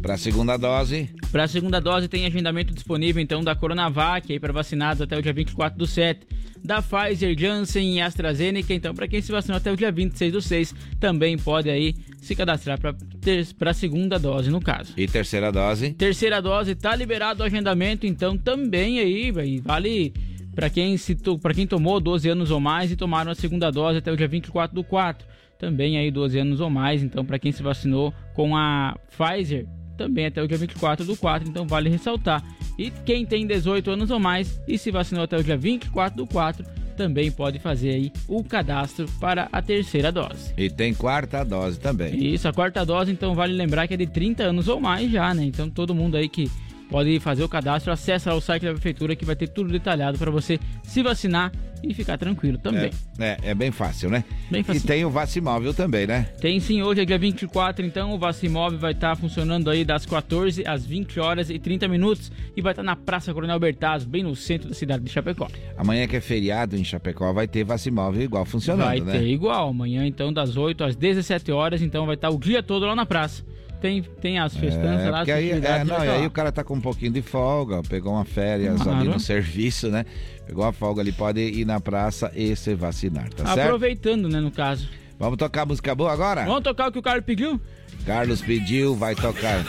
Para 0.01 0.15
a 0.15 0.17
segunda 0.17 0.57
dose? 0.57 1.09
Para 1.31 1.43
a 1.43 1.47
segunda 1.47 1.79
dose, 1.79 2.07
tem 2.07 2.25
agendamento 2.25 2.73
disponível, 2.73 3.21
então, 3.21 3.43
da 3.43 3.55
Coronavac, 3.55 4.31
aí, 4.31 4.39
para 4.39 4.51
vacinados 4.51 5.01
até 5.01 5.17
o 5.17 5.21
dia 5.21 5.33
24 5.33 5.77
do 5.77 5.85
7 5.85 6.14
da 6.63 6.81
Pfizer, 6.81 7.37
Janssen 7.37 7.95
e 7.95 8.01
AstraZeneca. 8.01 8.73
Então, 8.73 8.93
para 8.93 9.07
quem 9.07 9.21
se 9.21 9.31
vacinou 9.31 9.57
até 9.57 9.71
o 9.71 9.77
dia 9.77 9.91
26 9.91 10.33
do 10.33 10.41
6, 10.41 10.75
também 10.99 11.37
pode 11.37 11.69
aí 11.69 11.93
se 12.19 12.35
cadastrar 12.35 12.79
para 12.79 13.69
a 13.69 13.73
segunda 13.73 14.17
dose, 14.17 14.49
no 14.49 14.59
caso. 14.59 14.93
E 14.97 15.07
terceira 15.07 15.51
dose? 15.51 15.91
Terceira 15.91 16.41
dose, 16.41 16.73
tá 16.73 16.95
liberado 16.95 17.43
o 17.43 17.45
agendamento, 17.45 18.07
então 18.07 18.35
também 18.35 18.99
aí, 18.99 19.31
vale 19.61 20.13
para 20.55 20.69
quem, 20.69 20.97
se 20.97 21.15
quem 21.53 21.67
tomou 21.67 21.99
12 21.99 22.29
anos 22.29 22.49
ou 22.49 22.59
mais 22.59 22.89
e 22.91 22.95
tomaram 22.95 23.31
a 23.31 23.35
segunda 23.35 23.69
dose 23.69 23.99
até 23.99 24.11
o 24.11 24.17
dia 24.17 24.27
24 24.27 24.73
do 24.73 24.83
4. 24.83 25.27
Também 25.59 25.97
aí 25.97 26.09
12 26.09 26.39
anos 26.39 26.59
ou 26.59 26.69
mais, 26.69 27.03
então 27.03 27.23
para 27.23 27.37
quem 27.37 27.51
se 27.51 27.61
vacinou 27.61 28.13
com 28.33 28.57
a 28.57 28.97
Pfizer, 29.09 29.65
também 29.97 30.25
até 30.25 30.41
o 30.41 30.47
dia 30.47 30.57
24 30.57 31.05
do 31.05 31.15
4, 31.15 31.47
então 31.47 31.67
vale 31.67 31.89
ressaltar. 31.89 32.43
E 32.77 32.91
quem 32.91 33.25
tem 33.25 33.47
18 33.47 33.91
anos 33.91 34.11
ou 34.11 34.19
mais 34.19 34.59
e 34.67 34.77
se 34.77 34.91
vacinou 34.91 35.23
até 35.23 35.37
o 35.37 35.43
dia 35.43 35.57
24 35.57 36.17
do 36.17 36.27
4, 36.27 36.65
também 36.95 37.29
pode 37.29 37.59
fazer 37.59 37.89
aí 37.89 38.11
o 38.27 38.43
cadastro 38.43 39.05
para 39.19 39.47
a 39.51 39.61
terceira 39.61 40.11
dose. 40.11 40.53
E 40.57 40.69
tem 40.69 40.93
quarta 40.93 41.43
dose 41.43 41.79
também. 41.79 42.33
Isso, 42.33 42.47
a 42.47 42.53
quarta 42.53 42.85
dose, 42.85 43.11
então 43.11 43.35
vale 43.35 43.53
lembrar 43.53 43.87
que 43.87 43.93
é 43.93 43.97
de 43.97 44.07
30 44.07 44.43
anos 44.43 44.67
ou 44.67 44.79
mais 44.79 45.11
já, 45.11 45.33
né? 45.33 45.43
Então 45.43 45.69
todo 45.69 45.93
mundo 45.93 46.15
aí 46.15 46.29
que 46.29 46.49
pode 46.89 47.19
fazer 47.19 47.43
o 47.43 47.49
cadastro, 47.49 47.91
acessa 47.91 48.33
o 48.33 48.41
site 48.41 48.63
da 48.63 48.71
prefeitura 48.71 49.15
que 49.15 49.25
vai 49.25 49.35
ter 49.35 49.47
tudo 49.47 49.71
detalhado 49.71 50.17
para 50.17 50.31
você 50.31 50.59
se 50.83 51.01
vacinar 51.01 51.51
e 51.83 51.93
ficar 51.93 52.17
tranquilo 52.17 52.57
também. 52.57 52.91
É, 53.19 53.37
é, 53.43 53.51
é 53.51 53.55
bem 53.55 53.71
fácil, 53.71 54.09
né? 54.09 54.23
Bem 54.49 54.63
fácil. 54.63 54.81
E 54.81 54.85
tem 54.85 55.05
o 55.05 55.09
Vacimóvel 55.09 55.73
também, 55.73 56.07
né? 56.07 56.23
Tem 56.39 56.59
sim, 56.59 56.81
hoje 56.81 57.01
é 57.01 57.05
dia 57.05 57.17
24, 57.17 57.85
então 57.85 58.13
o 58.13 58.17
Vacimóvel 58.17 58.79
vai 58.79 58.91
estar 58.91 59.09
tá 59.09 59.15
funcionando 59.15 59.69
aí 59.69 59.85
das 59.85 60.05
14 60.05 60.65
às 60.65 60.85
20 60.85 61.19
horas 61.19 61.49
e 61.49 61.59
30 61.59 61.87
minutos 61.87 62.31
e 62.55 62.61
vai 62.61 62.71
estar 62.71 62.81
tá 62.81 62.85
na 62.85 62.95
Praça 62.95 63.33
Coronel 63.33 63.59
Bertazzo, 63.59 64.07
bem 64.07 64.23
no 64.23 64.35
centro 64.35 64.69
da 64.69 64.75
cidade 64.75 65.03
de 65.03 65.11
Chapecó. 65.11 65.47
Amanhã 65.77 66.07
que 66.07 66.15
é 66.15 66.21
feriado 66.21 66.75
em 66.75 66.83
Chapecó 66.83 67.31
vai 67.33 67.47
ter 67.47 67.63
Vacimóvel 67.63 68.23
igual 68.23 68.45
funcionando, 68.45 68.85
vai 68.85 68.99
né? 68.99 69.05
Vai 69.05 69.19
ter 69.19 69.27
igual, 69.27 69.69
amanhã 69.69 70.05
então 70.05 70.33
das 70.33 70.57
8 70.57 70.83
às 70.83 70.95
17 70.95 71.51
horas, 71.51 71.81
então 71.81 72.05
vai 72.05 72.15
estar 72.15 72.29
tá 72.29 72.35
o 72.35 72.39
dia 72.39 72.63
todo 72.63 72.85
lá 72.85 72.95
na 72.95 73.05
praça 73.05 73.43
tem, 73.81 74.01
tem 74.01 74.39
as 74.39 74.55
festanças 74.55 75.05
é, 75.05 75.09
lá. 75.09 75.21
Aí, 75.21 75.51
é, 75.51 75.83
não, 75.83 76.03
e 76.03 76.09
aí 76.09 76.25
o 76.25 76.31
cara 76.31 76.51
tá 76.51 76.63
com 76.63 76.75
um 76.75 76.81
pouquinho 76.81 77.11
de 77.11 77.21
folga, 77.21 77.81
pegou 77.83 78.13
uma 78.13 78.25
férias 78.25 78.81
claro. 78.81 78.99
ali 78.99 79.07
no 79.09 79.19
serviço, 79.19 79.89
né? 79.89 80.05
Pegou 80.45 80.63
uma 80.63 80.73
folga 80.73 81.01
ali, 81.01 81.11
pode 81.11 81.41
ir 81.41 81.65
na 81.65 81.79
praça 81.79 82.31
e 82.35 82.55
se 82.55 82.75
vacinar, 82.75 83.29
tá 83.29 83.45
certo? 83.45 83.59
Aproveitando, 83.59 84.29
né, 84.29 84.39
no 84.39 84.51
caso. 84.51 84.87
Vamos 85.17 85.37
tocar 85.37 85.65
música 85.65 85.95
boa 85.95 86.11
agora? 86.11 86.45
Vamos 86.45 86.63
tocar 86.63 86.89
o 86.89 86.91
que 86.91 86.99
o 86.99 87.01
Carlos 87.01 87.25
pediu? 87.25 87.59
Carlos 88.05 88.41
pediu, 88.41 88.95
vai 88.95 89.15
tocar. 89.15 89.63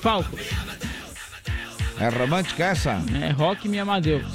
Falco. 0.00 0.36
É 2.00 2.08
romântica 2.08 2.64
essa? 2.64 3.02
É 3.20 3.30
rock 3.30 3.68
me 3.68 3.78
Amadeus. 3.78 4.32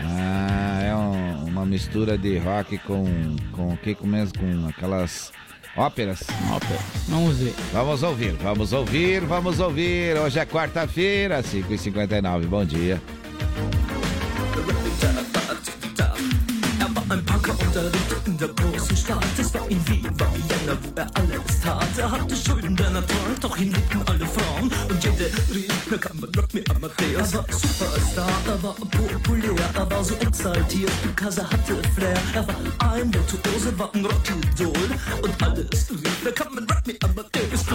Ah, 0.00 0.82
é 0.82 0.94
um, 0.94 1.46
uma 1.46 1.64
mistura 1.64 2.18
de 2.18 2.36
rock 2.38 2.76
com, 2.78 3.04
com 3.52 3.72
o 3.72 3.76
que 3.76 3.96
mesmo? 4.04 4.34
Com 4.38 4.68
aquelas 4.68 5.32
Óperas. 5.76 6.24
Óperas. 6.54 6.82
Vamos 7.08 7.38
ver. 7.38 7.54
Vamos 7.72 8.02
ouvir, 8.02 8.32
vamos 8.42 8.72
ouvir, 8.72 9.20
vamos 9.22 9.58
ouvir. 9.58 10.16
Hoje 10.16 10.38
é 10.38 10.46
quarta-feira, 10.46 11.42
5h59. 11.42 12.46
Bom 12.46 12.64
dia. 12.64 13.00
Unterrichtet 17.74 18.26
in 18.26 18.38
der 18.38 18.48
großen 18.48 18.96
Stadt. 18.96 19.24
Es 19.38 19.52
war 19.54 19.68
in 19.68 19.88
Wien, 19.88 20.08
war 20.20 20.28
Vienna, 20.34 20.76
wo 20.82 20.92
er 20.94 21.08
alles 21.14 21.60
tat. 21.60 21.98
Er 21.98 22.10
hatte 22.10 22.36
Schulden, 22.36 22.76
der 22.76 22.90
Natur, 22.90 23.16
doch 23.40 23.56
ihn 23.56 23.72
liebten 23.72 24.02
alle 24.06 24.26
Frauen. 24.26 24.70
Und 24.88 25.02
jede 25.02 25.30
rief, 25.52 25.72
na 25.90 25.96
kann 25.96 26.20
man 26.20 26.30
rock 26.36 26.54
me 26.54 26.62
Amadeus. 26.70 27.32
Er 27.32 27.38
war 27.38 27.46
Superstar, 27.50 28.30
er 28.46 28.62
war 28.62 28.74
populär, 28.74 29.70
er 29.74 29.90
war 29.90 30.04
so 30.04 30.14
exaltiert, 30.16 30.92
er 31.18 31.50
hatte 31.50 31.76
Flair. 31.94 32.22
Er 32.34 32.46
war 32.46 32.92
ein 32.92 33.12
Virtuose, 33.12 33.78
war 33.78 33.90
ein 33.94 34.04
Rockidol. 34.04 34.88
Und 35.22 35.42
alles 35.42 35.90
rief, 35.90 36.18
na 36.24 36.30
kann 36.30 36.54
man 36.54 36.64
rock 36.64 36.86
me 36.86 36.94
Amadeus. 37.02 37.64
Du 37.66 37.74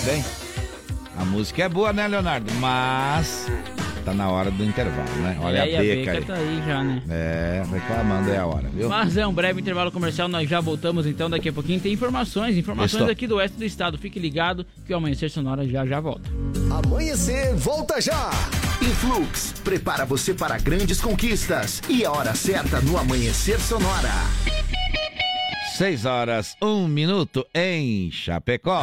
bem. 0.00 0.24
A 1.16 1.24
música 1.24 1.64
é 1.64 1.68
boa, 1.68 1.92
né, 1.92 2.06
Leonardo? 2.06 2.52
Mas 2.54 3.46
tá 4.04 4.14
na 4.14 4.30
hora 4.30 4.50
do 4.50 4.64
intervalo, 4.64 5.10
né? 5.16 5.36
Olha 5.42 5.66
e 5.66 5.76
a 5.76 5.80
aí, 5.80 5.96
beca 5.96 6.12
aí. 6.12 6.24
tá 6.24 6.34
aí 6.34 6.62
já, 6.66 6.82
né? 6.82 7.02
É, 7.10 7.62
reclamando 7.70 8.30
é 8.30 8.38
a 8.38 8.46
hora, 8.46 8.68
viu? 8.68 8.88
Mas 8.88 9.16
é 9.16 9.26
um 9.26 9.32
breve 9.32 9.60
intervalo 9.60 9.90
comercial, 9.90 10.28
nós 10.28 10.48
já 10.48 10.60
voltamos 10.60 11.06
então 11.06 11.28
daqui 11.28 11.48
a 11.48 11.52
pouquinho. 11.52 11.80
Tem 11.80 11.92
informações, 11.92 12.56
informações 12.56 13.00
Estou. 13.00 13.12
aqui 13.12 13.26
do 13.26 13.36
oeste 13.36 13.58
do 13.58 13.64
estado. 13.64 13.98
Fique 13.98 14.18
ligado 14.18 14.64
que 14.86 14.94
o 14.94 14.96
Amanhecer 14.96 15.30
Sonora 15.30 15.66
já 15.68 15.84
já 15.84 16.00
volta. 16.00 16.30
Amanhecer, 16.70 17.54
volta 17.56 18.00
já! 18.00 18.30
Influx, 18.80 19.54
prepara 19.64 20.04
você 20.06 20.32
para 20.32 20.56
grandes 20.58 21.00
conquistas. 21.00 21.82
E 21.88 22.04
a 22.04 22.12
hora 22.12 22.34
certa 22.34 22.80
no 22.80 22.96
Amanhecer 22.96 23.60
Sonora. 23.60 24.12
6 25.76 26.06
horas, 26.06 26.56
1 26.62 26.88
minuto 26.88 27.46
em 27.54 28.10
Chapecó. 28.10 28.82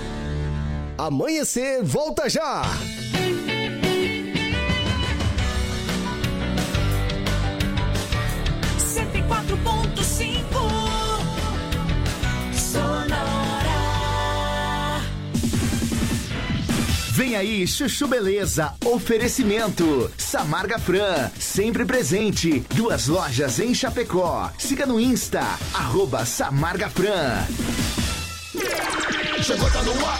Amanhecer, 1.01 1.83
volta 1.83 2.29
já! 2.29 2.61
Sonora. 12.53 13.01
Vem 17.13 17.35
aí, 17.35 17.65
Chuchu 17.65 18.07
Beleza. 18.07 18.75
Oferecimento. 18.85 20.11
Samarga 20.19 20.77
Fran, 20.77 21.31
sempre 21.39 21.83
presente. 21.83 22.59
Duas 22.75 23.07
lojas 23.07 23.59
em 23.59 23.73
Chapecó. 23.73 24.51
Siga 24.59 24.85
no 24.85 24.99
Insta, 24.99 25.41
arroba 25.73 26.27
Samarga 26.27 26.91
Fran. 26.91 27.47
Chegou, 29.41 29.71
tá 29.71 29.81
no 29.81 30.05
ar, 30.05 30.19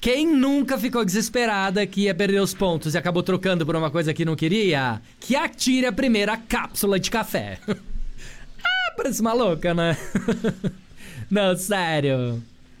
Quem 0.00 0.26
nunca 0.26 0.78
ficou 0.78 1.04
desesperada 1.04 1.84
que 1.84 2.02
ia 2.02 2.14
perder 2.14 2.40
os 2.40 2.54
pontos 2.54 2.94
e 2.94 2.98
acabou 2.98 3.22
trocando 3.22 3.66
por 3.66 3.74
uma 3.74 3.90
coisa 3.90 4.14
que 4.14 4.24
não 4.24 4.36
queria? 4.36 5.02
Que 5.18 5.34
atire 5.34 5.86
a 5.86 5.92
primeira 5.92 6.36
cápsula 6.36 7.00
de 7.00 7.10
café. 7.10 7.58
ah, 7.68 8.92
parece 8.96 9.20
maluca, 9.20 9.74
né? 9.74 9.96
não, 11.28 11.56
sério. 11.56 12.40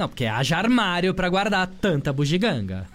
Não, 0.00 0.08
porque 0.08 0.24
haja 0.24 0.56
armário 0.56 1.12
pra 1.12 1.28
guardar 1.28 1.66
tanta 1.66 2.10
bugiganga. 2.10 2.88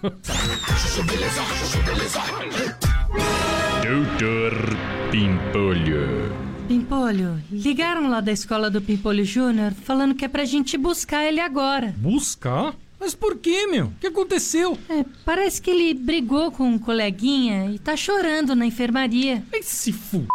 Doutor 3.83 4.75
Pimpolho. 5.11 6.33
Pimpolho, 6.67 7.39
ligaram 7.51 8.09
lá 8.09 8.21
da 8.21 8.31
escola 8.31 8.71
do 8.71 8.81
Pimpolho 8.81 9.23
Júnior 9.23 9.71
falando 9.71 10.15
que 10.15 10.25
é 10.25 10.27
pra 10.27 10.45
gente 10.45 10.79
buscar 10.79 11.23
ele 11.23 11.39
agora. 11.39 11.93
Buscar? 11.95 12.73
Mas 12.99 13.13
por 13.13 13.37
que, 13.37 13.67
meu? 13.67 13.85
O 13.85 13.93
que 14.01 14.07
aconteceu? 14.07 14.75
É, 14.89 15.05
parece 15.23 15.61
que 15.61 15.69
ele 15.69 15.93
brigou 15.93 16.51
com 16.51 16.67
um 16.67 16.79
coleguinha 16.79 17.69
e 17.69 17.77
tá 17.77 17.95
chorando 17.95 18.55
na 18.55 18.65
enfermaria. 18.65 19.43
Esse 19.53 19.93
fu... 19.93 20.25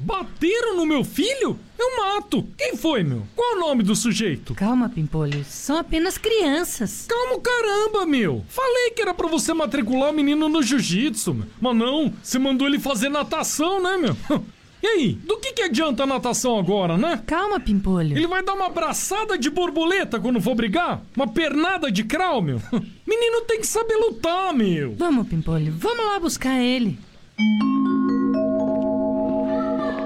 Bateram 0.00 0.74
no 0.74 0.86
meu 0.86 1.04
filho? 1.04 1.58
Eu 1.78 1.96
mato. 1.96 2.46
Quem 2.56 2.76
foi, 2.76 3.04
meu? 3.04 3.22
Qual 3.36 3.56
o 3.56 3.60
nome 3.60 3.82
do 3.84 3.94
sujeito? 3.94 4.54
Calma, 4.54 4.88
Pimpolho. 4.88 5.44
São 5.44 5.78
apenas 5.78 6.18
crianças. 6.18 7.06
Calma 7.08 7.38
caramba, 7.40 8.04
meu. 8.04 8.44
Falei 8.48 8.90
que 8.90 9.02
era 9.02 9.14
pra 9.14 9.28
você 9.28 9.54
matricular 9.54 10.10
o 10.10 10.12
menino 10.14 10.48
no 10.48 10.62
jiu-jitsu, 10.62 11.34
meu. 11.34 11.46
mas 11.60 11.76
não. 11.76 12.12
Você 12.22 12.38
mandou 12.38 12.66
ele 12.66 12.78
fazer 12.78 13.08
natação, 13.08 13.80
né, 13.82 13.96
meu? 13.96 14.16
E 14.80 14.86
aí, 14.86 15.12
do 15.14 15.38
que, 15.38 15.54
que 15.54 15.62
adianta 15.62 16.04
a 16.04 16.06
natação 16.06 16.56
agora, 16.56 16.96
né? 16.96 17.20
Calma, 17.26 17.58
Pimpolho. 17.58 18.16
Ele 18.16 18.28
vai 18.28 18.44
dar 18.44 18.54
uma 18.54 18.66
abraçada 18.66 19.36
de 19.36 19.50
borboleta 19.50 20.20
quando 20.20 20.40
for 20.40 20.54
brigar? 20.54 21.02
Uma 21.16 21.26
pernada 21.26 21.90
de 21.90 22.04
crau, 22.04 22.40
meu? 22.40 22.62
Menino 23.04 23.40
tem 23.40 23.60
que 23.60 23.66
saber 23.66 23.96
lutar, 23.96 24.54
meu. 24.54 24.94
Vamos, 24.94 25.26
Pimpolho. 25.26 25.74
Vamos 25.76 26.06
lá 26.06 26.20
buscar 26.20 26.60
ele. 26.62 26.96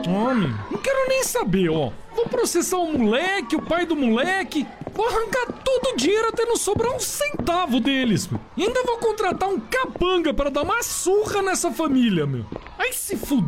Homem, 0.08 0.52
não 0.70 0.78
quero 0.78 1.08
nem 1.08 1.22
saber, 1.22 1.68
ó. 1.70 1.90
Vou 2.14 2.28
processar 2.28 2.78
o 2.78 2.98
moleque, 2.98 3.56
o 3.56 3.62
pai 3.62 3.86
do 3.86 3.96
moleque. 3.96 4.66
Vou 4.94 5.06
arrancar 5.06 5.52
todo 5.64 5.92
o 5.92 5.96
dinheiro 5.96 6.28
até 6.28 6.44
não 6.44 6.56
sobrar 6.56 6.92
um 6.94 7.00
centavo 7.00 7.80
deles, 7.80 8.28
meu. 8.28 8.40
E 8.56 8.64
ainda 8.64 8.82
vou 8.82 8.98
contratar 8.98 9.48
um 9.48 9.58
capanga 9.58 10.34
para 10.34 10.50
dar 10.50 10.62
uma 10.62 10.82
surra 10.82 11.40
nessa 11.42 11.70
família, 11.70 12.26
meu. 12.26 12.44
Ai 12.78 12.92
se 12.92 13.16
fuder. 13.16 13.46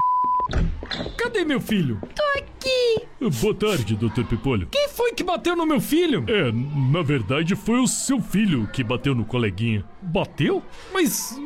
Cadê 1.16 1.44
meu 1.44 1.60
filho? 1.60 2.00
Tô 2.14 2.22
aqui. 2.38 3.06
Boa 3.40 3.54
tarde, 3.54 3.96
Dr. 3.96 4.24
Pipolho. 4.24 4.68
Quem 4.70 4.88
foi 4.88 5.12
que 5.12 5.24
bateu 5.24 5.56
no 5.56 5.66
meu 5.66 5.80
filho? 5.80 6.24
É, 6.28 6.52
na 6.52 7.02
verdade 7.02 7.56
foi 7.56 7.80
o 7.80 7.86
seu 7.86 8.20
filho 8.20 8.68
que 8.72 8.84
bateu 8.84 9.14
no 9.14 9.24
coleguinha. 9.24 9.84
Bateu? 10.02 10.62
Mas. 10.92 11.38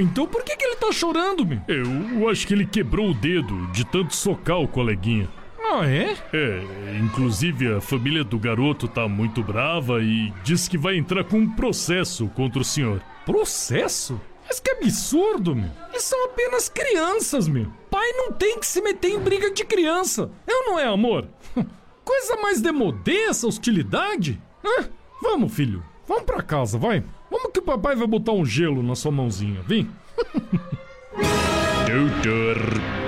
Então 0.00 0.26
por 0.26 0.42
que, 0.42 0.56
que 0.56 0.64
ele 0.64 0.76
tá 0.76 0.90
chorando, 0.92 1.44
meu? 1.44 1.60
Eu 1.68 2.28
acho 2.28 2.46
que 2.46 2.54
ele 2.54 2.66
quebrou 2.66 3.10
o 3.10 3.14
dedo 3.14 3.66
de 3.72 3.84
tanto 3.84 4.14
socar 4.14 4.58
o 4.58 4.68
coleguinha. 4.68 5.28
Ah, 5.66 5.86
é? 5.86 6.16
É, 6.32 6.62
inclusive 7.02 7.74
a 7.74 7.80
família 7.80 8.22
do 8.22 8.38
garoto 8.38 8.86
tá 8.86 9.08
muito 9.08 9.42
brava 9.42 10.02
e 10.02 10.32
diz 10.44 10.68
que 10.68 10.76
vai 10.76 10.96
entrar 10.96 11.24
com 11.24 11.38
um 11.38 11.50
processo 11.50 12.28
contra 12.28 12.60
o 12.60 12.64
senhor. 12.64 13.02
Processo? 13.24 14.20
Mas 14.46 14.60
que 14.60 14.70
absurdo, 14.70 15.56
meu. 15.56 15.70
Eles 15.90 16.02
são 16.02 16.26
apenas 16.26 16.68
crianças, 16.68 17.48
meu. 17.48 17.66
Pai 17.90 18.12
não 18.12 18.32
tem 18.32 18.58
que 18.58 18.66
se 18.66 18.82
meter 18.82 19.12
em 19.12 19.18
briga 19.18 19.50
de 19.50 19.64
criança. 19.64 20.30
Eu 20.46 20.66
não 20.66 20.78
é 20.78 20.86
amor? 20.86 21.26
Coisa 22.04 22.36
mais 22.36 22.60
demodê 22.60 23.24
essa 23.24 23.46
hostilidade? 23.46 24.40
Hã? 24.62 24.88
Vamos, 25.22 25.52
filho. 25.54 25.82
Vamos 26.06 26.24
pra 26.24 26.42
casa, 26.42 26.76
vai. 26.76 27.02
Vamos 27.34 27.50
que 27.52 27.58
o 27.58 27.62
papai 27.62 27.96
vai 27.96 28.06
botar 28.06 28.30
um 28.30 28.46
gelo 28.46 28.80
na 28.80 28.94
sua 28.94 29.10
mãozinha, 29.10 29.60
vem. 29.66 29.90
Doutor 31.84 32.56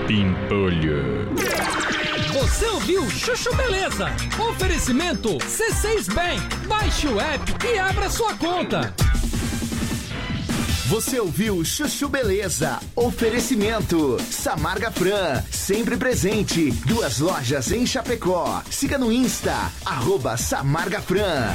Pimpolho. 0.09 1.31
Você 2.33 2.66
ouviu 2.66 3.09
Chuchu 3.09 3.55
Beleza? 3.55 4.09
Oferecimento 4.51 5.29
C6 5.39 6.12
Bank. 6.12 6.66
Baixe 6.66 7.07
o 7.07 7.20
app 7.20 7.66
e 7.68 7.79
abra 7.79 8.11
sua 8.11 8.35
conta. 8.35 8.93
Você 10.87 11.20
ouviu 11.20 11.64
Chuchu 11.64 12.09
Beleza? 12.09 12.81
Oferecimento. 12.97 14.16
Samarga 14.29 14.91
Fran, 14.91 15.41
sempre 15.53 15.97
presente. 15.97 16.72
Duas 16.85 17.20
lojas 17.20 17.70
em 17.70 17.87
Chapecó. 17.87 18.61
Siga 18.70 18.99
no 18.99 19.12
Insta, 19.12 19.70
arroba 19.85 20.37
Samarga 20.37 21.01
Fran. 21.01 21.55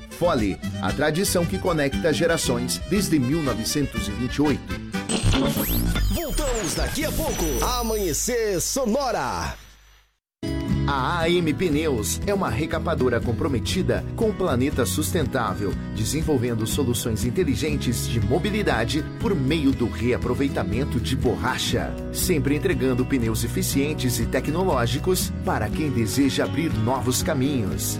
Fole, 0.21 0.55
a 0.83 0.93
tradição 0.93 1.43
que 1.43 1.57
conecta 1.57 2.13
gerações 2.13 2.79
desde 2.91 3.17
1928. 3.17 4.61
Voltamos 6.13 6.75
daqui 6.75 7.03
a 7.03 7.11
pouco. 7.11 7.43
Amanhecer 7.79 8.61
Sonora. 8.61 9.55
A 10.85 11.21
AM 11.21 11.51
Pneus 11.55 12.21
é 12.27 12.33
uma 12.35 12.51
recapadora 12.51 13.19
comprometida 13.19 14.05
com 14.15 14.29
o 14.29 14.33
planeta 14.33 14.85
sustentável, 14.85 15.73
desenvolvendo 15.95 16.67
soluções 16.67 17.25
inteligentes 17.25 18.07
de 18.07 18.19
mobilidade 18.19 19.03
por 19.19 19.33
meio 19.33 19.71
do 19.71 19.89
reaproveitamento 19.89 20.99
de 20.99 21.15
borracha, 21.15 21.91
sempre 22.13 22.55
entregando 22.55 23.03
pneus 23.03 23.43
eficientes 23.43 24.19
e 24.19 24.27
tecnológicos 24.27 25.33
para 25.43 25.67
quem 25.67 25.89
deseja 25.89 26.43
abrir 26.43 26.71
novos 26.71 27.23
caminhos. 27.23 27.99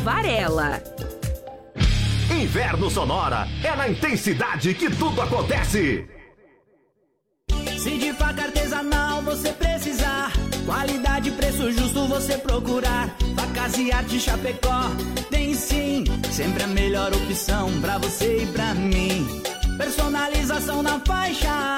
Varela. 0.03 0.81
Inverno 2.29 2.89
Sonora 2.89 3.47
é 3.63 3.75
na 3.75 3.87
intensidade 3.87 4.73
que 4.73 4.89
tudo 4.89 5.21
acontece. 5.21 6.07
Se 7.77 7.97
de 7.97 8.11
faca 8.13 8.43
artesanal 8.43 9.21
você 9.21 9.53
precisar, 9.53 10.31
qualidade 10.65 11.29
e 11.29 11.31
preço 11.31 11.71
justo 11.71 12.07
você 12.07 12.37
procurar. 12.37 13.15
Facas 13.35 13.77
e 13.77 13.91
arte 13.91 14.19
Chapecó 14.19 14.89
tem 15.29 15.53
sim, 15.53 16.03
sempre 16.31 16.63
a 16.63 16.67
melhor 16.67 17.13
opção 17.13 17.69
pra 17.79 17.97
você 17.99 18.43
e 18.43 18.47
pra 18.47 18.73
mim. 18.73 19.41
Personalização 19.77 20.81
na 20.81 20.99
faixa, 20.99 21.77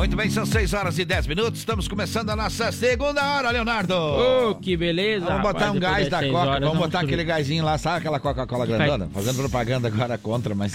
Muito 0.00 0.16
bem, 0.16 0.30
são 0.30 0.46
6 0.46 0.72
horas 0.72 0.98
e 0.98 1.04
10 1.04 1.26
minutos. 1.26 1.58
Estamos 1.60 1.86
começando 1.86 2.30
a 2.30 2.34
nossa 2.34 2.72
segunda 2.72 3.22
hora, 3.22 3.50
Leonardo. 3.50 3.94
Ô, 3.94 4.54
que 4.54 4.74
beleza. 4.74 5.26
Vamos 5.26 5.42
botar 5.42 5.66
rapaz, 5.66 5.76
um 5.76 5.78
gás 5.78 6.08
da 6.08 6.22
Coca. 6.22 6.38
horas, 6.38 6.60
vamos 6.60 6.78
botar 6.78 7.00
subir. 7.00 7.12
aquele 7.12 7.24
gásinho 7.24 7.62
lá, 7.62 7.76
sabe 7.76 7.98
aquela 7.98 8.18
Coca-Cola 8.18 8.64
grandona? 8.64 9.10
Fazendo 9.12 9.36
propaganda 9.36 9.88
agora 9.88 10.16
contra, 10.16 10.54
mas 10.54 10.74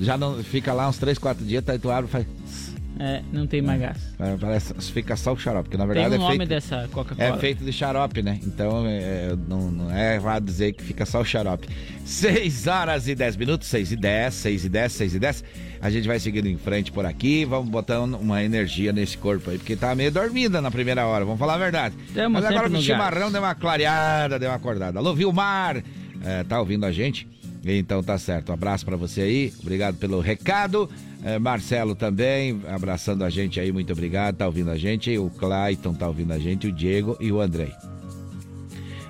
já 0.00 0.18
não 0.18 0.42
fica 0.42 0.72
lá 0.72 0.88
uns 0.88 0.98
3, 0.98 1.18
4 1.18 1.44
dias, 1.44 1.62
tá, 1.62 1.78
tu 1.78 1.88
abre 1.88 2.08
e 2.08 2.10
faz. 2.10 2.26
É, 2.98 3.22
não 3.32 3.46
tem 3.46 3.62
mais 3.62 3.80
gás. 3.80 3.96
É, 4.18 4.36
Parece, 4.36 4.74
fica 4.92 5.16
só 5.16 5.32
o 5.32 5.38
xarope, 5.38 5.64
porque 5.68 5.76
na 5.76 5.84
Tem 5.84 5.94
verdade 5.94 6.14
o 6.14 6.16
é 6.16 6.18
nome 6.18 6.36
feito. 6.38 6.48
dessa 6.48 6.88
Coca-Cola. 6.90 7.28
É 7.28 7.38
feito 7.38 7.64
de 7.64 7.72
xarope, 7.72 8.22
né? 8.22 8.40
Então 8.44 8.84
é, 8.86 9.36
não, 9.48 9.70
não 9.70 9.90
é 9.90 10.16
errado 10.16 10.44
dizer 10.44 10.72
que 10.72 10.82
fica 10.82 11.06
só 11.06 11.20
o 11.20 11.24
xarope. 11.24 11.68
6 12.04 12.66
horas 12.66 13.06
e 13.06 13.14
10 13.14 13.36
minutos, 13.36 13.68
6 13.68 13.92
e 13.92 13.96
10, 13.96 14.34
6 14.34 14.64
e 14.64 14.68
10, 14.68 14.92
6 14.92 15.14
e 15.14 15.18
10. 15.18 15.44
A 15.80 15.90
gente 15.90 16.08
vai 16.08 16.18
seguindo 16.18 16.48
em 16.48 16.56
frente 16.56 16.90
por 16.90 17.06
aqui, 17.06 17.44
vamos 17.44 17.68
botando 17.70 18.14
uma 18.14 18.42
energia 18.42 18.92
nesse 18.92 19.16
corpo 19.16 19.50
aí, 19.50 19.58
porque 19.58 19.76
tá 19.76 19.94
meio 19.94 20.10
dormida 20.10 20.60
na 20.60 20.70
primeira 20.70 21.06
hora, 21.06 21.24
vamos 21.24 21.38
falar 21.38 21.54
a 21.54 21.58
verdade. 21.58 21.94
Tamo 22.12 22.34
Mas 22.34 22.44
agora 22.44 22.64
sempre 22.64 22.78
o 22.78 22.82
chimarrão 22.82 23.30
deu 23.30 23.40
uma 23.40 23.54
clareada, 23.54 24.38
deu 24.40 24.50
uma 24.50 24.56
acordada. 24.56 24.98
Alô, 24.98 25.14
Vilmar, 25.14 25.84
é, 26.24 26.42
tá 26.42 26.58
ouvindo 26.58 26.84
a 26.84 26.90
gente? 26.90 27.28
Então 27.64 28.02
tá 28.02 28.18
certo. 28.18 28.50
Um 28.50 28.54
abraço 28.54 28.84
para 28.84 28.96
você 28.96 29.22
aí. 29.22 29.52
Obrigado 29.60 29.96
pelo 29.96 30.20
recado. 30.20 30.88
É, 31.22 31.38
Marcelo 31.38 31.94
também, 31.94 32.60
abraçando 32.68 33.24
a 33.24 33.30
gente 33.30 33.58
aí, 33.58 33.72
muito 33.72 33.92
obrigado. 33.92 34.36
Tá 34.36 34.46
ouvindo 34.46 34.70
a 34.70 34.76
gente. 34.76 35.16
O 35.18 35.30
Clayton 35.30 35.94
tá 35.94 36.06
ouvindo 36.06 36.32
a 36.32 36.38
gente, 36.38 36.68
o 36.68 36.72
Diego 36.72 37.16
e 37.20 37.32
o 37.32 37.40
Andrei. 37.40 37.72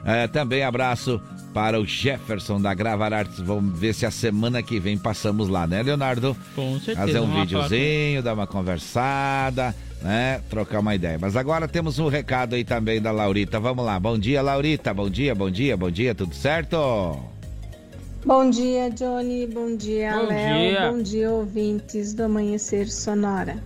É, 0.04 0.26
também 0.26 0.62
abraço 0.62 1.20
para 1.52 1.78
o 1.78 1.84
Jefferson 1.84 2.60
da 2.60 2.72
Gravar 2.72 3.12
Artes. 3.12 3.40
Vamos 3.40 3.78
ver 3.78 3.92
se 3.92 4.06
a 4.06 4.10
semana 4.10 4.62
que 4.62 4.80
vem 4.80 4.96
passamos 4.96 5.48
lá, 5.48 5.66
né, 5.66 5.82
Leonardo? 5.82 6.36
Com 6.54 6.78
certeza. 6.78 7.06
Fazer 7.06 7.20
um 7.20 7.40
videozinho, 7.40 8.22
dar 8.22 8.34
uma 8.34 8.46
conversada, 8.46 9.74
né? 10.00 10.40
Trocar 10.48 10.80
uma 10.80 10.94
ideia. 10.94 11.18
Mas 11.20 11.36
agora 11.36 11.68
temos 11.68 11.98
um 11.98 12.08
recado 12.08 12.54
aí 12.54 12.64
também 12.64 13.02
da 13.02 13.10
Laurita. 13.10 13.60
Vamos 13.60 13.84
lá. 13.84 13.98
Bom 13.98 14.18
dia, 14.18 14.40
Laurita. 14.40 14.94
Bom 14.94 15.10
dia, 15.10 15.34
bom 15.34 15.50
dia, 15.50 15.76
bom 15.76 15.90
dia. 15.90 16.14
Tudo 16.14 16.34
certo? 16.34 17.27
Bom 18.26 18.50
dia, 18.50 18.90
Johnny. 18.90 19.46
Bom 19.46 19.76
dia, 19.76 20.12
Bom 20.12 20.26
Léo. 20.26 20.58
dia. 20.58 20.90
Bom 20.90 21.02
dia, 21.02 21.30
ouvintes 21.30 22.12
do 22.12 22.24
Amanhecer 22.24 22.90
Sonora. 22.90 23.62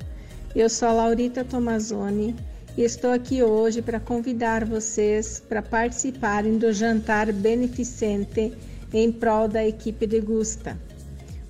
Eu 0.55 0.69
sou 0.69 0.89
a 0.89 0.93
Laurita 0.93 1.43
Tomazoni 1.43 2.37
e 2.77 2.83
estou 2.83 3.13
aqui 3.13 3.43
hoje 3.43 3.81
para 3.81 3.99
convidar 3.99 4.67
vocês 4.67 5.43
para 5.49 5.63
participarem 5.63 6.59
do 6.59 6.71
jantar 6.71 7.33
beneficente 7.33 8.53
em 8.93 9.11
prol 9.11 9.49
da 9.49 9.67
equipe 9.67 10.07
de 10.07 10.21
Gusta. 10.21 10.79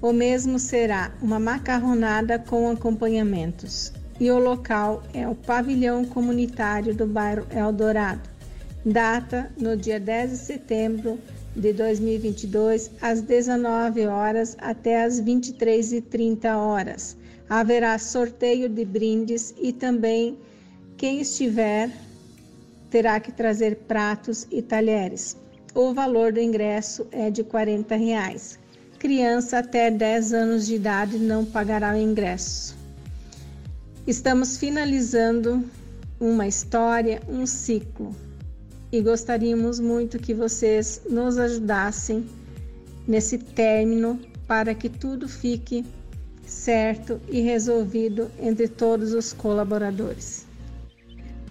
O 0.00 0.12
mesmo 0.12 0.56
será 0.60 1.12
uma 1.20 1.40
macarronada 1.40 2.38
com 2.38 2.70
acompanhamentos. 2.70 3.92
E 4.20 4.30
o 4.30 4.38
local 4.38 5.02
é 5.12 5.26
o 5.26 5.34
pavilhão 5.34 6.04
comunitário 6.04 6.94
do 6.94 7.06
bairro 7.06 7.46
Eldorado. 7.50 8.30
Data 8.86 9.50
no 9.58 9.76
dia 9.76 9.98
10 9.98 10.30
de 10.30 10.36
setembro 10.36 11.18
de 11.54 11.72
2022, 11.72 12.90
às 13.00 13.20
19 13.20 14.06
horas 14.06 14.56
até 14.60 15.02
às 15.02 15.20
23h30 15.20 16.56
horas. 16.56 17.16
Haverá 17.48 17.98
sorteio 17.98 18.68
de 18.68 18.84
brindes 18.84 19.54
e 19.60 19.72
também 19.72 20.38
quem 20.96 21.20
estiver 21.20 21.90
terá 22.90 23.20
que 23.20 23.32
trazer 23.32 23.76
pratos 23.88 24.46
e 24.50 24.62
talheres. 24.62 25.36
O 25.74 25.92
valor 25.92 26.32
do 26.32 26.40
ingresso 26.40 27.06
é 27.10 27.30
de 27.30 27.42
40 27.42 27.96
reais. 27.96 28.58
Criança 28.98 29.58
até 29.58 29.90
10 29.90 30.32
anos 30.32 30.66
de 30.66 30.76
idade 30.76 31.18
não 31.18 31.44
pagará 31.44 31.94
o 31.94 31.98
ingresso. 31.98 32.76
Estamos 34.06 34.56
finalizando 34.56 35.64
uma 36.20 36.46
história, 36.46 37.20
um 37.28 37.46
ciclo 37.46 38.14
e 38.92 39.00
gostaríamos 39.00 39.80
muito 39.80 40.18
que 40.18 40.34
vocês 40.34 41.00
nos 41.08 41.38
ajudassem 41.38 42.26
nesse 43.08 43.38
término 43.38 44.20
para 44.46 44.74
que 44.74 44.88
tudo 44.88 45.28
fique 45.28 45.84
certo 46.44 47.18
e 47.28 47.40
resolvido 47.40 48.30
entre 48.40 48.68
todos 48.68 49.12
os 49.14 49.32
colaboradores. 49.32 50.46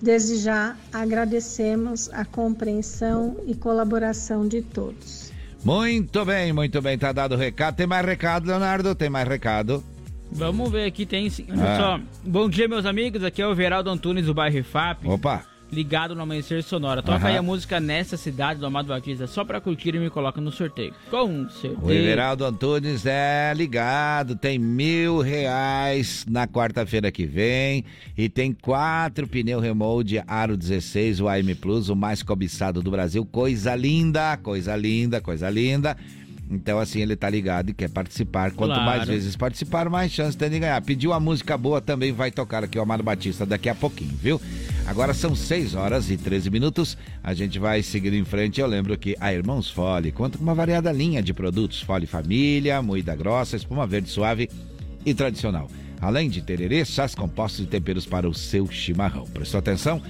Desde 0.02 0.38
já 0.38 0.76
agradecemos 0.94 2.10
a 2.14 2.24
compreensão 2.26 3.38
e 3.48 3.56
colaboração 3.56 4.48
de 4.48 4.62
todos. 4.62 5.32
Muito 5.64 6.26
bem, 6.26 6.52
muito 6.54 6.82
bem. 6.82 6.98
Tá 6.98 7.12
dado 7.12 7.36
o 7.36 7.38
recado. 7.38 7.76
Tem 7.76 7.86
mais 7.86 8.04
recado, 8.06 8.48
Leonardo? 8.48 8.96
Tem 8.96 9.10
mais 9.10 9.28
recado? 9.28 9.84
Vamos 10.32 10.72
ver 10.72 10.86
aqui, 10.86 11.06
tem 11.06 11.30
sim. 11.30 11.46
Olha 11.52 11.64
Ah. 11.64 11.78
só. 11.78 12.02
Bom 12.28 12.50
dia, 12.50 12.68
meus 12.68 12.86
amigos. 12.86 13.24
Aqui 13.24 13.42
é 13.42 13.48
o 13.48 13.54
Veraldo 13.54 13.90
Antunes 13.90 14.26
do 14.26 14.34
bairro 14.34 14.64
FAP. 14.64 15.06
Opa! 15.08 15.51
Ligado 15.72 16.14
no 16.14 16.22
Amanhecer 16.22 16.62
Sonora. 16.64 17.02
Toca 17.02 17.18
Aham. 17.18 17.28
aí 17.30 17.38
a 17.38 17.42
música 17.42 17.80
Nessa 17.80 18.18
Cidade 18.18 18.60
do 18.60 18.66
Amado 18.66 18.88
Batista 18.88 19.26
só 19.26 19.46
pra 19.46 19.62
curtir 19.62 19.96
e 19.96 20.00
me 20.00 20.10
coloca 20.10 20.42
no 20.42 20.52
sorteio. 20.52 20.94
Com 21.10 21.48
certeza. 21.50 21.82
O 21.82 21.92
Everaldo 21.92 22.44
Antunes 22.44 23.06
é 23.06 23.54
ligado, 23.56 24.36
tem 24.36 24.60
mil 24.60 25.20
reais 25.22 26.26
na 26.30 26.46
quarta-feira 26.46 27.10
que 27.12 27.26
vem 27.26 27.86
e 28.18 28.28
tem 28.28 28.52
quatro 28.52 29.26
pneu 29.28 29.60
remold 29.62 30.22
Aro 30.28 30.58
16, 30.58 31.22
o 31.22 31.30
AM 31.30 31.56
Plus, 31.56 31.88
o 31.88 31.96
mais 31.96 32.22
cobiçado 32.22 32.82
do 32.82 32.92
Brasil. 32.92 33.26
Coisa 33.26 33.74
linda, 33.74 34.36
coisa 34.38 34.76
linda, 34.76 35.22
coisa 35.22 35.50
linda. 35.50 35.96
Então, 36.52 36.80
assim, 36.80 37.00
ele 37.00 37.16
tá 37.16 37.30
ligado 37.30 37.70
e 37.70 37.74
quer 37.74 37.90
participar. 37.90 38.52
Quanto 38.52 38.74
Claro. 38.74 38.86
mais 38.86 39.08
vezes 39.08 39.38
participar, 39.38 39.90
mais 39.90 40.12
chance 40.12 40.38
tem 40.38 40.50
de 40.50 40.60
ganhar. 40.60 40.82
Pediu 40.82 41.12
uma 41.12 41.20
música 41.20 41.58
boa, 41.58 41.80
também 41.80 42.12
vai 42.12 42.30
tocar 42.30 42.64
aqui 42.64 42.78
o 42.78 42.82
Amado 42.82 43.02
Batista 43.02 43.46
daqui 43.46 43.70
a 43.70 43.76
pouquinho, 43.76 44.12
viu? 44.22 44.42
Agora 44.86 45.14
são 45.14 45.34
6 45.34 45.76
horas 45.76 46.12
e 46.12 46.18
13 46.18 46.50
minutos. 46.50 46.98
A 47.24 47.34
gente 47.34 47.58
vai 47.58 47.82
seguir 47.82 48.14
em 48.14 48.26
frente. 48.26 48.60
Eu 48.60 48.68
lembro 48.68 48.98
que 48.98 49.16
a 49.20 49.34
Irmãos 49.34 49.70
Fole 49.70 50.12
conta 50.12 50.38
com 50.38 50.44
uma 50.44 50.54
variada 50.54 50.92
linha 50.92 51.24
de 51.24 51.34
produtos. 51.34 51.82
Fole 51.82 52.06
Família, 52.06 52.82
moída 52.82 53.16
grossa, 53.16 53.56
espuma 53.56 53.88
verde 53.88 54.10
suave 54.10 54.50
e 55.06 55.14
tradicional. 55.14 55.70
Além 56.02 56.30
de 56.30 56.42
tererê, 56.42 56.84
chás 56.84 57.14
compostos 57.16 57.64
e 57.64 57.68
temperos 57.68 58.06
para 58.06 58.28
o 58.28 58.34
seu 58.34 58.68
chimarrão. 58.70 59.26
Prestou 59.26 59.60
atenção? 59.60 60.02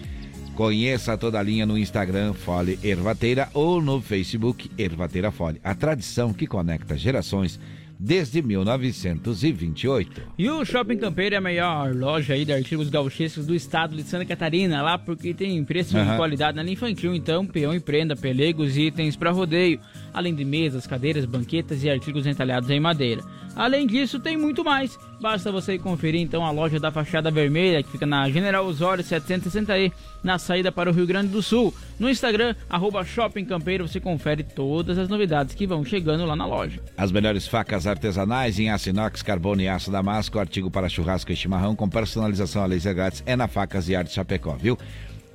Conheça 0.62 1.18
toda 1.18 1.40
a 1.40 1.42
linha 1.42 1.66
no 1.66 1.76
Instagram 1.76 2.34
Fole 2.34 2.78
Ervateira 2.84 3.50
ou 3.52 3.82
no 3.82 4.00
Facebook 4.00 4.70
Ervateira 4.78 5.32
Fole. 5.32 5.60
A 5.64 5.74
tradição 5.74 6.32
que 6.32 6.46
conecta 6.46 6.96
gerações 6.96 7.60
desde 8.00 8.44
1928. 8.44 10.22
E 10.38 10.48
o 10.52 10.64
Shopping 10.64 10.98
Campeiro 10.98 11.34
é 11.34 11.40
a 11.40 11.42
maior 11.42 11.96
loja 11.96 12.36
aí 12.36 12.46
de 12.46 12.54
artigos 12.54 12.90
gauchescos 12.90 13.48
do 13.48 13.56
estado 13.56 13.96
de 13.96 14.04
Santa 14.04 14.24
Catarina, 14.24 14.84
lá 14.84 15.00
porque 15.00 15.34
tem 15.34 15.64
preço 15.64 15.98
Aham. 15.98 16.12
de 16.12 16.18
qualidade 16.18 16.56
na 16.56 16.62
linha 16.62 16.74
infantil, 16.74 17.16
então 17.16 17.44
peão 17.44 17.74
e 17.74 17.80
prenda, 17.80 18.16
pelegos 18.16 18.78
e 18.78 18.84
itens 18.84 19.16
para 19.16 19.32
rodeio, 19.32 19.80
além 20.14 20.34
de 20.34 20.46
mesas, 20.46 20.88
cadeiras, 20.88 21.26
banquetas 21.26 21.84
e 21.84 21.90
artigos 21.90 22.26
entalhados 22.26 22.70
em 22.70 22.80
madeira. 22.80 23.22
Além 23.56 23.86
disso, 23.86 24.20
tem 24.20 24.38
muito 24.38 24.64
mais. 24.64 24.98
Basta 25.20 25.52
você 25.52 25.78
conferir 25.78 26.22
então 26.22 26.46
a 26.46 26.52
loja 26.52 26.80
da 26.80 26.92
Fachada 26.92 27.30
Vermelha, 27.30 27.84
que 27.84 27.92
fica 27.92 28.06
na 28.06 28.30
General 28.30 28.66
Osório 28.66 29.04
760E, 29.04 29.92
na 30.24 30.40
saída 30.40 30.72
para 30.72 30.90
o 30.90 30.94
Rio 30.94 31.06
Grande 31.06 31.28
do 31.28 31.42
Sul. 31.42 31.74
No 32.00 32.10
Instagram, 32.10 32.56
arroba 32.70 33.04
Shopping 33.04 33.46
Campeiro, 33.46 33.88
você 33.88 34.00
confere 34.00 34.44
todas 34.44 34.98
as 34.98 35.10
novidades 35.10 35.54
que 35.54 35.68
vão 35.68 35.84
chegando 35.84 36.26
lá 36.26 36.36
na 36.36 36.46
loja. 36.46 36.82
As 36.98 37.12
melhores 37.12 37.48
facas 37.48 37.86
artesanais 37.86 38.58
em 38.58 38.70
aço 38.70 38.90
inox, 38.90 39.22
carbono 39.22 39.62
e 39.62 39.68
aço 39.68 39.92
damasco, 39.92 40.40
artigo 40.40 40.72
para 40.72 40.90
churrasco 40.90 41.32
e 41.32 41.36
chimarrão 41.36 41.76
com 41.76 41.90
personalização 41.90 42.64
a 42.64 42.66
laser 42.66 42.96
grátis 42.96 43.22
é 43.26 43.36
na 43.36 43.48
Facas 43.48 43.90
e 43.90 43.96
Arte 43.96 44.14
Chapecó, 44.14 44.56
viu? 44.56 44.78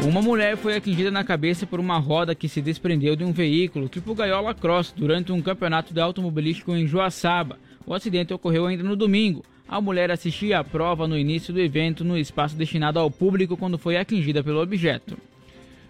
Uma 0.03 0.21
mulher 0.21 0.59
foi 0.59 0.77
atingida 0.77 1.11
na 1.11 1.25
cabeça 1.25 1.67
por 1.67 1.81
uma 1.81 1.97
roda 1.97 2.35
que 2.35 2.51
se 2.51 2.61
desprendeu 2.61 3.17
de 3.17 3.25
um 3.25 3.33
veículo 3.33 3.89
tipo 3.89 4.15
gaiola 4.15 4.53
cross 4.53 4.93
durante 4.95 5.33
um 5.33 5.41
campeonato 5.41 5.95
de 5.95 6.01
automobilístico 6.01 6.77
em 6.77 6.87
Joaçaba. 6.87 7.59
O 7.87 7.95
acidente 7.95 8.35
ocorreu 8.35 8.67
ainda 8.67 8.83
no 8.83 8.97
domingo. 8.97 9.43
A 9.69 9.81
mulher 9.81 10.11
assistia 10.11 10.59
à 10.59 10.65
prova 10.65 11.09
no 11.09 11.19
início 11.19 11.53
do 11.53 11.61
evento 11.61 12.05
no 12.05 12.19
espaço 12.19 12.55
destinado 12.55 12.99
ao 12.99 13.11
público 13.11 13.57
quando 13.57 13.79
foi 13.79 13.97
atingida 13.97 14.45
pelo 14.45 14.61
objeto. 14.61 15.17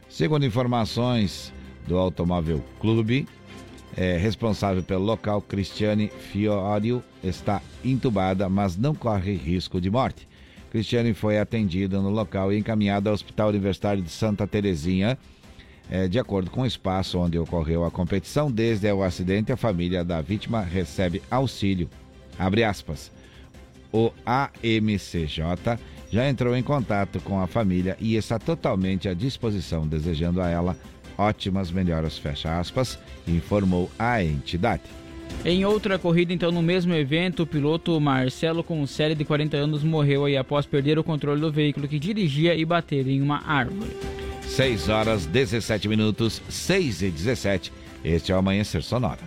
Segundo 0.09 0.47
informações 0.47 1.53
do 1.87 1.99
Automóvel 1.99 2.65
Clube, 2.81 3.27
é, 3.97 4.17
responsável 4.17 4.83
pelo 4.83 5.05
local, 5.05 5.43
Cristiane 5.43 6.09
Fiorio, 6.09 7.03
está 7.23 7.61
entubada, 7.85 8.49
mas 8.49 8.77
não 8.77 8.95
corre 8.95 9.35
risco 9.35 9.81
de 9.81 9.91
morte. 9.91 10.27
Cristiane 10.71 11.15
foi 11.15 11.39
atendida 11.39 12.01
no 12.01 12.11
local 12.11 12.53
e 12.53 12.59
encaminhada 12.59 13.11
ao 13.11 13.15
Hospital 13.15 13.51
Universitário 13.51 14.03
de 14.03 14.11
Santa 14.11 14.47
Terezinha. 14.47 15.19
É, 15.91 16.09
de 16.09 16.19
acordo 16.19 16.51
com 16.51 16.63
o 16.63 16.67
espaço 16.67 17.19
onde 17.19 17.39
ocorreu 17.39 17.85
a 17.85 17.91
competição, 17.91 18.51
desde 18.51 18.91
o 18.91 19.03
acidente, 19.03 19.53
a 19.53 19.57
família 19.57 20.03
da 20.03 20.21
vítima 20.21 20.63
recebe 20.63 21.23
auxílio. 21.31 21.89
Abre 22.39 22.65
aspas. 22.65 23.14
O 23.95 24.13
AMCJ 24.27 25.79
já 26.11 26.29
entrou 26.29 26.57
em 26.57 26.65
contato 26.65 27.21
com 27.21 27.41
a 27.41 27.47
família 27.47 27.97
e 28.01 28.17
está 28.17 28.41
totalmente 28.41 29.09
à 29.09 29.15
disposição, 29.15 29.87
desejando 29.87 30.43
a 30.43 30.51
ela 30.51 30.77
ótimas 31.17 31.71
melhoras, 31.71 32.19
fecha 32.19 32.59
aspas, 32.59 32.99
informou 33.25 33.89
a 33.97 34.21
entidade. 34.21 34.83
Em 35.45 35.65
outra 35.65 35.97
corrida, 35.97 36.33
então, 36.33 36.51
no 36.51 36.61
mesmo 36.61 36.93
evento, 36.93 37.45
o 37.45 37.47
piloto 37.47 38.01
Marcelo 38.01 38.65
Conselli, 38.65 39.15
de 39.15 39.25
40 39.25 39.57
anos, 39.57 39.85
morreu 39.85 40.25
aí 40.25 40.37
após 40.37 40.67
perder 40.67 40.99
o 40.99 41.05
controle 41.05 41.41
do 41.41 41.53
veículo 41.53 41.87
que 41.87 42.01
dirigia 42.01 42.53
e 42.57 42.65
bater 42.65 43.07
em 43.07 43.23
uma 43.23 43.47
árvore. 43.47 43.97
6 44.43 44.89
horas 44.89 45.25
17 45.25 45.87
minutos, 45.87 46.43
6 46.49 47.03
e 47.03 47.11
17. 47.11 47.73
Este 48.05 48.33
é 48.33 48.35
o 48.35 48.39
Amanhecer 48.39 48.83
Sonora. 48.83 49.23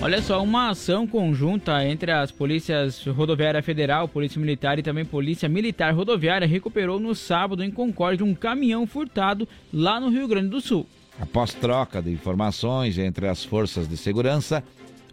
Olha 0.00 0.20
só, 0.20 0.42
uma 0.42 0.70
ação 0.70 1.06
conjunta 1.06 1.84
entre 1.86 2.10
as 2.10 2.32
polícias 2.32 3.04
rodoviária 3.06 3.62
federal, 3.62 4.08
polícia 4.08 4.40
militar 4.40 4.78
e 4.78 4.82
também 4.82 5.04
polícia 5.04 5.48
militar 5.48 5.94
rodoviária 5.94 6.46
recuperou 6.46 6.98
no 6.98 7.14
sábado 7.14 7.62
em 7.62 7.70
Concórdia 7.70 8.26
um 8.26 8.34
caminhão 8.34 8.86
furtado 8.86 9.46
lá 9.72 10.00
no 10.00 10.08
Rio 10.08 10.26
Grande 10.26 10.48
do 10.48 10.60
Sul. 10.60 10.86
Após 11.20 11.54
troca 11.54 12.02
de 12.02 12.10
informações 12.10 12.98
entre 12.98 13.28
as 13.28 13.44
forças 13.44 13.88
de 13.88 13.96
segurança, 13.96 14.64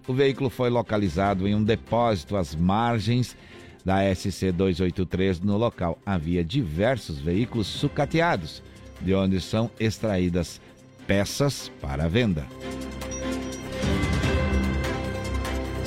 o 0.07 0.13
veículo 0.13 0.49
foi 0.49 0.71
localizado 0.71 1.47
em 1.47 1.53
um 1.53 1.63
depósito 1.63 2.35
às 2.35 2.55
margens 2.55 3.37
da 3.85 4.03
SC 4.13 4.51
283 4.51 5.39
no 5.39 5.55
local. 5.55 5.99
Havia 6.05 6.43
diversos 6.43 7.19
veículos 7.19 7.67
sucateados, 7.67 8.63
de 9.01 9.13
onde 9.13 9.39
são 9.39 9.69
extraídas 9.79 10.59
peças 11.05 11.71
para 11.79 12.07
venda. 12.07 12.45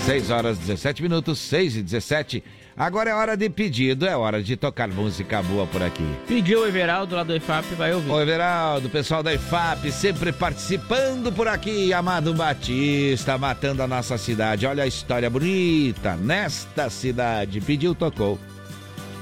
6 0.04 0.30
horas 0.30 0.58
17 0.58 1.00
minutos, 1.00 1.38
6 1.38 1.76
e 1.76 1.82
17. 1.82 2.42
Agora 2.76 3.10
é 3.10 3.14
hora 3.14 3.36
de 3.36 3.48
pedido, 3.48 4.04
é 4.04 4.16
hora 4.16 4.42
de 4.42 4.56
tocar 4.56 4.88
música 4.88 5.40
boa 5.42 5.64
por 5.64 5.80
aqui. 5.80 6.04
Pediu 6.26 6.62
o 6.62 6.66
Everaldo 6.66 7.14
lá 7.14 7.22
do 7.22 7.36
IFAP, 7.36 7.74
vai 7.76 7.94
ouvir. 7.94 8.10
Ô 8.10 8.20
Everaldo, 8.20 8.90
pessoal 8.90 9.22
da 9.22 9.32
IFAP, 9.32 9.92
sempre 9.92 10.32
participando 10.32 11.30
por 11.30 11.46
aqui. 11.46 11.92
Amado 11.92 12.34
Batista, 12.34 13.38
matando 13.38 13.80
a 13.82 13.86
nossa 13.86 14.18
cidade. 14.18 14.66
Olha 14.66 14.82
a 14.82 14.86
história 14.88 15.30
bonita 15.30 16.16
nesta 16.16 16.90
cidade. 16.90 17.60
Pediu, 17.60 17.94
tocou. 17.94 18.40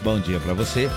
Bom 0.03 0.19
dia 0.19 0.41
para 0.41 0.55
você. 0.55 0.89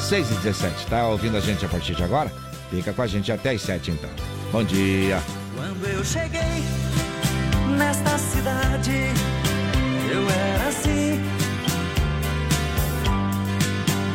6 0.00 0.32
e 0.32 0.34
17, 0.34 0.86
tá 0.86 1.08
ouvindo 1.08 1.38
a 1.38 1.40
gente 1.40 1.64
a 1.64 1.68
partir 1.68 1.94
de 1.94 2.02
agora? 2.02 2.30
Fica 2.70 2.92
com 2.92 3.02
a 3.02 3.06
gente 3.06 3.32
até 3.32 3.52
as 3.52 3.62
7 3.62 3.90
então. 3.90 4.10
Bom 4.52 4.62
dia. 4.64 5.22
Quando 5.56 5.86
eu 5.86 6.04
cheguei 6.04 6.40
nesta 7.80 8.18
cidade, 8.18 8.92
eu 10.12 10.22
era 10.28 10.68
assim 10.68 11.18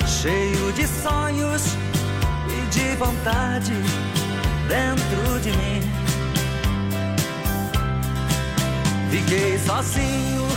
cheio 0.08 0.72
de 0.74 0.88
sonhos 0.88 1.64
e 2.48 2.62
de 2.70 2.96
vontade 2.96 3.74
dentro 4.70 5.40
de 5.42 5.52
mim. 5.52 5.82
Fiquei 9.10 9.58
sozinho 9.58 10.48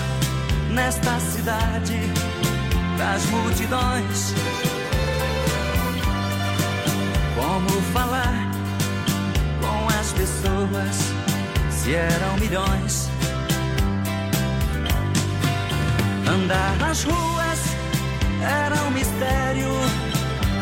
nesta 0.71 1.19
cidade 1.19 1.99
das 2.99 3.25
multidões. 3.31 4.35
Como 7.35 7.83
falar 7.95 8.51
com 9.63 9.99
as 9.99 10.13
pessoas 10.13 11.28
se 11.79 11.95
eram 11.95 12.37
milhões? 12.39 13.09
Andar 16.27 16.77
nas 16.79 17.05
ruas 17.05 17.61
era 18.43 18.75
um 18.83 18.91
mistério 18.91 19.69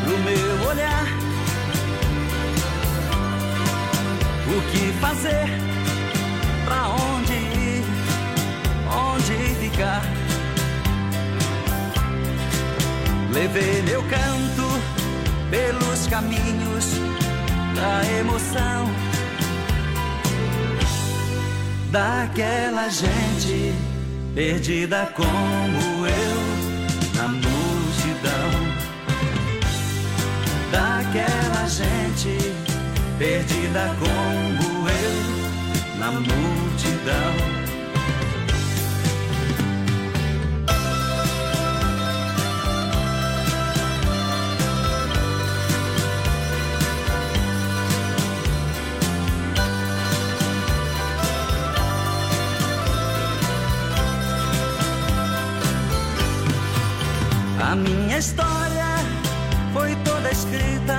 pro 0.04 0.18
meu 0.18 0.68
olhar. 0.68 1.06
O 4.46 4.60
que 4.70 4.92
fazer? 5.00 5.48
Pra 6.64 6.88
onde 6.88 7.32
ir? 7.32 7.84
Onde 8.92 9.54
ficar? 9.60 10.02
Levei 13.32 13.82
meu 13.82 14.02
canto 14.02 14.66
pelos 15.50 16.06
caminhos 16.08 16.86
da 17.74 18.18
emoção 18.18 19.05
daquela 21.96 22.90
gente 22.90 23.72
perdida 24.34 25.10
como 25.16 26.06
eu 26.06 26.36
na 27.16 27.26
multidão 27.28 28.50
daquela 30.70 31.66
gente 31.66 32.36
perdida 33.18 33.96
como 33.98 34.86
eu 34.90 35.98
na 35.98 36.10
multidão. 36.12 37.75
Minha 58.16 58.20
história 58.20 58.86
foi 59.74 59.94
toda 59.96 60.30
escrita 60.30 60.96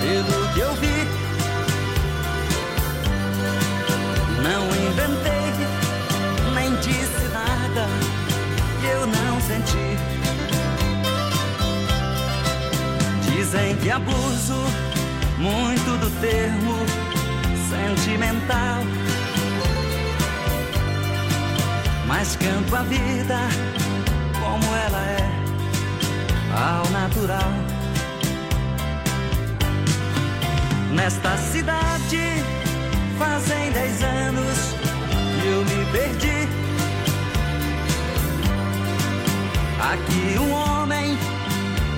pelo 0.00 0.52
que 0.52 0.58
eu 0.58 0.74
vi. 0.74 1.06
Não 4.42 4.66
inventei, 4.66 5.52
nem 6.54 6.74
disse 6.80 7.28
nada 7.32 7.86
que 8.80 8.86
eu 8.86 9.06
não 9.06 9.40
senti. 9.42 9.96
Dizem 13.30 13.76
que 13.76 13.88
abuso 13.88 14.64
muito 15.38 15.98
do 16.00 16.10
termo 16.20 16.84
sentimental. 17.70 18.82
Mas 22.08 22.34
canto 22.34 22.74
a 22.74 22.82
vida 22.82 23.38
como 24.40 24.74
ela 24.74 25.06
é 25.06 25.17
ao 26.58 26.90
natural. 26.90 27.52
Nesta 30.92 31.36
cidade 31.36 32.20
fazem 33.18 33.70
dez 33.72 34.02
anos 34.02 34.74
que 35.40 35.46
eu 35.46 35.64
me 35.64 35.84
perdi. 35.92 36.48
Aqui 39.92 40.38
um 40.38 40.52
homem 40.52 41.16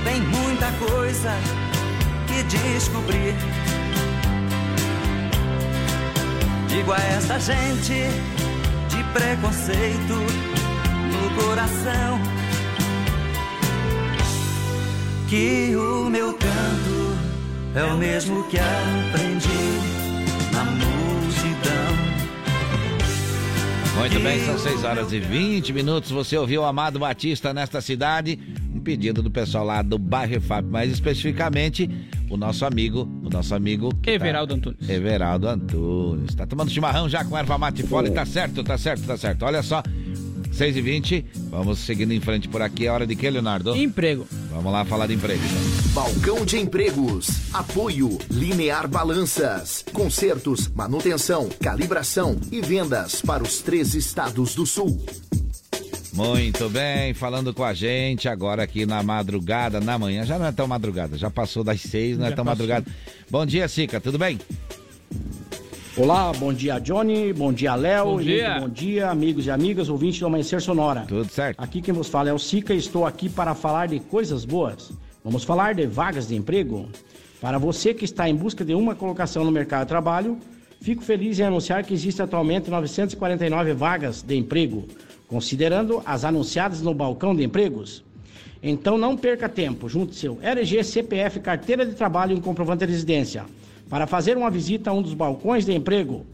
tem 0.04 0.20
muita 0.20 0.70
coisa 0.72 1.32
que 2.26 2.42
descobrir. 2.42 3.34
Digo 6.68 6.92
a 6.92 6.98
esta 6.98 7.38
gente 7.40 7.94
de 8.88 9.04
preconceito 9.12 10.14
no 11.12 11.42
coração 11.42 12.39
que 15.30 15.76
o 15.76 16.10
meu 16.10 16.32
canto 16.34 17.16
é 17.76 17.84
o 17.84 17.96
mesmo 17.96 18.42
que 18.48 18.58
aprendi 18.58 19.48
na 20.52 20.64
multidão. 20.64 22.10
Muito 23.96 24.20
bem, 24.20 24.44
são 24.44 24.58
6 24.58 24.82
horas 24.84 25.12
e 25.12 25.20
20 25.20 25.72
minutos. 25.72 26.10
Você 26.10 26.36
ouviu 26.36 26.62
o 26.62 26.64
Amado 26.64 26.98
Batista 26.98 27.54
nesta 27.54 27.80
cidade. 27.80 28.38
Um 28.74 28.80
pedido 28.80 29.22
do 29.22 29.30
pessoal 29.30 29.64
lá 29.64 29.82
do 29.82 29.98
bairro 29.98 30.40
FAP, 30.40 30.64
mais 30.66 30.90
especificamente 30.90 31.88
o 32.28 32.36
nosso 32.36 32.64
amigo, 32.64 33.08
o 33.22 33.30
nosso 33.30 33.54
amigo... 33.54 33.90
que 34.02 34.10
tá- 34.18 34.24
Everaldo 34.26 34.54
Antunes. 34.54 34.88
Everaldo 34.88 35.48
Antunes. 35.48 36.34
Tá 36.34 36.44
tomando 36.46 36.70
chimarrão 36.70 37.08
já 37.08 37.24
com 37.24 37.36
erva 37.38 37.56
mate 37.56 37.84
fole, 37.84 38.10
tá 38.10 38.26
certo, 38.26 38.64
tá 38.64 38.76
certo, 38.76 39.04
tá 39.06 39.16
certo. 39.16 39.44
Olha 39.44 39.62
só, 39.62 39.82
6 40.60 40.76
e 40.76 40.82
20 40.82 41.24
vamos 41.48 41.78
seguindo 41.78 42.12
em 42.12 42.20
frente 42.20 42.46
por 42.46 42.60
aqui. 42.60 42.86
É 42.86 42.90
hora 42.92 43.06
de 43.06 43.16
quê, 43.16 43.30
Leonardo? 43.30 43.74
Emprego. 43.74 44.26
Vamos 44.50 44.70
lá 44.70 44.84
falar 44.84 45.06
de 45.06 45.14
emprego. 45.14 45.40
então. 45.42 45.92
Balcão 45.94 46.44
de 46.44 46.58
empregos. 46.58 47.30
Apoio 47.54 48.18
Linear 48.30 48.86
Balanças. 48.86 49.82
Consertos, 49.90 50.68
manutenção, 50.68 51.48
calibração 51.62 52.38
e 52.52 52.60
vendas 52.60 53.22
para 53.22 53.42
os 53.42 53.60
três 53.62 53.94
estados 53.94 54.54
do 54.54 54.66
sul. 54.66 55.02
Muito 56.12 56.68
bem, 56.68 57.14
falando 57.14 57.54
com 57.54 57.64
a 57.64 57.72
gente 57.72 58.28
agora 58.28 58.62
aqui 58.62 58.84
na 58.84 59.02
madrugada, 59.02 59.80
na 59.80 59.98
manhã. 59.98 60.26
Já 60.26 60.38
não 60.38 60.44
é 60.44 60.52
tão 60.52 60.66
madrugada, 60.66 61.16
já 61.16 61.30
passou 61.30 61.64
das 61.64 61.80
seis, 61.80 62.18
não 62.18 62.26
é 62.26 62.28
Já 62.28 62.36
tão 62.36 62.44
passou. 62.44 62.66
madrugada. 62.66 62.86
Bom 63.30 63.46
dia, 63.46 63.66
Sica, 63.66 63.98
tudo 63.98 64.18
bem? 64.18 64.38
Olá, 66.02 66.32
bom 66.32 66.50
dia, 66.50 66.78
Johnny. 66.78 67.30
Bom 67.30 67.52
dia, 67.52 67.74
Léo. 67.74 68.06
Bom 68.06 68.20
E 68.22 68.24
dia. 68.24 68.58
Bom 68.58 68.70
dia, 68.70 69.10
amigos 69.10 69.44
e 69.44 69.50
amigas, 69.50 69.90
ouvintes 69.90 70.18
do 70.18 70.24
Amanhecer 70.24 70.58
Sonora. 70.62 71.04
Tudo 71.06 71.30
certo. 71.30 71.62
Aqui 71.62 71.82
quem 71.82 71.92
vos 71.92 72.08
fala 72.08 72.30
é 72.30 72.32
o 72.32 72.38
Sica 72.38 72.72
e 72.72 72.78
estou 72.78 73.04
aqui 73.04 73.28
para 73.28 73.54
falar 73.54 73.88
de 73.88 74.00
coisas 74.00 74.46
boas. 74.46 74.90
Vamos 75.22 75.44
falar 75.44 75.74
de 75.74 75.84
vagas 75.84 76.26
de 76.26 76.34
emprego. 76.34 76.88
Para 77.38 77.58
você 77.58 77.92
que 77.92 78.06
está 78.06 78.26
em 78.26 78.34
busca 78.34 78.64
de 78.64 78.74
uma 78.74 78.94
colocação 78.94 79.44
no 79.44 79.50
mercado 79.50 79.82
de 79.82 79.88
trabalho, 79.88 80.38
fico 80.80 81.02
feliz 81.02 81.38
em 81.38 81.42
anunciar 81.42 81.84
que 81.84 81.92
existe 81.92 82.22
atualmente 82.22 82.70
949 82.70 83.74
vagas 83.74 84.22
de 84.22 84.34
emprego, 84.34 84.88
considerando 85.28 86.02
as 86.06 86.24
anunciadas 86.24 86.80
no 86.80 86.94
balcão 86.94 87.36
de 87.36 87.44
empregos. 87.44 88.02
Então 88.62 88.96
não 88.96 89.18
perca 89.18 89.50
tempo, 89.50 89.86
junte 89.86 90.14
seu 90.14 90.38
RG, 90.40 90.82
CPF, 90.82 91.40
carteira 91.40 91.84
de 91.84 91.92
trabalho 91.92 92.32
e 92.32 92.38
um 92.38 92.40
comprovante 92.40 92.86
de 92.86 92.92
residência 92.92 93.44
para 93.90 94.06
fazer 94.06 94.36
uma 94.38 94.50
visita 94.50 94.88
a 94.88 94.92
um 94.92 95.02
dos 95.02 95.12
balcões 95.12 95.66
de 95.66 95.74
emprego, 95.74 96.24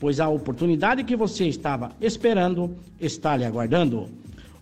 pois 0.00 0.18
a 0.18 0.28
oportunidade 0.28 1.04
que 1.04 1.14
você 1.14 1.46
estava 1.46 1.92
esperando 2.00 2.76
está 3.00 3.36
lhe 3.36 3.44
aguardando. 3.44 4.08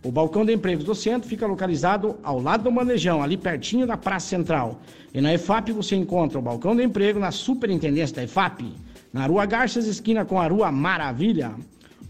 O 0.04 0.12
balcão 0.12 0.44
de 0.44 0.52
empregos 0.52 0.84
do 0.84 0.94
centro 0.94 1.28
fica 1.28 1.46
localizado 1.46 2.16
ao 2.22 2.40
lado 2.40 2.64
do 2.64 2.70
Manejão, 2.70 3.22
ali 3.22 3.38
pertinho 3.38 3.86
da 3.86 3.96
Praça 3.96 4.26
Central. 4.26 4.80
E 5.14 5.20
na 5.20 5.32
EFAP 5.32 5.72
você 5.72 5.96
encontra 5.96 6.38
o 6.38 6.42
balcão 6.42 6.76
de 6.76 6.82
emprego 6.82 7.18
na 7.18 7.30
Superintendência 7.30 8.16
da 8.16 8.24
EFAP, 8.24 8.70
na 9.12 9.26
Rua 9.26 9.46
Garças, 9.46 9.86
esquina 9.86 10.24
com 10.24 10.38
a 10.40 10.46
Rua 10.46 10.70
Maravilha. 10.70 11.52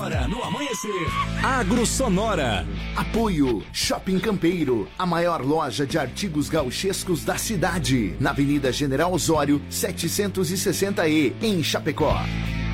Agora 0.00 0.26
no 0.26 0.42
Amanhecer, 0.42 1.06
Agro 1.42 1.84
Sonora. 1.84 2.66
Apoio 2.96 3.62
Shopping 3.70 4.18
Campeiro, 4.18 4.88
a 4.98 5.04
maior 5.04 5.44
loja 5.44 5.86
de 5.86 5.98
artigos 5.98 6.48
gauchescos 6.48 7.22
da 7.22 7.36
cidade, 7.36 8.14
na 8.18 8.30
Avenida 8.30 8.72
General 8.72 9.12
Osório, 9.12 9.60
760E, 9.70 11.34
em 11.42 11.62
Chapecó. 11.62 12.16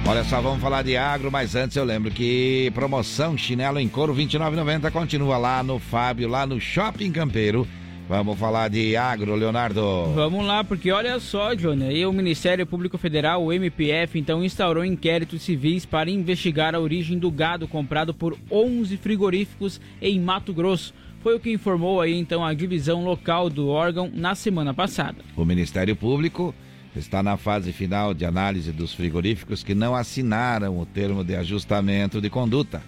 Olha 0.07 0.23
só, 0.23 0.40
vamos 0.40 0.62
falar 0.62 0.85
de 0.85 0.97
agro, 0.97 1.28
mas 1.32 1.57
antes 1.57 1.77
eu 1.77 1.82
lembro 1.82 2.12
que 2.12 2.70
promoção 2.73 3.36
chinelo 3.36 3.81
em 3.81 3.89
couro 3.89 4.15
29,90 4.15 4.89
continua 4.93 5.36
lá 5.36 5.65
no 5.65 5.81
Fábio, 5.81 6.28
lá 6.28 6.47
no 6.47 6.61
Shopping 6.61 7.11
Campeiro. 7.11 7.66
Vamos 8.08 8.38
falar 8.38 8.68
de 8.68 8.96
agro, 8.96 9.34
Leonardo. 9.34 9.82
Vamos 10.14 10.46
lá, 10.46 10.62
porque 10.62 10.92
olha 10.92 11.18
só, 11.18 11.54
Johnny, 11.54 12.06
o 12.06 12.12
Ministério 12.12 12.64
Público 12.64 12.96
Federal, 12.96 13.44
o 13.44 13.52
MPF, 13.52 14.16
então 14.16 14.44
instaurou 14.44 14.84
inquéritos 14.84 15.42
civis 15.42 15.84
para 15.84 16.08
investigar 16.08 16.72
a 16.72 16.78
origem 16.78 17.18
do 17.18 17.30
gado 17.32 17.66
comprado 17.66 18.14
por 18.14 18.38
11 18.48 18.96
frigoríficos 18.98 19.80
em 20.00 20.20
Mato 20.20 20.54
Grosso. 20.54 20.94
Foi 21.20 21.34
o 21.34 21.40
que 21.40 21.50
informou 21.50 22.00
aí 22.00 22.16
então 22.16 22.44
a 22.44 22.54
divisão 22.54 23.04
local 23.04 23.50
do 23.50 23.66
órgão 23.68 24.08
na 24.14 24.36
semana 24.36 24.72
passada. 24.72 25.18
O 25.36 25.44
Ministério 25.44 25.96
Público 25.96 26.54
está 26.94 27.24
na 27.24 27.36
fase 27.36 27.72
final 27.72 28.14
de 28.14 28.24
análise 28.24 28.70
dos 28.70 28.94
frigoríficos 28.94 29.64
que 29.64 29.74
não 29.74 29.96
assinaram 29.96 30.78
o 30.78 30.86
termo 30.86 31.24
de 31.24 31.34
ajustamento 31.34 32.20
de 32.20 32.30
conduta 32.30 32.80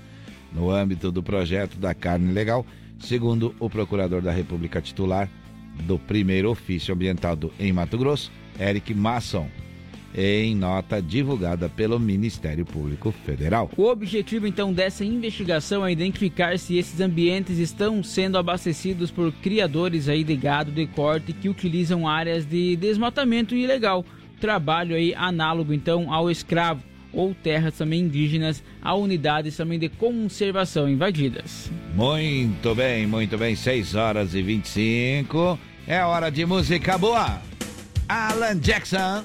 no 0.52 0.70
âmbito 0.70 1.10
do 1.10 1.22
projeto 1.22 1.76
da 1.76 1.92
carne 1.92 2.32
legal, 2.32 2.64
segundo 2.98 3.54
o 3.58 3.70
procurador 3.70 4.20
da 4.20 4.32
República 4.32 4.80
titular 4.80 5.30
do 5.84 5.98
primeiro 5.98 6.50
ofício 6.50 6.94
ambiental 6.94 7.36
do, 7.36 7.52
em 7.58 7.72
Mato 7.72 7.96
Grosso, 7.96 8.32
Eric 8.58 8.92
Masson, 8.94 9.48
em 10.14 10.54
nota 10.54 11.00
divulgada 11.00 11.68
pelo 11.68 12.00
Ministério 12.00 12.64
Público 12.64 13.12
Federal. 13.12 13.70
O 13.76 13.84
objetivo 13.84 14.46
então 14.46 14.72
dessa 14.72 15.04
investigação 15.04 15.86
é 15.86 15.92
identificar 15.92 16.58
se 16.58 16.76
esses 16.76 17.00
ambientes 17.00 17.58
estão 17.58 18.02
sendo 18.02 18.38
abastecidos 18.38 19.10
por 19.10 19.30
criadores 19.32 20.08
aí 20.08 20.24
de 20.24 20.36
gado 20.36 20.72
de 20.72 20.86
corte 20.86 21.32
que 21.32 21.48
utilizam 21.48 22.08
áreas 22.08 22.44
de 22.44 22.74
desmatamento 22.76 23.54
ilegal, 23.54 24.04
trabalho 24.40 24.96
aí 24.96 25.14
análogo 25.14 25.72
então 25.72 26.12
ao 26.12 26.30
escravo 26.30 26.82
ou 27.18 27.34
terras 27.34 27.74
também 27.74 28.02
indígenas 28.02 28.62
a 28.80 28.94
unidades 28.94 29.56
também 29.56 29.76
de 29.76 29.88
conservação 29.88 30.88
invadidas. 30.88 31.68
Muito 31.96 32.76
bem, 32.76 33.08
muito 33.08 33.36
bem, 33.36 33.56
6 33.56 33.96
horas 33.96 34.34
e 34.34 34.40
25. 34.40 35.58
É 35.84 36.00
hora 36.04 36.30
de 36.30 36.46
música 36.46 36.96
boa. 36.96 37.42
Alan 38.08 38.56
Jackson. 38.60 39.24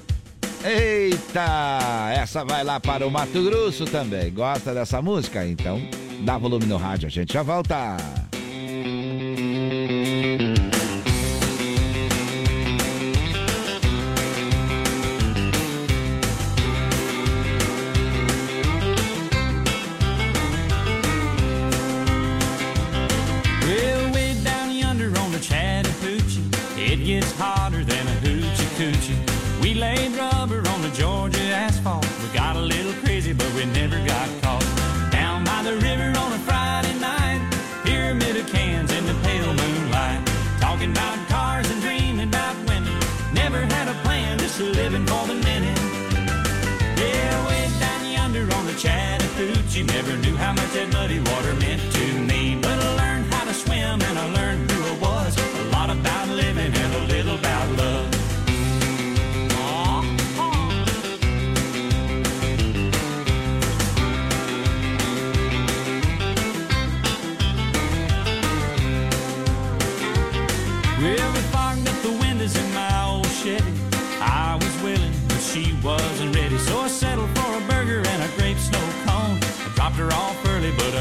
Eita, 0.64 2.10
essa 2.16 2.44
vai 2.44 2.64
lá 2.64 2.80
para 2.80 3.06
o 3.06 3.10
Mato 3.12 3.44
Grosso 3.44 3.84
também. 3.84 4.32
Gosta 4.32 4.74
dessa 4.74 5.00
música? 5.00 5.46
Então 5.46 5.80
dá 6.22 6.36
volume 6.36 6.66
no 6.66 6.76
rádio, 6.76 7.06
a 7.06 7.10
gente 7.10 7.32
já 7.32 7.44
volta. 7.44 7.96
She 49.74 49.82
never 49.82 50.16
knew 50.18 50.36
how 50.36 50.52
much 50.52 50.70
that 50.74 50.92
muddy 50.92 51.18
water 51.18 51.52
meant 51.56 51.82
to 51.94 52.06
me. 52.20 52.56
But 52.62 52.78
I 52.78 52.94
learned 52.94 53.34
how 53.34 53.44
to 53.44 53.52
swim 53.52 54.00
and 54.02 54.18
I 54.20 54.32
learned 54.32 54.70
who 54.70 54.80
I 54.80 54.98
was. 55.00 55.36
A 55.36 55.64
lot 55.72 55.90
about 55.90 56.28
living 56.28 56.72
and 56.72 56.94
a 56.94 57.06
little 57.12 57.34
about 57.34 57.76
love. 57.76 58.23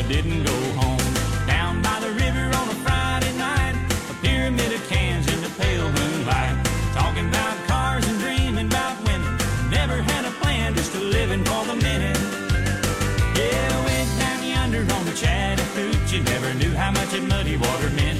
didn't 0.07 0.43
go 0.43 0.57
home. 0.79 0.99
Down 1.47 1.81
by 1.81 1.99
the 1.99 2.11
river 2.11 2.45
on 2.59 2.67
a 2.69 2.77
Friday 2.85 3.33
night, 3.37 3.75
a 4.09 4.13
pyramid 4.21 4.71
of 4.73 4.87
cans 4.89 5.27
in 5.31 5.41
the 5.41 5.49
pale 5.61 5.89
moonlight. 5.91 6.55
Talking 6.93 7.27
about 7.29 7.55
cars 7.67 8.05
and 8.07 8.19
dreaming 8.19 8.67
about 8.67 8.97
women. 9.03 9.37
Never 9.69 10.01
had 10.01 10.25
a 10.25 10.31
plan, 10.41 10.75
just 10.75 10.93
a 10.95 10.99
living 10.99 11.43
for 11.45 11.65
the 11.65 11.75
minute. 11.75 12.17
Yeah, 13.37 13.77
I 13.77 13.85
went 13.85 14.09
down 14.19 14.43
yonder 14.43 14.81
on 14.93 15.05
the 15.05 15.13
Chattahoochee. 15.13 16.23
Never 16.23 16.53
knew 16.53 16.73
how 16.75 16.91
much 16.91 17.09
that 17.09 17.23
muddy 17.23 17.57
water 17.57 17.89
meant 17.91 18.19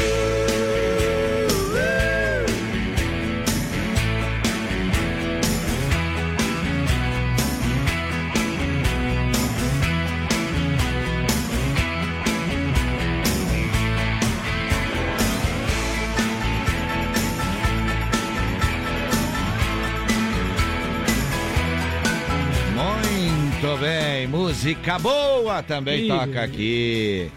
Música 24.51 24.99
boa 24.99 25.63
também 25.63 26.03
Ih. 26.03 26.07
toca 26.09 26.43
aqui. 26.43 27.31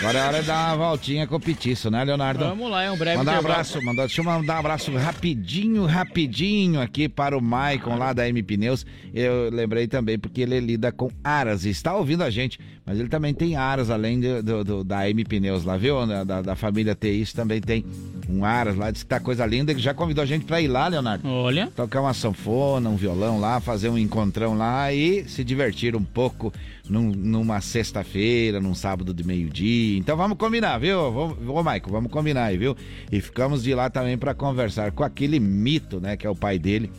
Agora 0.00 0.18
é 0.18 0.26
hora 0.26 0.40
de 0.40 0.46
dar 0.46 0.68
uma 0.76 0.86
voltinha 0.88 1.26
com 1.26 1.36
o 1.36 1.40
Petiço, 1.40 1.90
né, 1.90 2.04
Leonardo? 2.04 2.44
Vamos 2.44 2.70
lá, 2.70 2.84
é 2.84 2.90
um 2.90 2.96
breve 2.96 3.18
Mandar 3.18 3.34
um 3.34 3.38
abraço, 3.40 3.82
mandar, 3.82 4.06
deixa 4.06 4.20
eu 4.20 4.24
mandar 4.24 4.54
um 4.56 4.58
abraço 4.58 4.94
rapidinho, 4.96 5.86
rapidinho 5.86 6.80
aqui 6.80 7.08
para 7.08 7.36
o 7.36 7.42
Maicon 7.42 7.96
lá 7.96 8.12
da 8.12 8.28
M 8.28 8.40
Pneus. 8.42 8.86
Eu 9.12 9.50
lembrei 9.50 9.88
também 9.88 10.16
porque 10.18 10.42
ele 10.42 10.60
lida 10.60 10.92
com 10.92 11.10
aras 11.24 11.64
e 11.64 11.70
está 11.70 11.96
ouvindo 11.96 12.22
a 12.22 12.30
gente, 12.30 12.60
mas 12.86 12.98
ele 13.00 13.08
também 13.08 13.34
tem 13.34 13.56
aras 13.56 13.90
além 13.90 14.20
de- 14.20 14.40
do, 14.40 14.62
do- 14.64 14.84
da 14.84 15.08
M 15.10 15.24
Pneus 15.24 15.64
lá, 15.64 15.76
viu? 15.76 16.06
Da, 16.06 16.42
da, 16.42 16.54
família 16.54 16.94
TX 16.94 17.32
também 17.32 17.60
tem 17.60 17.84
um 18.28 18.44
aras 18.44 18.76
lá, 18.76 18.90
diz 18.92 19.02
que 19.02 19.08
tá 19.08 19.18
coisa 19.18 19.44
linda, 19.44 19.72
ele 19.72 19.80
já 19.80 19.92
convidou 19.92 20.22
a 20.22 20.26
gente 20.26 20.44
para 20.44 20.60
ir 20.60 20.68
lá, 20.68 20.86
Leonardo. 20.86 21.28
Olha. 21.28 21.68
Tocar 21.74 22.00
uma 22.02 22.14
sanfona, 22.14 22.88
um 22.88 22.96
violão 22.96 23.40
lá, 23.40 23.58
fazer 23.60 23.88
um 23.88 23.98
encontrão 23.98 24.56
lá 24.56 24.92
e 24.92 25.24
se 25.28 25.42
divertir 25.42 25.96
um 25.96 26.04
pouco 26.04 26.52
num- 26.88 27.12
numa 27.12 27.60
sexta-feira, 27.60 28.60
num 28.60 28.74
sábado 28.74 29.12
de 29.14 29.24
meio-dia. 29.24 29.98
Então 29.98 30.16
vamos 30.16 30.38
combinar, 30.38 30.78
viu? 30.78 31.10
Vamos- 31.12 31.36
Ô, 31.48 31.62
Maico, 31.62 31.90
vamos 31.90 32.10
combinar 32.10 32.44
aí, 32.46 32.56
viu? 32.56 32.76
E 33.10 33.20
ficamos 33.20 33.62
de 33.62 33.74
lá 33.74 33.90
também 33.90 34.16
para 34.16 34.34
conversar 34.34 34.92
com 34.92 35.02
aquele 35.04 35.38
mito, 35.40 36.00
né, 36.00 36.16
que 36.16 36.26
é 36.26 36.30
o 36.30 36.34
pai 36.34 36.58
dele, 36.58 36.90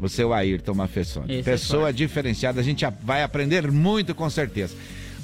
o 0.00 0.08
seu 0.08 0.32
Ayrton 0.32 0.74
Mafessoni. 0.74 1.38
É 1.38 1.42
Pessoa 1.42 1.84
forte. 1.84 1.96
diferenciada, 1.96 2.60
a 2.60 2.64
gente 2.64 2.84
vai 3.02 3.22
aprender 3.22 3.70
muito 3.70 4.14
com 4.14 4.28
certeza. 4.30 4.74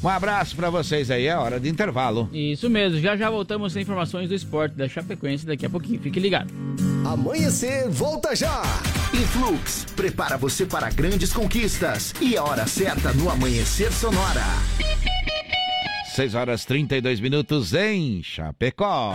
Um 0.02 0.08
abraço 0.08 0.54
para 0.54 0.70
vocês 0.70 1.10
aí, 1.10 1.26
é 1.26 1.36
hora 1.36 1.58
de 1.58 1.68
intervalo. 1.68 2.28
Isso 2.32 2.68
mesmo, 2.68 3.00
já 3.00 3.16
já 3.16 3.30
voltamos 3.30 3.72
com 3.72 3.78
informações 3.78 4.28
do 4.28 4.34
esporte 4.34 4.74
da 4.74 4.88
Chapecoense 4.88 5.46
daqui 5.46 5.64
a 5.64 5.70
pouquinho. 5.70 6.00
Fique 6.00 6.20
ligado. 6.20 6.52
Amanhecer, 7.04 7.88
volta 7.88 8.34
já! 8.34 8.62
Influx 9.14 9.86
prepara 9.94 10.36
você 10.36 10.66
para 10.66 10.90
grandes 10.90 11.32
conquistas 11.32 12.12
e 12.20 12.36
a 12.36 12.42
hora 12.42 12.66
certa 12.66 13.12
no 13.12 13.30
Amanhecer 13.30 13.92
Sonora. 13.92 14.44
6 16.14 16.34
horas 16.34 16.64
32 16.64 17.20
minutos 17.20 17.74
em 17.74 18.22
Chapecó. 18.22 19.14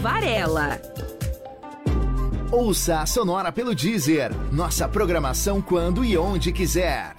Varela. 0.00 0.80
Ouça 2.50 3.00
a 3.00 3.06
Sonora 3.06 3.52
pelo 3.52 3.74
Deezer. 3.74 4.32
Nossa 4.50 4.88
programação 4.88 5.60
quando 5.60 6.04
e 6.04 6.16
onde 6.16 6.52
quiser. 6.52 7.14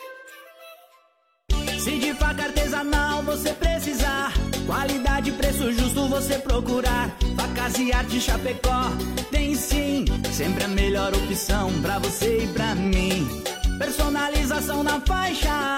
Se 1.80 1.98
de 2.00 2.14
faca 2.14 2.44
artesanal 2.44 3.24
você 3.24 3.54
precisar, 3.54 4.34
qualidade 4.66 5.30
e 5.30 5.34
preço 5.34 5.72
justo 5.72 6.08
você 6.08 6.38
procurar. 6.40 7.10
Facas 7.36 7.78
e 7.78 7.94
arte 7.94 8.20
Chapecó 8.20 8.92
tem 9.32 9.56
sim, 9.56 10.06
sempre 10.32 10.64
a 10.64 10.68
melhor 10.68 11.14
opção 11.14 11.72
pra 11.82 12.00
você 12.00 12.44
e 12.44 12.48
pra 12.48 12.76
mim. 12.76 13.28
Personalização 13.78 14.84
na 14.84 15.00
faixa, 15.02 15.78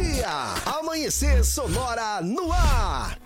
Dia! 0.00 0.54
Amanhecer 0.64 1.44
Sonora 1.44 2.22
no 2.22 2.50
ar! 2.50 3.18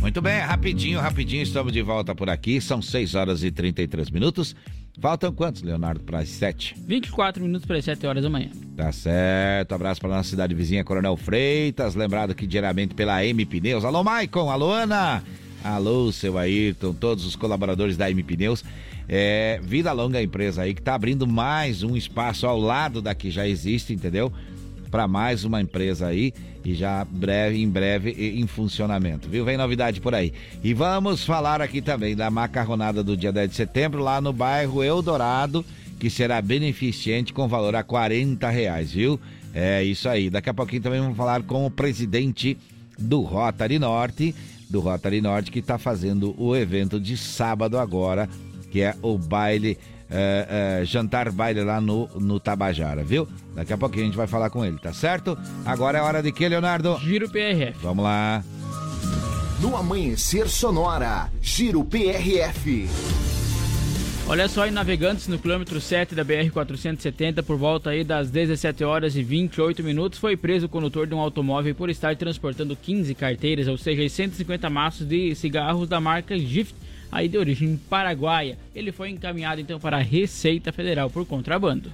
Muito 0.00 0.22
bem, 0.22 0.38
rapidinho, 0.38 1.00
rapidinho, 1.00 1.42
estamos 1.42 1.72
de 1.72 1.82
volta 1.82 2.14
por 2.14 2.30
aqui. 2.30 2.60
São 2.60 2.80
6 2.80 3.16
horas 3.16 3.42
e 3.42 3.50
33 3.50 4.08
minutos. 4.10 4.54
Faltam 5.00 5.32
quantos, 5.32 5.62
Leonardo, 5.62 6.04
para 6.04 6.20
as 6.20 6.28
7? 6.28 6.76
24 6.78 7.42
minutos 7.42 7.66
para 7.66 7.76
as 7.76 7.84
7 7.84 8.06
horas 8.06 8.22
da 8.22 8.30
manhã. 8.30 8.50
Tá 8.76 8.92
certo. 8.92 9.74
Abraço 9.74 10.00
para 10.00 10.10
nossa 10.10 10.30
cidade 10.30 10.54
vizinha, 10.54 10.84
Coronel 10.84 11.16
Freitas. 11.16 11.96
Lembrado 11.96 12.36
que 12.36 12.46
diariamente 12.46 12.94
pela 12.94 13.24
M 13.24 13.44
Pneus. 13.44 13.84
Alô, 13.84 14.04
Maicon. 14.04 14.48
Alô, 14.48 14.70
Ana. 14.70 15.24
Alô, 15.64 16.12
seu 16.12 16.38
Ayrton. 16.38 16.94
Todos 16.94 17.26
os 17.26 17.34
colaboradores 17.34 17.96
da 17.96 18.08
M 18.08 18.22
Pneus. 18.22 18.64
É, 19.08 19.60
vida 19.62 19.92
longa 19.92 20.20
empresa 20.20 20.62
aí 20.62 20.74
que 20.74 20.82
tá 20.82 20.94
abrindo 20.94 21.26
mais 21.26 21.82
um 21.82 21.96
espaço 21.96 22.46
ao 22.46 22.58
lado 22.58 23.00
da 23.00 23.14
que 23.14 23.30
já 23.30 23.46
existe, 23.46 23.92
entendeu? 23.92 24.32
Para 24.90 25.06
mais 25.06 25.44
uma 25.44 25.60
empresa 25.60 26.08
aí 26.08 26.32
e 26.64 26.74
já 26.74 27.04
breve, 27.04 27.62
em 27.62 27.68
breve 27.68 28.10
em 28.10 28.46
funcionamento, 28.46 29.28
viu? 29.28 29.44
Vem 29.44 29.56
novidade 29.56 30.00
por 30.00 30.14
aí. 30.14 30.32
E 30.64 30.74
vamos 30.74 31.24
falar 31.24 31.60
aqui 31.60 31.80
também 31.80 32.16
da 32.16 32.28
macarronada 32.28 33.04
do 33.04 33.16
dia 33.16 33.32
10 33.32 33.50
de 33.50 33.56
setembro 33.56 34.02
lá 34.02 34.20
no 34.20 34.32
bairro 34.32 34.82
Eldorado, 34.82 35.64
que 36.00 36.10
será 36.10 36.42
beneficente 36.42 37.32
com 37.32 37.46
valor 37.46 37.76
a 37.76 37.84
40 37.84 38.50
reais, 38.50 38.90
viu? 38.90 39.20
É 39.54 39.82
isso 39.84 40.08
aí. 40.08 40.28
Daqui 40.28 40.50
a 40.50 40.54
pouquinho 40.54 40.82
também 40.82 41.00
vamos 41.00 41.16
falar 41.16 41.42
com 41.44 41.64
o 41.64 41.70
presidente 41.70 42.58
do 42.98 43.20
Rotary 43.20 43.78
Norte, 43.78 44.34
do 44.68 44.80
Rotary 44.80 45.20
Norte, 45.20 45.50
que 45.52 45.60
está 45.60 45.78
fazendo 45.78 46.34
o 46.36 46.56
evento 46.56 46.98
de 46.98 47.16
sábado 47.16 47.78
agora, 47.78 48.28
que 48.70 48.80
é 48.82 48.94
o 49.02 49.16
baile, 49.16 49.78
é, 50.10 50.80
é, 50.80 50.84
jantar 50.84 51.30
baile 51.30 51.62
lá 51.62 51.80
no, 51.80 52.08
no 52.16 52.38
Tabajara, 52.40 53.02
viu? 53.02 53.28
Daqui 53.54 53.72
a 53.72 53.78
pouquinho 53.78 54.02
a 54.02 54.06
gente 54.06 54.16
vai 54.16 54.26
falar 54.26 54.50
com 54.50 54.64
ele, 54.64 54.78
tá 54.78 54.92
certo? 54.92 55.36
Agora 55.64 55.98
é 55.98 56.02
hora 56.02 56.22
de 56.22 56.32
quê, 56.32 56.48
Leonardo? 56.48 56.98
Giro 57.00 57.28
PRF. 57.28 57.78
Vamos 57.82 58.04
lá. 58.04 58.44
No 59.60 59.76
Amanhecer 59.76 60.48
Sonora, 60.48 61.30
Giro 61.40 61.82
PRF. 61.82 62.88
Olha 64.28 64.48
só, 64.48 64.66
em 64.66 64.72
Navegantes, 64.72 65.28
no 65.28 65.38
quilômetro 65.38 65.80
7 65.80 66.12
da 66.12 66.24
BR-470, 66.24 67.44
por 67.44 67.56
volta 67.56 67.90
aí 67.90 68.02
das 68.02 68.28
17 68.28 68.82
horas 68.82 69.14
e 69.14 69.22
28 69.22 69.84
minutos, 69.84 70.18
foi 70.18 70.36
preso 70.36 70.66
o 70.66 70.68
condutor 70.68 71.06
de 71.06 71.14
um 71.14 71.20
automóvel 71.20 71.72
por 71.76 71.88
estar 71.88 72.16
transportando 72.16 72.74
15 72.74 73.14
carteiras, 73.14 73.68
ou 73.68 73.78
seja, 73.78 74.06
150 74.08 74.68
maços 74.68 75.06
de 75.06 75.32
cigarros 75.36 75.88
da 75.88 76.00
marca 76.00 76.36
Gift, 76.36 76.74
aí 77.10 77.28
de 77.28 77.38
origem 77.38 77.80
paraguaia. 77.88 78.58
Ele 78.74 78.92
foi 78.92 79.10
encaminhado 79.10 79.60
então 79.60 79.78
para 79.78 79.98
a 79.98 80.02
Receita 80.02 80.72
Federal 80.72 81.10
por 81.10 81.24
contrabando. 81.26 81.92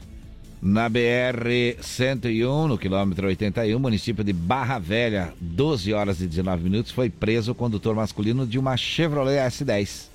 Na 0.61 0.89
BR-101, 0.89 2.69
no 2.69 2.79
quilômetro 2.79 3.27
81, 3.27 3.77
município 3.81 4.23
de 4.23 4.33
Barra 4.33 4.79
Velha, 4.79 5.35
12 5.41 5.93
horas 5.93 6.21
e 6.21 6.29
19 6.29 6.63
minutos, 6.63 6.93
foi 6.93 7.11
preso 7.11 7.51
o 7.51 7.55
condutor 7.55 7.97
masculino 7.97 8.47
de 8.47 8.61
uma 8.61 8.77
Chevrolet 8.77 9.39
S10. 9.39 10.07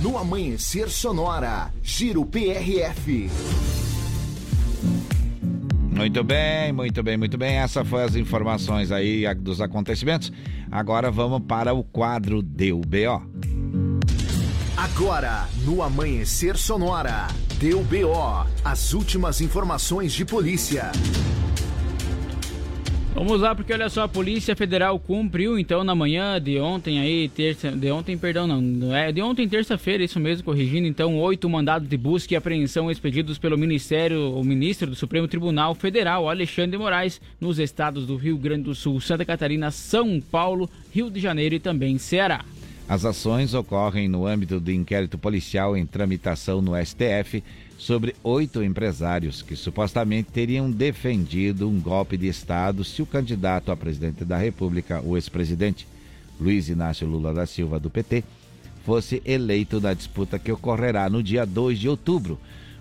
No 0.00 0.16
Amanhecer 0.16 0.88
Sonora, 0.88 1.70
Giro 1.82 2.24
PRF. 2.24 3.28
Muito 5.92 6.24
bem, 6.24 6.72
muito 6.72 7.02
bem, 7.02 7.16
muito 7.18 7.36
bem. 7.36 7.56
Essa 7.56 7.84
foi 7.84 8.04
as 8.04 8.16
informações 8.16 8.90
aí 8.90 9.22
dos 9.34 9.60
acontecimentos. 9.60 10.32
Agora 10.70 11.10
vamos 11.10 11.42
para 11.46 11.74
o 11.74 11.84
quadro 11.84 12.40
Deu 12.40 12.80
BO. 12.80 13.22
Agora, 14.78 15.46
no 15.64 15.82
Amanhecer 15.82 16.56
Sonora, 16.56 17.26
deu 17.58 17.82
BO. 17.82 18.46
As 18.64 18.94
últimas 18.94 19.42
informações 19.42 20.14
de 20.14 20.24
polícia. 20.24 20.90
Vamos 23.18 23.40
lá, 23.40 23.52
porque 23.52 23.72
olha 23.72 23.90
só, 23.90 24.04
a 24.04 24.08
Polícia 24.08 24.54
Federal 24.54 24.96
cumpriu 24.96 25.58
então 25.58 25.82
na 25.82 25.92
manhã 25.92 26.40
de 26.40 26.60
ontem 26.60 27.00
aí, 27.00 27.28
terça, 27.28 27.72
de 27.72 27.90
ontem, 27.90 28.16
perdão, 28.16 28.46
não, 28.46 28.94
é 28.94 29.10
de 29.10 29.20
ontem, 29.20 29.48
terça-feira, 29.48 30.04
isso 30.04 30.20
mesmo, 30.20 30.44
corrigindo, 30.44 30.86
então, 30.86 31.18
oito 31.18 31.50
mandados 31.50 31.88
de 31.88 31.96
busca 31.96 32.32
e 32.32 32.36
apreensão 32.36 32.88
expedidos 32.88 33.36
pelo 33.36 33.58
Ministério, 33.58 34.32
o 34.36 34.44
ministro 34.44 34.88
do 34.88 34.94
Supremo 34.94 35.26
Tribunal 35.26 35.74
Federal, 35.74 36.28
Alexandre 36.28 36.70
de 36.70 36.78
Moraes, 36.78 37.20
nos 37.40 37.58
estados 37.58 38.06
do 38.06 38.14
Rio 38.14 38.38
Grande 38.38 38.62
do 38.62 38.74
Sul, 38.74 39.00
Santa 39.00 39.24
Catarina, 39.24 39.72
São 39.72 40.20
Paulo, 40.20 40.70
Rio 40.94 41.10
de 41.10 41.18
Janeiro 41.18 41.56
e 41.56 41.58
também 41.58 41.98
Ceará. 41.98 42.44
As 42.88 43.04
ações 43.04 43.52
ocorrem 43.52 44.06
no 44.06 44.28
âmbito 44.28 44.60
do 44.60 44.70
inquérito 44.70 45.18
policial 45.18 45.76
em 45.76 45.84
tramitação 45.84 46.62
no 46.62 46.72
STF 46.76 47.42
sobre 47.78 48.16
oito 48.24 48.62
empresários 48.62 49.40
que 49.40 49.54
supostamente 49.54 50.32
teriam 50.32 50.68
defendido 50.68 51.68
um 51.68 51.80
golpe 51.80 52.16
de 52.16 52.26
Estado 52.26 52.82
se 52.82 53.00
o 53.00 53.06
candidato 53.06 53.70
a 53.70 53.76
presidente 53.76 54.24
da 54.24 54.36
República, 54.36 55.00
o 55.00 55.16
ex-presidente 55.16 55.86
Luiz 56.40 56.68
Inácio 56.68 57.06
Lula 57.06 57.32
da 57.32 57.46
Silva, 57.46 57.78
do 57.78 57.88
PT, 57.88 58.24
fosse 58.84 59.22
eleito 59.24 59.80
na 59.80 59.94
disputa 59.94 60.38
que 60.38 60.50
ocorrerá 60.50 61.08
no 61.08 61.22
dia 61.22 61.46
2 61.46 61.78
de 61.78 61.88
outubro. 61.88 62.38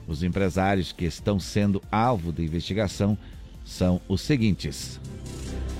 Os 0.07 0.23
empresários 0.23 0.91
que 0.91 1.05
estão 1.05 1.39
sendo 1.39 1.81
alvo 1.91 2.31
de 2.31 2.43
investigação 2.43 3.15
são 3.63 4.01
os 4.07 4.21
seguintes. 4.21 4.99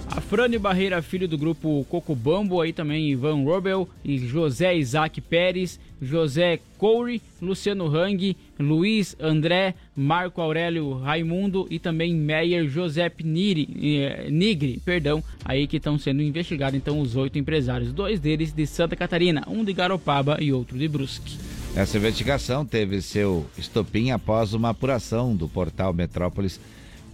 A 0.09 0.59
Barreira, 0.59 1.01
filho 1.01 1.27
do 1.27 1.37
grupo 1.37 1.85
Cocobambo, 1.89 2.61
aí 2.61 2.73
também 2.73 3.09
Ivan 3.09 3.43
Robel 3.43 3.87
e 4.03 4.17
José 4.17 4.75
Isaac 4.75 5.21
Pérez, 5.21 5.79
José 6.01 6.59
Coure, 6.77 7.21
Luciano 7.41 7.85
Hang, 7.85 8.35
Luiz 8.59 9.15
André, 9.19 9.75
Marco 9.95 10.41
Aurélio 10.41 10.93
Raimundo 10.93 11.67
e 11.69 11.79
também 11.79 12.15
Meyer 12.15 12.67
José 12.67 13.11
Niri, 13.23 13.69
eh, 14.01 14.27
Nigri, 14.29 14.81
perdão, 14.83 15.23
aí 15.45 15.67
que 15.67 15.77
estão 15.77 15.97
sendo 15.97 16.21
investigados 16.21 16.77
então 16.77 16.99
os 16.99 17.15
oito 17.15 17.37
empresários, 17.37 17.93
dois 17.93 18.19
deles 18.19 18.51
de 18.51 18.65
Santa 18.65 18.95
Catarina, 18.95 19.43
um 19.47 19.63
de 19.63 19.73
Garopaba 19.73 20.37
e 20.39 20.51
outro 20.51 20.77
de 20.77 20.87
Brusque. 20.87 21.37
Essa 21.75 21.97
investigação 21.97 22.65
teve 22.65 23.01
seu 23.01 23.45
estopim 23.57 24.09
após 24.09 24.53
uma 24.53 24.69
apuração 24.69 25.35
do 25.35 25.47
portal 25.47 25.93
Metrópolis, 25.93 26.59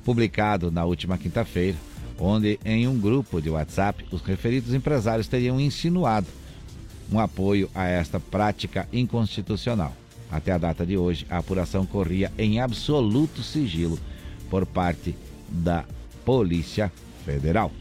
publicado 0.05 0.71
na 0.71 0.85
última 0.85 1.17
quinta-feira, 1.17 1.77
onde 2.17 2.57
em 2.63 2.87
um 2.87 2.97
grupo 2.97 3.41
de 3.41 3.49
WhatsApp 3.49 4.05
os 4.11 4.21
referidos 4.21 4.73
empresários 4.73 5.27
teriam 5.27 5.59
insinuado 5.59 6.27
um 7.11 7.19
apoio 7.19 7.69
a 7.75 7.85
esta 7.85 8.19
prática 8.19 8.87
inconstitucional. 8.93 9.93
Até 10.33 10.51
a 10.51 10.57
data 10.57 10.83
de 10.83 10.97
hoje, 10.97 11.27
a 11.29 11.37
apuração 11.37 11.85
corria 11.85 12.31
em 12.39 12.59
absoluto 12.59 13.43
sigilo 13.43 13.99
por 14.49 14.65
parte 14.65 15.15
da 15.47 15.85
Polícia 16.25 16.91
Federal. 17.23 17.71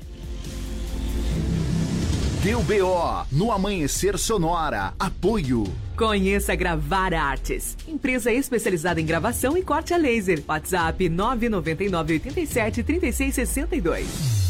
Deu 2.42 2.62
BO 2.62 3.26
no 3.32 3.50
Amanhecer 3.50 4.18
Sonora. 4.18 4.92
Apoio. 4.98 5.64
Conheça 5.96 6.54
Gravar 6.54 7.14
Artes, 7.14 7.76
empresa 7.88 8.30
especializada 8.30 9.00
em 9.00 9.06
gravação 9.06 9.56
e 9.56 9.62
corte 9.62 9.94
a 9.94 9.96
laser. 9.96 10.42
WhatsApp 10.46 11.08
999 11.08 12.14
87 12.14 12.82
36 12.82 13.34
62. 13.34 14.42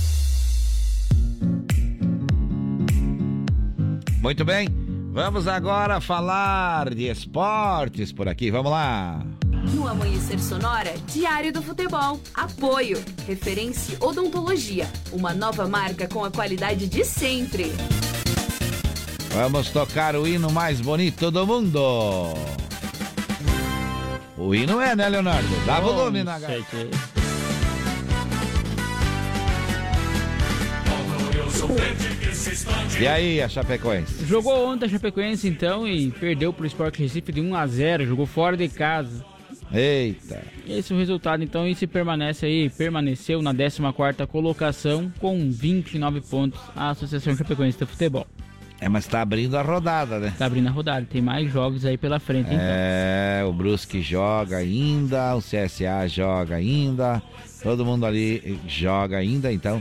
Muito 4.20 4.44
bem, 4.44 4.68
vamos 5.12 5.46
agora 5.46 6.00
falar 6.00 6.94
de 6.94 7.08
esportes 7.08 8.10
por 8.12 8.26
aqui. 8.28 8.50
Vamos 8.50 8.72
lá. 8.72 9.22
No 9.74 9.86
Amanhecer 9.86 10.40
Sonora, 10.40 10.94
Diário 11.06 11.52
do 11.52 11.62
Futebol. 11.62 12.18
Apoio. 12.34 13.02
Referência 13.26 13.96
Odontologia. 14.00 14.90
Uma 15.12 15.34
nova 15.34 15.68
marca 15.68 16.08
com 16.08 16.24
a 16.24 16.30
qualidade 16.30 16.88
de 16.88 17.04
sempre. 17.04 17.72
Vamos 19.34 19.70
tocar 19.70 20.16
o 20.16 20.26
hino 20.26 20.50
mais 20.50 20.80
bonito 20.80 21.30
do 21.30 21.46
mundo. 21.46 22.34
O 24.36 24.54
hino 24.54 24.80
é, 24.80 24.96
né, 24.96 25.08
Leonardo? 25.08 25.48
Dá 25.66 25.78
volume 25.78 26.24
na 26.24 26.38
gaita. 26.38 26.88
E 33.00 33.06
aí, 33.06 33.40
a 33.40 33.48
Chapecoense? 33.48 34.26
Jogou 34.26 34.68
ontem 34.68 34.86
a 34.86 34.88
Chapecoense 34.88 35.48
então 35.48 35.86
e 35.86 36.10
perdeu 36.10 36.52
pro 36.52 36.66
Sport 36.66 36.98
Recife 36.98 37.32
de 37.32 37.40
1 37.40 37.54
a 37.54 37.66
0 37.66 38.06
jogou 38.06 38.26
fora 38.26 38.56
de 38.56 38.68
casa. 38.68 39.24
Eita. 39.72 40.42
Esse 40.66 40.92
é 40.92 40.96
o 40.96 40.98
resultado 40.98 41.42
então 41.42 41.66
e 41.66 41.74
se 41.74 41.86
permanece 41.86 42.44
aí, 42.44 42.68
permaneceu 42.68 43.40
na 43.40 43.54
14ª 43.54 44.26
colocação 44.26 45.10
com 45.18 45.50
29 45.50 46.20
pontos 46.20 46.60
a 46.76 46.90
Associação 46.90 47.34
Chapecoense 47.34 47.78
de 47.78 47.86
Futebol. 47.86 48.26
É, 48.80 48.88
mas 48.88 49.06
tá 49.06 49.22
abrindo 49.22 49.56
a 49.56 49.62
rodada, 49.62 50.18
né? 50.18 50.34
Tá 50.36 50.46
abrindo 50.46 50.66
a 50.66 50.70
rodada, 50.72 51.06
tem 51.08 51.22
mais 51.22 51.50
jogos 51.50 51.86
aí 51.86 51.96
pela 51.96 52.18
frente 52.18 52.48
então. 52.48 52.58
É, 52.60 53.44
o 53.46 53.52
Brusque 53.52 54.02
joga 54.02 54.56
ainda, 54.56 55.36
o 55.36 55.38
CSA 55.38 56.08
joga 56.08 56.56
ainda, 56.56 57.22
todo 57.62 57.84
mundo 57.84 58.04
ali 58.04 58.58
joga 58.66 59.18
ainda, 59.18 59.52
então 59.52 59.80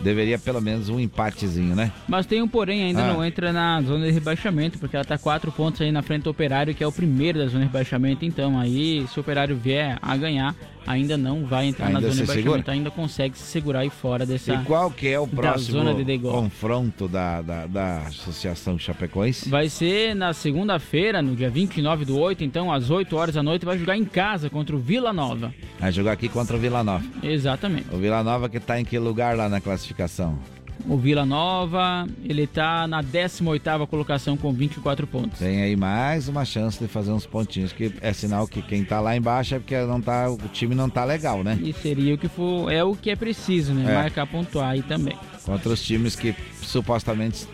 deveria 0.00 0.38
pelo 0.38 0.60
menos 0.60 0.88
um 0.88 0.98
empatezinho, 0.98 1.74
né? 1.76 1.92
Mas 2.08 2.26
tem 2.26 2.40
um 2.42 2.48
porém, 2.48 2.82
ainda 2.84 3.02
Ah. 3.04 3.12
não 3.12 3.24
entra 3.24 3.52
na 3.52 3.80
zona 3.82 4.06
de 4.06 4.12
rebaixamento, 4.12 4.78
porque 4.78 4.96
ela 4.96 5.04
tá 5.04 5.18
quatro 5.18 5.50
pontos 5.52 5.80
aí 5.80 5.92
na 5.92 6.02
frente 6.02 6.22
do 6.24 6.30
Operário, 6.30 6.74
que 6.74 6.82
é 6.82 6.86
o 6.86 6.92
primeiro 6.92 7.38
da 7.38 7.46
zona 7.46 7.60
de 7.60 7.66
rebaixamento. 7.66 8.24
Então, 8.24 8.58
aí, 8.58 9.06
se 9.12 9.18
o 9.18 9.20
Operário 9.20 9.56
vier 9.56 9.98
a 10.00 10.16
ganhar, 10.16 10.54
ainda 10.86 11.16
não 11.16 11.44
vai 11.44 11.66
entrar 11.66 11.86
Ainda 11.86 12.00
na 12.00 12.08
zona 12.08 12.10
de 12.12 12.16
se 12.16 12.20
rebaixamento, 12.22 12.56
segura? 12.58 12.72
ainda 12.72 12.90
consegue 12.90 13.38
se 13.38 13.44
segurar 13.44 13.80
aí 13.80 13.90
fora 13.90 14.26
dessa. 14.26 14.54
E 14.54 14.64
qual 14.64 14.90
que 14.90 15.08
é 15.08 15.18
o 15.18 15.26
próximo 15.26 16.04
de 16.04 16.18
confronto 16.18 17.08
da, 17.08 17.42
da, 17.42 17.66
da 17.66 17.98
Associação 18.06 18.78
Chapecoense? 18.78 19.48
Vai 19.48 19.68
ser 19.68 20.14
na 20.14 20.32
segunda-feira, 20.32 21.22
no 21.22 21.34
dia 21.34 21.50
29 21.50 22.04
do 22.04 22.18
8, 22.18 22.44
então 22.44 22.72
às 22.72 22.90
8 22.90 23.16
horas 23.16 23.34
da 23.34 23.42
noite, 23.42 23.64
vai 23.64 23.78
jogar 23.78 23.96
em 23.96 24.04
casa 24.04 24.48
contra 24.50 24.74
o 24.74 24.78
Vila 24.78 25.12
Nova. 25.12 25.52
Vai 25.78 25.92
jogar 25.92 26.12
aqui 26.12 26.28
contra 26.28 26.56
o 26.56 26.58
Vila 26.60 26.82
Nova. 26.82 27.04
Exatamente. 27.22 27.86
O 27.92 27.98
Vila 27.98 28.22
Nova 28.22 28.48
que 28.48 28.60
tá 28.60 28.80
em 28.80 28.84
que 28.84 28.98
lugar 28.98 29.36
lá 29.36 29.48
na 29.48 29.60
classificação? 29.60 30.38
O 30.88 30.96
Vila 30.96 31.24
Nova, 31.24 32.06
ele 32.24 32.46
tá 32.46 32.86
na 32.86 33.02
18ª 33.02 33.86
colocação 33.86 34.36
com 34.36 34.52
24 34.52 35.06
pontos. 35.06 35.38
Tem 35.38 35.62
aí 35.62 35.76
mais 35.76 36.28
uma 36.28 36.44
chance 36.44 36.78
de 36.78 36.88
fazer 36.88 37.12
uns 37.12 37.26
pontinhos, 37.26 37.72
que 37.72 37.92
é 38.00 38.12
sinal 38.12 38.46
que 38.46 38.62
quem 38.62 38.84
tá 38.84 39.00
lá 39.00 39.16
embaixo 39.16 39.54
é 39.54 39.58
porque 39.58 39.78
não 39.82 40.00
tá, 40.00 40.30
o 40.30 40.36
time 40.52 40.74
não 40.74 40.88
tá 40.88 41.04
legal, 41.04 41.42
né? 41.44 41.58
E 41.62 41.72
seria 41.72 42.14
o 42.14 42.18
que 42.18 42.28
for, 42.28 42.72
é 42.72 42.82
o 42.82 42.94
que 42.94 43.10
é 43.10 43.16
preciso, 43.16 43.72
né? 43.72 43.90
É. 43.90 43.94
Marcar, 43.94 44.26
pontuar 44.26 44.70
aí 44.70 44.82
também. 44.82 45.16
Contra 45.44 45.70
os 45.70 45.82
times 45.82 46.16
que 46.16 46.34
supostamente 46.62 47.46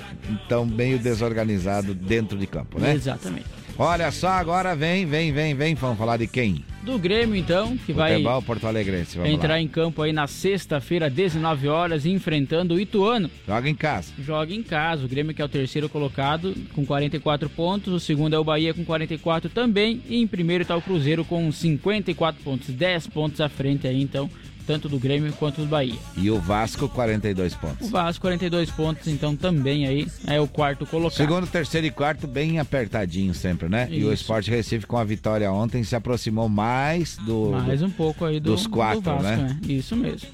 estão 0.42 0.66
meio 0.66 0.98
desorganizados 0.98 1.94
dentro 1.94 2.38
de 2.38 2.46
campo, 2.46 2.80
né? 2.80 2.94
Exatamente. 2.94 3.55
Olha 3.78 4.10
só, 4.10 4.28
agora 4.28 4.74
vem, 4.74 5.04
vem, 5.04 5.32
vem, 5.32 5.54
vem. 5.54 5.74
Vamos 5.74 5.98
falar 5.98 6.16
de 6.16 6.26
quem? 6.26 6.64
Do 6.82 6.98
Grêmio, 6.98 7.36
então, 7.36 7.76
que 7.76 7.92
vai 7.92 8.12
Futebol 8.12 8.40
Porto 8.40 8.66
Alegrense, 8.66 9.18
entrar 9.20 9.54
lá. 9.54 9.60
em 9.60 9.68
campo 9.68 10.00
aí 10.00 10.12
na 10.12 10.26
sexta-feira, 10.26 11.10
19 11.10 11.68
horas, 11.68 12.06
enfrentando 12.06 12.74
o 12.74 12.80
Ituano. 12.80 13.30
Joga 13.46 13.68
em 13.68 13.74
casa. 13.74 14.12
Joga 14.18 14.54
em 14.54 14.62
casa. 14.62 15.04
O 15.04 15.08
Grêmio 15.08 15.34
que 15.34 15.42
é 15.42 15.44
o 15.44 15.48
terceiro 15.48 15.88
colocado 15.90 16.54
com 16.72 16.86
44 16.86 17.50
pontos. 17.50 17.92
O 17.92 18.00
segundo 18.00 18.34
é 18.34 18.38
o 18.38 18.44
Bahia 18.44 18.72
com 18.72 18.84
44 18.84 19.50
também. 19.50 20.00
E 20.08 20.22
em 20.22 20.26
primeiro 20.26 20.62
está 20.62 20.74
o 20.74 20.80
Cruzeiro 20.80 21.24
com 21.24 21.52
54 21.52 22.42
pontos. 22.42 22.68
10 22.68 23.08
pontos 23.08 23.40
à 23.42 23.48
frente 23.48 23.86
aí, 23.86 24.00
então, 24.00 24.30
tanto 24.66 24.88
do 24.88 24.98
Grêmio 24.98 25.32
quanto 25.34 25.60
do 25.60 25.66
Bahia. 25.66 25.98
E 26.16 26.30
o 26.30 26.38
Vasco, 26.40 26.88
42 26.88 27.54
O 27.54 27.58
pontos. 27.58 27.90
Vasco, 27.90 28.22
42 28.22 28.70
pontos, 28.70 29.06
então 29.06 29.36
também 29.36 29.86
aí 29.86 30.06
é 30.26 30.40
o 30.40 30.48
quarto 30.48 30.84
colocado. 30.86 31.16
Segundo, 31.16 31.46
terceiro 31.46 31.86
e 31.86 31.90
quarto, 31.90 32.26
bem 32.26 32.58
apertadinho 32.58 33.32
sempre, 33.34 33.68
né? 33.68 33.88
E 33.90 34.04
o 34.04 34.12
Isso. 34.12 34.22
Sport 34.22 34.48
Recife, 34.48 34.86
com 34.86 34.96
a 34.96 35.04
vitória 35.04 35.50
ontem, 35.50 35.84
se 35.84 35.94
aproximou 35.94 36.48
mais 36.48 37.16
do. 37.18 37.50
Mais 37.52 37.82
um 37.82 37.90
pouco 37.90 38.24
aí 38.24 38.40
do, 38.40 38.52
dos 38.52 38.66
quatro, 38.66 39.00
do 39.00 39.04
Vasco, 39.04 39.22
né? 39.22 39.58
Isso 39.68 39.96
mesmo. 39.96 40.28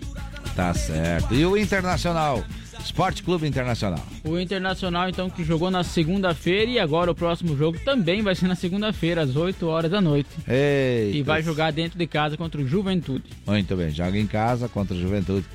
Tá 0.57 0.73
certo. 0.75 1.35
E 1.35 1.45
o 1.45 1.57
Internacional? 1.57 2.45
Esporte 2.85 3.23
Clube 3.23 3.47
Internacional. 3.47 4.05
O 4.25 4.39
Internacional, 4.39 5.09
então, 5.09 5.31
que 5.31 5.45
jogou 5.45 5.71
na 5.71 5.85
segunda-feira 5.85 6.71
e 6.71 6.79
agora 6.79 7.11
o 7.11 7.15
próximo 7.15 7.57
jogo 7.57 7.79
também 7.85 8.23
vai 8.23 8.35
ser 8.35 8.49
na 8.49 8.55
segunda-feira, 8.55 9.23
às 9.23 9.37
8 9.37 9.67
horas 9.67 9.91
da 9.91 10.01
noite. 10.01 10.29
Eita. 10.49 11.17
E 11.17 11.23
vai 11.23 11.43
jogar 11.43 11.73
dentro 11.73 11.99
de 11.99 12.07
casa 12.07 12.37
contra 12.37 12.61
o 12.61 12.67
Juventude. 12.67 13.25
Muito 13.47 13.77
bem, 13.77 13.91
joga 13.91 14.19
em 14.19 14.27
casa 14.27 14.69
contra 14.69 14.97
o 14.97 15.01
Juventude. 15.01 15.47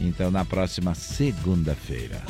Então, 0.00 0.30
na 0.30 0.44
próxima 0.44 0.94
segunda-feira. 0.94 2.20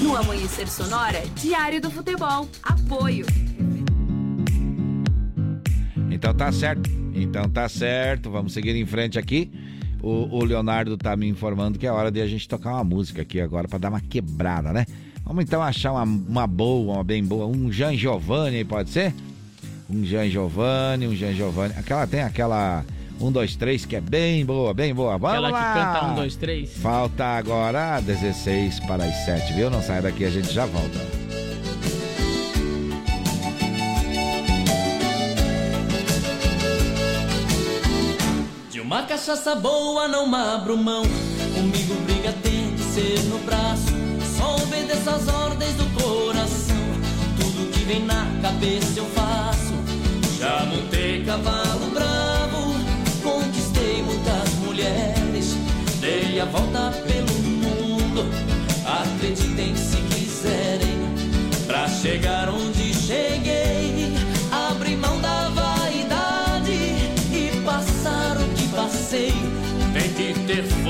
No 0.00 0.16
Amanhecer 0.16 0.68
Sonora, 0.68 1.22
Diário 1.40 1.80
do 1.80 1.90
Futebol. 1.90 2.48
Apoio. 2.62 3.26
Então 6.10 6.34
tá 6.34 6.52
certo. 6.52 6.90
Então 7.14 7.48
tá 7.48 7.68
certo. 7.68 8.30
Vamos 8.30 8.52
seguir 8.52 8.76
em 8.76 8.84
frente 8.84 9.18
aqui. 9.18 9.50
O, 10.02 10.38
o 10.38 10.44
Leonardo 10.44 10.96
tá 10.96 11.14
me 11.16 11.28
informando 11.28 11.78
que 11.78 11.86
é 11.86 11.92
hora 11.92 12.10
de 12.10 12.20
a 12.20 12.26
gente 12.26 12.48
tocar 12.48 12.74
uma 12.74 12.84
música 12.84 13.22
aqui 13.22 13.40
agora 13.40 13.68
para 13.68 13.78
dar 13.78 13.88
uma 13.90 14.00
quebrada, 14.00 14.72
né? 14.72 14.86
Vamos 15.24 15.44
então 15.44 15.62
achar 15.62 15.92
uma, 15.92 16.02
uma 16.02 16.46
boa, 16.46 16.94
uma 16.94 17.04
bem 17.04 17.24
boa. 17.24 17.46
Um 17.46 17.70
Jean 17.70 17.96
Giovanni, 17.96 18.56
aí, 18.56 18.64
pode 18.64 18.90
ser? 18.90 19.14
Um 19.88 20.04
Jean 20.04 20.28
Giovanni, 20.28 21.06
um 21.06 21.14
Jean 21.14 21.32
Giovanni. 21.34 21.74
Aquela 21.76 22.06
tem 22.06 22.22
aquela 22.22 22.84
1, 23.20 23.30
2, 23.30 23.56
3 23.56 23.84
que 23.86 23.96
é 23.96 24.00
bem 24.00 24.44
boa, 24.44 24.72
bem 24.72 24.94
boa. 24.94 25.18
Vamos 25.18 25.36
Aquela 25.36 25.50
lá. 25.50 25.72
que 25.72 26.00
canta 26.00 26.12
1, 26.12 26.14
2, 26.16 26.36
3. 26.36 26.72
Falta 26.78 27.24
agora 27.24 28.00
16 28.00 28.80
para 28.80 29.04
as 29.04 29.14
7, 29.24 29.52
viu? 29.52 29.70
Não 29.70 29.82
sai 29.82 30.00
daqui, 30.00 30.24
a 30.24 30.30
gente 30.30 30.52
já 30.52 30.64
volta. 30.66 31.19
Uma 38.90 39.04
cachaça 39.04 39.54
boa 39.54 40.08
não 40.08 40.34
abro 40.34 40.76
mão. 40.76 41.04
Comigo 41.54 41.94
briga 42.06 42.32
tem 42.42 42.74
que 42.74 42.82
ser 42.82 43.20
no 43.28 43.38
braço. 43.38 43.86
Só 44.36 44.56
obedeço 44.56 45.08
as 45.08 45.28
ordens 45.28 45.74
do 45.74 45.84
coração. 46.02 46.74
Tudo 47.38 47.70
que 47.70 47.84
vem 47.84 48.04
na 48.04 48.26
cabeça 48.42 48.98
eu 48.98 49.06
faço. 49.10 49.74
Já 50.36 50.66
montei 50.66 51.24
cavalo 51.24 51.86
bravo. 51.92 52.74
Conquistei 53.22 54.02
muitas 54.02 54.54
mulheres. 54.54 55.54
Dei 56.00 56.40
a 56.40 56.44
volta 56.46 56.69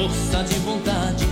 força 0.01 0.43
de 0.44 0.59
vontade. 0.60 1.27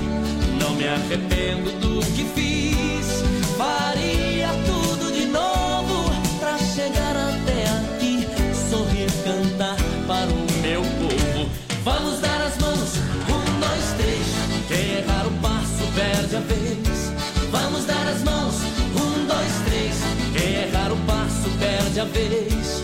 Não 0.61 0.75
me 0.75 0.87
arrependo 0.87 1.71
do 1.81 2.01
que 2.13 2.25
fiz. 2.35 3.23
Faria 3.57 4.49
tudo 4.67 5.11
de 5.11 5.25
novo 5.27 6.11
pra 6.39 6.59
chegar 6.59 7.17
até 7.17 7.65
aqui. 7.79 8.29
Sorrir, 8.69 9.11
cantar 9.25 9.77
para 10.07 10.29
o 10.29 10.61
meu 10.61 10.83
povo. 10.83 11.49
Vamos 11.83 12.21
dar 12.21 12.43
as 12.43 12.59
mãos, 12.59 12.97
um, 13.31 13.61
dois, 13.61 13.87
três. 13.97 14.27
Quem 14.69 14.99
errar 14.99 15.27
o 15.27 15.31
passo 15.41 15.85
perde 15.95 16.37
a 16.37 16.41
vez. 16.41 17.13
Vamos 17.51 17.87
dar 17.87 18.07
as 18.07 18.23
mãos, 18.23 18.57
um, 19.01 19.27
dois, 19.27 19.55
três. 19.65 19.97
Quem 20.37 20.55
errar 20.65 20.93
o 20.93 20.97
passo 21.07 21.49
perde 21.59 22.01
a 22.01 22.05
vez. 22.05 22.83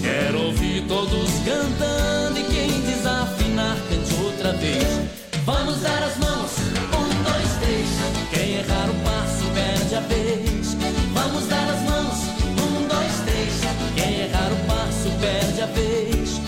Quero 0.00 0.46
ouvir 0.46 0.86
todos 0.86 1.30
cantando 1.44 2.38
e 2.38 2.44
quem 2.44 2.80
desafinar 2.82 3.76
cante 3.88 4.14
outra 4.22 4.52
vez. 4.52 5.23
Vamos 5.44 5.80
dar 5.82 6.02
as 6.02 6.16
mãos, 6.16 6.52
um, 6.58 7.22
dois, 7.22 7.56
três. 7.60 7.88
Quem 8.30 8.54
errar 8.56 8.88
o 8.88 8.94
passo 9.04 9.44
perde 9.52 9.94
a 9.94 10.00
vez. 10.00 10.74
Vamos 11.12 11.46
dar 11.48 11.68
as 11.68 11.82
mãos, 11.82 12.18
um, 12.48 12.88
dois, 12.88 13.20
três. 13.26 13.60
Quem 13.94 14.20
errar 14.20 14.50
o 14.50 14.66
passo 14.66 15.10
perde 15.20 15.60
a 15.60 15.66
vez. 15.66 16.40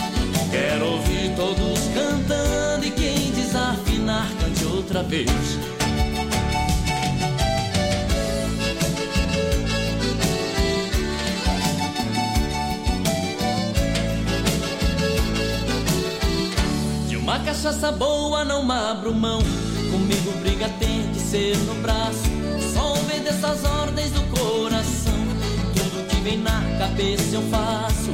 Quero 0.50 0.92
ouvir 0.92 1.34
todos 1.36 1.80
cantando 1.94 2.86
e 2.86 2.90
quem 2.90 3.32
desafinar 3.32 4.30
cante 4.40 4.64
outra 4.64 5.02
vez. 5.02 5.75
Cachaça 17.46 17.92
boa 17.92 18.44
não 18.44 18.68
abro 18.72 19.14
mão. 19.14 19.38
Comigo 19.92 20.32
briga 20.42 20.68
tem 20.80 21.08
que 21.12 21.20
ser 21.20 21.56
no 21.58 21.76
braço. 21.76 22.28
Só 22.74 22.94
obedeço 22.94 23.46
as 23.46 23.64
ordens 23.64 24.10
do 24.10 24.20
coração. 24.36 25.14
Tudo 25.76 26.08
que 26.08 26.16
vem 26.22 26.38
na 26.38 26.60
cabeça 26.76 27.36
eu 27.36 27.42
faço. 27.42 28.10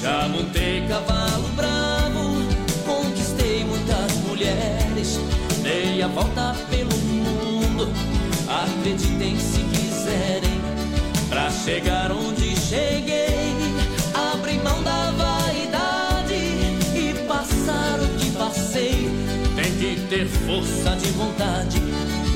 Já 0.00 0.26
montei 0.26 0.86
cavalo 0.88 1.48
bravo, 1.54 2.42
conquistei 2.86 3.62
muitas 3.62 4.14
mulheres. 4.26 5.20
Dei 5.62 6.02
a 6.02 6.08
volta 6.08 6.56
pelo 6.70 6.96
mundo. 6.96 7.92
Acreditem 8.48 9.38
se 9.38 9.60
quiserem. 9.64 10.62
Pra 11.28 11.50
chegar 11.50 12.10
onde 12.10 12.56
cheguei, 12.56 13.54
ter 20.12 20.26
força 20.26 20.94
de 20.96 21.10
vontade. 21.12 21.80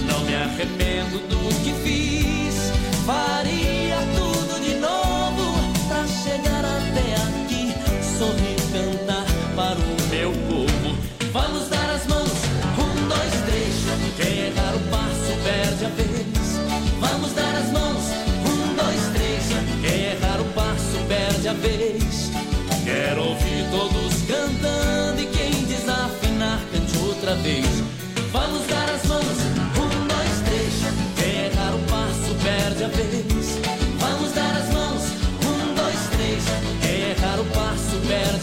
Não 0.08 0.20
me 0.24 0.34
arrependo 0.34 1.18
do 1.28 1.36
que 1.62 1.74
fiz. 1.84 2.72
Faria 3.04 3.98
tudo 4.16 4.58
de 4.64 4.76
novo 4.76 5.44
pra 5.86 6.06
chegar 6.06 6.64
até 6.64 7.14
aqui. 7.26 7.74
Sorrir, 8.18 8.56
cantar 8.72 9.26
para 9.54 9.78
o 9.78 10.08
meu 10.08 10.32
povo. 10.48 10.96
Vamos 11.34 11.68
dar 11.68 11.90
as 11.90 12.06
mãos. 12.06 12.32
Um, 12.78 13.08
dois, 13.08 13.34
três. 13.44 13.74
Quem 14.16 14.46
errar 14.46 14.74
o 14.74 14.80
passo 14.90 15.36
perde 15.44 15.84
a 15.84 15.88
vez. 15.90 16.58
Vamos 16.98 17.32
dar 17.34 17.56
as 17.56 17.70
mãos. 17.72 18.04
Um, 18.48 18.74
dois, 18.74 19.02
três. 19.12 19.44
Quem 19.82 20.04
errar 20.12 20.40
o 20.40 20.44
passo 20.54 20.96
perde 21.06 21.48
a 21.48 21.52
vez. 21.52 22.05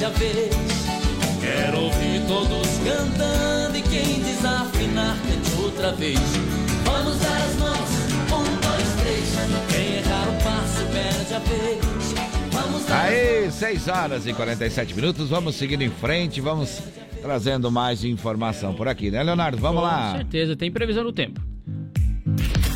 Perde 0.03 0.05
a 0.05 0.09
vez. 0.09 0.55
Quero 1.41 1.79
ouvir 1.81 2.21
todos 2.27 2.67
cantando 2.85 3.77
e 3.77 3.81
quem 3.81 4.21
desafinar 4.21 5.17
cante 5.21 5.61
outra 5.61 5.91
vez. 5.93 6.19
Vamos 6.83 7.19
dar 7.19 7.37
as 7.37 7.55
mãos. 7.55 7.89
Um, 8.31 8.59
dois, 8.61 8.93
três. 9.01 9.33
Quem 9.69 9.95
errar 9.97 10.29
o 10.29 10.43
passo 10.43 10.85
perde 10.91 11.33
a 11.33 11.39
vez. 11.39 12.13
Vamos 12.51 12.85
dar 12.85 13.01
Aí, 13.03 13.51
6 13.51 13.87
horas 13.87 14.27
e 14.27 14.33
47 14.33 14.93
minutos, 14.95 15.29
vamos 15.29 15.55
seguindo 15.55 15.81
em 15.81 15.89
frente, 15.89 16.39
vamos 16.39 16.81
trazendo 17.21 17.71
mais 17.71 18.03
informação 18.03 18.73
por 18.73 18.87
aqui, 18.87 19.09
né, 19.09 19.23
Leonardo? 19.23 19.57
Vamos 19.57 19.81
Com 19.81 19.87
lá. 19.87 20.17
certeza, 20.17 20.55
tem 20.55 20.71
previsão 20.71 21.03
do 21.03 21.11
tempo. 21.11 21.41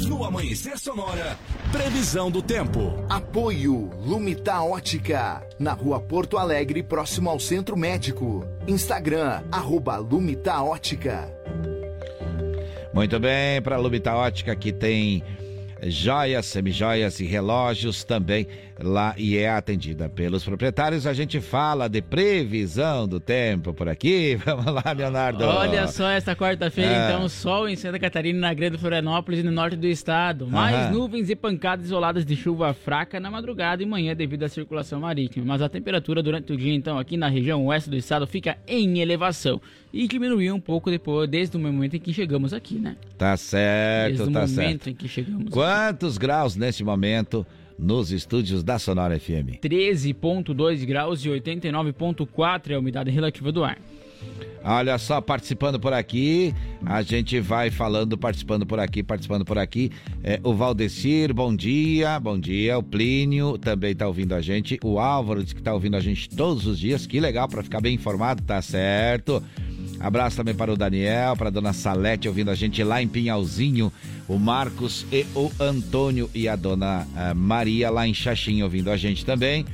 No 0.08 0.24
Amanhecer 0.24 0.80
Sonora, 0.80 1.38
previsão 1.72 2.32
do 2.32 2.42
tempo. 2.42 3.06
Apoio 3.10 3.90
Lumita 4.00 4.62
Ótica, 4.62 5.46
na 5.60 5.74
rua 5.74 6.00
Porto 6.00 6.38
Alegre, 6.38 6.82
próximo 6.82 7.30
ao 7.30 7.40
Centro 7.40 7.76
Médico. 7.76 8.46
Instagram, 8.68 9.44
arroba 9.52 9.98
Lumita 9.98 10.62
Ótica. 10.62 11.30
Muito 12.94 13.20
bem, 13.20 13.62
para 13.62 13.76
a 13.76 13.80
Lubita 13.80 14.14
Ótica 14.16 14.56
que 14.56 14.72
tem 14.72 15.24
joias, 15.84 16.46
semijoias 16.46 17.20
e 17.20 17.26
relógios 17.26 18.04
também 18.04 18.48
lá 18.82 19.14
e 19.18 19.38
é 19.38 19.50
atendida 19.50 20.08
pelos 20.10 20.44
proprietários. 20.44 21.08
A 21.08 21.14
gente 21.14 21.40
fala 21.42 21.88
de 21.88 22.02
previsão 22.02 23.08
do 23.08 23.20
tempo 23.20 23.74
por 23.74 23.90
aqui. 23.90 24.36
Vamos 24.46 24.66
lá, 24.66 24.84
Leonardo. 24.96 25.44
Olha 25.44 25.88
só, 25.88 26.10
esta 26.10 26.36
quarta-feira, 26.36 26.92
É. 26.92 27.06
então, 27.10 27.28
sol 27.30 27.68
em 27.68 27.76
Santa 27.76 28.00
Catarina, 28.00 28.40
na 28.40 28.54
Grande 28.54 28.78
Florianópolis 28.78 29.40
e 29.40 29.44
no 29.44 29.52
norte 29.52 29.76
do 29.76 29.88
estado. 29.88 30.48
Mais 30.48 30.92
nuvens 30.92 31.30
e 31.30 31.36
pancadas 31.36 31.86
isoladas 31.86 32.26
de 32.26 32.36
chuva 32.36 32.74
fraca 32.74 33.20
na 33.20 33.30
madrugada 33.32 33.82
e 33.82 33.86
manhã 33.86 34.16
devido 34.16 34.44
à 34.44 34.50
circulação 34.50 35.00
marítima. 35.02 35.46
Mas 35.46 35.62
a 35.62 35.70
temperatura 35.70 36.22
durante 36.22 36.54
o 36.54 36.58
dia, 36.58 36.74
então, 36.74 36.98
aqui 37.00 37.18
na 37.18 37.28
região 37.28 37.66
oeste 37.66 37.90
do 37.90 37.96
estado 37.96 38.26
fica 38.28 38.58
em 38.68 39.00
elevação. 39.00 39.62
E 39.94 40.08
diminuiu 40.08 40.54
um 40.54 40.60
pouco 40.60 40.92
depois, 40.92 41.30
desde 41.30 41.56
o 41.56 41.60
momento 41.60 41.96
em 41.96 42.00
que 42.00 42.14
chegamos 42.14 42.54
aqui, 42.54 42.76
né? 42.76 42.96
Tá 43.18 43.36
certo, 43.38 44.08
Desde 44.18 44.24
o 44.24 44.32
tá 44.32 44.42
momento 44.42 44.54
certo. 44.54 44.90
em 44.90 44.94
que 44.94 45.08
chegamos. 45.08 45.50
Quantos 45.50 46.18
graus 46.18 46.56
neste 46.56 46.84
momento 46.84 47.46
nos 47.78 48.12
estúdios 48.12 48.64
da 48.64 48.80
Sonora 48.80 49.20
FM? 49.20 49.60
13,2 49.62 50.86
graus 50.86 51.24
e 51.24 51.30
89,4 51.30 52.72
é 52.72 52.74
a 52.76 52.80
umidade 52.80 53.12
relativa 53.12 53.52
do 53.52 53.64
ar. 53.64 53.78
Olha 54.64 54.98
só, 54.98 55.22
participando 55.22 55.80
por 55.80 55.94
aqui, 55.94 56.54
a 56.86 57.02
gente 57.02 57.40
vai 57.40 57.70
falando, 57.70 58.18
participando 58.18 58.66
por 58.66 58.80
aqui, 58.80 59.02
participando 59.02 59.46
por 59.46 59.58
aqui. 59.58 59.92
É, 60.24 60.40
o 60.44 60.54
Valdecir, 60.54 61.34
bom 61.34 61.56
dia, 61.56 62.20
bom 62.20 62.38
dia. 62.38 62.78
O 62.78 62.84
Plínio 62.84 63.58
também 63.58 63.96
tá 63.96 64.08
ouvindo 64.08 64.34
a 64.34 64.42
gente. 64.42 64.78
O 64.84 65.00
Álvaro 65.00 65.42
diz 65.42 65.54
que 65.54 65.62
tá 65.62 65.74
ouvindo 65.74 65.96
a 65.96 66.02
gente 66.02 66.28
todos 66.30 66.66
os 66.66 66.78
dias. 66.78 67.06
Que 67.06 67.20
legal 67.20 67.48
para 67.48 67.64
ficar 67.64 67.80
bem 67.80 67.96
informado, 67.96 68.44
tá 68.44 68.62
certo. 68.62 69.42
Abraço 70.00 70.38
também 70.38 70.54
para 70.54 70.72
o 70.72 70.78
Daniel, 70.78 71.36
para 71.36 71.48
a 71.48 71.52
dona 71.52 71.74
Salete 71.74 72.28
ouvindo 72.28 72.52
a 72.52 72.56
gente 72.56 72.84
lá 72.84 73.02
em 73.02 73.08
Pinhalzinho. 73.08 73.92
O 74.28 74.38
Marcos 74.38 75.06
e 75.12 75.26
o 75.34 75.52
Antônio 75.60 76.30
e 76.34 76.48
a 76.48 76.56
dona 76.56 77.08
ah, 77.16 77.34
Maria 77.34 77.90
lá 77.90 78.08
em 78.08 78.14
Xaxim 78.14 78.62
ouvindo 78.62 78.92
a 78.92 78.98
gente 78.98 79.26
também. 79.26 79.66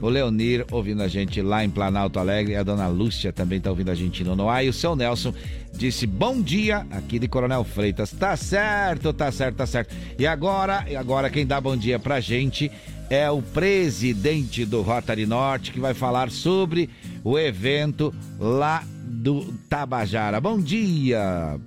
O 0.00 0.08
Leonir 0.08 0.64
ouvindo 0.70 1.02
a 1.02 1.08
gente 1.08 1.42
lá 1.42 1.62
em 1.62 1.68
Planalto 1.68 2.18
Alegre. 2.18 2.56
A 2.56 2.62
dona 2.62 2.88
Lúcia 2.88 3.32
também 3.32 3.58
está 3.58 3.70
ouvindo 3.70 3.90
a 3.90 3.94
gente 3.94 4.24
no 4.24 4.34
Noá. 4.34 4.64
E 4.64 4.68
o 4.68 4.72
seu 4.72 4.96
Nelson 4.96 5.34
disse 5.74 6.06
bom 6.06 6.40
dia 6.40 6.86
aqui 6.90 7.18
de 7.18 7.28
Coronel 7.28 7.64
Freitas. 7.64 8.10
Tá 8.10 8.36
certo, 8.36 9.12
tá 9.12 9.30
certo, 9.30 9.56
tá 9.56 9.66
certo. 9.66 9.94
E 10.18 10.26
agora, 10.26 10.86
agora 10.98 11.28
quem 11.28 11.46
dá 11.46 11.60
bom 11.60 11.76
dia 11.76 11.98
pra 11.98 12.18
gente 12.18 12.70
é 13.10 13.30
o 13.30 13.42
presidente 13.42 14.64
do 14.64 14.80
Rotary 14.82 15.26
Norte 15.26 15.72
que 15.72 15.80
vai 15.80 15.92
falar 15.92 16.30
sobre 16.30 16.88
o 17.24 17.38
evento 17.38 18.14
lá 18.38 18.84
do 19.10 19.52
Tabajara. 19.68 20.40
Bom 20.40 20.60
dia, 20.60 21.58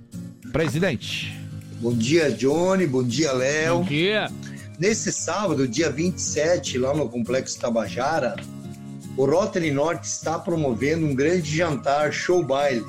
presidente. 0.50 1.38
Bom 1.80 1.92
dia, 1.92 2.30
Johnny. 2.30 2.86
Bom 2.86 3.02
dia, 3.02 3.32
Léo. 3.32 3.80
Bom 3.80 3.84
dia. 3.84 4.30
Nesse 4.78 5.12
sábado, 5.12 5.68
dia 5.68 5.90
27, 5.90 6.78
lá 6.78 6.94
no 6.94 7.08
Complexo 7.08 7.60
Tabajara, 7.60 8.34
o 9.16 9.26
Rotary 9.26 9.70
Norte 9.70 10.04
está 10.04 10.38
promovendo 10.38 11.06
um 11.06 11.14
grande 11.14 11.54
jantar 11.54 12.12
show 12.12 12.42
baile 12.42 12.84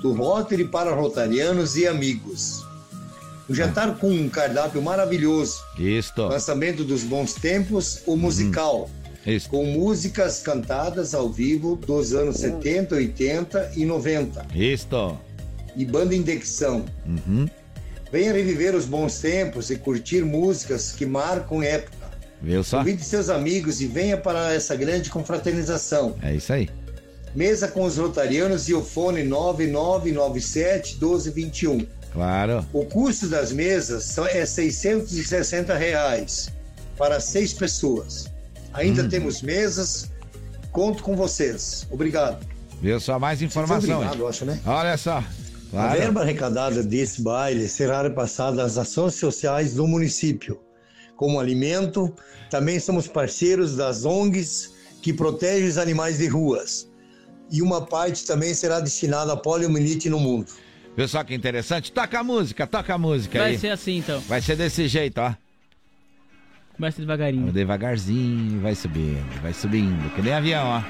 do 0.00 0.12
Rotary 0.14 0.64
para 0.64 0.94
rotarianos 0.94 1.76
e 1.76 1.86
amigos. 1.86 2.64
Um 3.48 3.54
jantar 3.54 3.96
com 3.96 4.10
um 4.10 4.28
cardápio 4.28 4.80
maravilhoso. 4.80 5.60
Isto. 5.78 6.22
Lançamento 6.22 6.82
dos 6.82 7.02
bons 7.02 7.34
tempos, 7.34 8.02
o 8.06 8.16
musical. 8.16 8.88
Com 9.48 9.64
músicas 9.66 10.40
cantadas 10.40 11.14
ao 11.14 11.28
vivo 11.28 11.76
dos 11.76 12.14
anos 12.14 12.36
70, 12.36 12.94
80 12.94 13.72
e 13.76 13.84
90. 13.84 14.46
Isto. 14.54 15.18
E 15.76 15.84
banda 15.84 16.14
indexão. 16.14 16.84
Uhum. 17.06 17.48
Venha 18.10 18.32
reviver 18.32 18.74
os 18.74 18.86
bons 18.86 19.20
tempos 19.20 19.70
e 19.70 19.76
curtir 19.76 20.24
músicas 20.24 20.92
que 20.92 21.06
marcam 21.06 21.62
época. 21.62 22.10
Viu 22.42 22.64
só? 22.64 22.78
Convide 22.78 23.04
seus 23.04 23.28
amigos 23.28 23.80
e 23.80 23.86
venha 23.86 24.16
para 24.16 24.54
essa 24.54 24.74
grande 24.74 25.10
confraternização. 25.10 26.16
É 26.22 26.34
isso 26.34 26.52
aí. 26.52 26.68
Mesa 27.34 27.68
com 27.68 27.84
os 27.84 27.96
rotarianos 27.96 28.68
e 28.68 28.74
o 28.74 28.82
fone 28.82 29.22
9997 29.22 30.94
1221. 30.94 31.86
Claro. 32.12 32.66
O 32.72 32.84
custo 32.84 33.28
das 33.28 33.52
mesas 33.52 34.18
é 34.32 34.44
660 34.44 35.76
reais 35.76 36.50
para 36.96 37.20
seis 37.20 37.52
pessoas. 37.52 38.28
Ainda 38.72 39.02
Hum. 39.02 39.08
temos 39.08 39.42
mesas. 39.42 40.10
Conto 40.72 41.02
com 41.02 41.16
vocês. 41.16 41.86
Obrigado. 41.90 42.46
Viu 42.80 42.98
só 43.00 43.18
mais 43.18 43.42
informação. 43.42 43.96
Obrigado, 43.98 44.26
acho, 44.26 44.44
né? 44.44 44.60
Olha 44.64 44.96
só. 44.96 45.18
A 45.18 45.24
Claro. 45.70 46.00
verba 46.00 46.20
arrecadada 46.22 46.82
desse 46.82 47.22
baile 47.22 47.68
será 47.68 48.02
repassada 48.02 48.62
às 48.64 48.76
ações 48.78 49.14
sociais 49.14 49.74
do 49.74 49.86
município. 49.86 50.60
Como 51.16 51.38
alimento, 51.38 52.12
também 52.50 52.80
somos 52.80 53.06
parceiros 53.06 53.76
das 53.76 54.04
ONGs 54.04 54.72
que 55.02 55.12
protegem 55.12 55.68
os 55.68 55.76
animais 55.78 56.18
de 56.18 56.26
ruas. 56.26 56.88
E 57.50 57.62
uma 57.62 57.84
parte 57.84 58.24
também 58.24 58.54
será 58.54 58.80
destinada 58.80 59.32
à 59.32 59.36
poliomielite 59.36 60.08
no 60.08 60.18
mundo. 60.18 60.46
Só 61.08 61.22
que 61.24 61.34
interessante? 61.34 61.90
Toca 61.92 62.18
a 62.20 62.24
música, 62.24 62.66
toca 62.66 62.94
a 62.94 62.98
música 62.98 63.38
Vai 63.38 63.50
aí. 63.52 63.58
ser 63.58 63.70
assim, 63.70 63.98
então. 63.98 64.20
Vai 64.28 64.40
ser 64.42 64.56
desse 64.56 64.86
jeito, 64.88 65.18
ó. 65.20 65.32
Começa 66.80 66.98
devagarinho. 66.98 67.52
Devagarzinho, 67.52 68.58
vai 68.62 68.74
subindo, 68.74 69.42
vai 69.42 69.52
subindo, 69.52 70.14
que 70.14 70.22
nem 70.22 70.32
avião, 70.32 70.66
ó. 70.66 70.82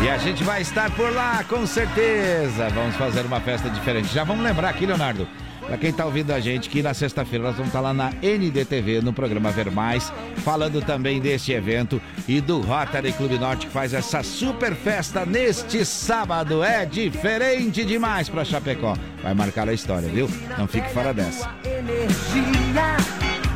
E 0.00 0.08
a 0.08 0.16
gente 0.16 0.44
vai 0.44 0.62
estar 0.62 0.94
por 0.94 1.12
lá, 1.12 1.42
com 1.42 1.66
certeza. 1.66 2.68
Vamos 2.68 2.94
fazer 2.94 3.26
uma 3.26 3.40
festa 3.40 3.68
diferente. 3.68 4.14
Já 4.14 4.22
vamos 4.22 4.44
lembrar 4.44 4.68
aqui, 4.68 4.86
Leonardo, 4.86 5.26
Pra 5.66 5.76
quem 5.76 5.92
tá 5.92 6.04
ouvindo 6.04 6.32
a 6.32 6.38
gente, 6.38 6.68
que 6.68 6.80
na 6.82 6.94
sexta-feira 6.94 7.44
nós 7.44 7.56
vamos 7.56 7.68
estar 7.68 7.80
lá 7.80 7.92
na 7.92 8.12
NDTV, 8.22 9.00
no 9.00 9.12
programa 9.12 9.50
Ver 9.50 9.70
Mais, 9.70 10.12
falando 10.44 10.80
também 10.80 11.20
deste 11.20 11.52
evento 11.52 12.00
e 12.28 12.40
do 12.40 12.60
Rotary 12.60 13.12
Clube 13.12 13.36
Norte, 13.38 13.66
que 13.66 13.72
faz 13.72 13.92
essa 13.92 14.22
super 14.22 14.74
festa 14.74 15.26
neste 15.26 15.84
sábado. 15.84 16.62
É 16.62 16.86
diferente 16.86 17.84
demais 17.84 18.28
pra 18.28 18.44
Chapecó. 18.44 18.96
Vai 19.22 19.34
marcar 19.34 19.68
a 19.68 19.72
história, 19.72 20.08
viu? 20.08 20.30
Não 20.56 20.68
fique 20.68 20.88
fora 20.90 21.12
dessa. 21.12 21.50
energia 21.64 22.96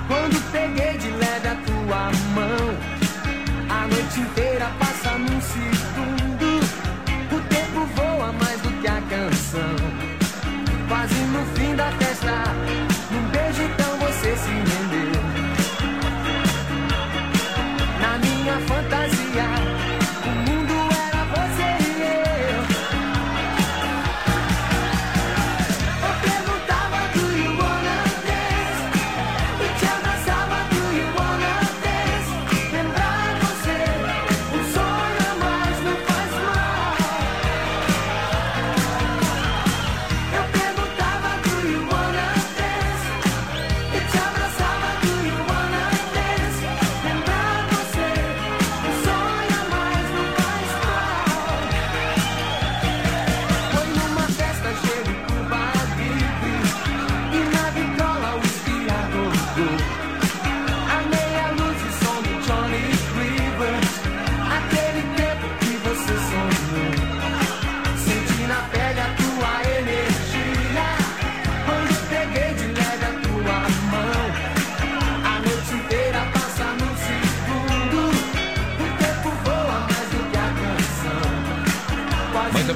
quando 0.09 0.51
peguei 0.51 0.99
de 0.99 1.11
leve 1.13 1.49
a 1.49 1.55
tua 1.55 2.11
mão. 2.35 3.01
A 3.69 3.87
noite 3.87 4.19
inteira 4.19 4.69
passa 4.81 5.17
num 5.17 5.41
segundo. 5.41 6.61
O 7.33 7.41
tempo 7.49 7.87
voa 7.95 8.33
mais 8.33 8.61
do 8.63 8.71
que 8.81 8.89
a 8.89 9.01
canção. 9.03 10.10
Quase 11.11 11.25
no 11.25 11.45
fim 11.57 11.75
da 11.75 11.91
festa, 11.93 12.45
num 13.11 13.29
beijo 13.31 13.63
então 13.63 13.99
você 13.99 14.37
se 14.37 14.70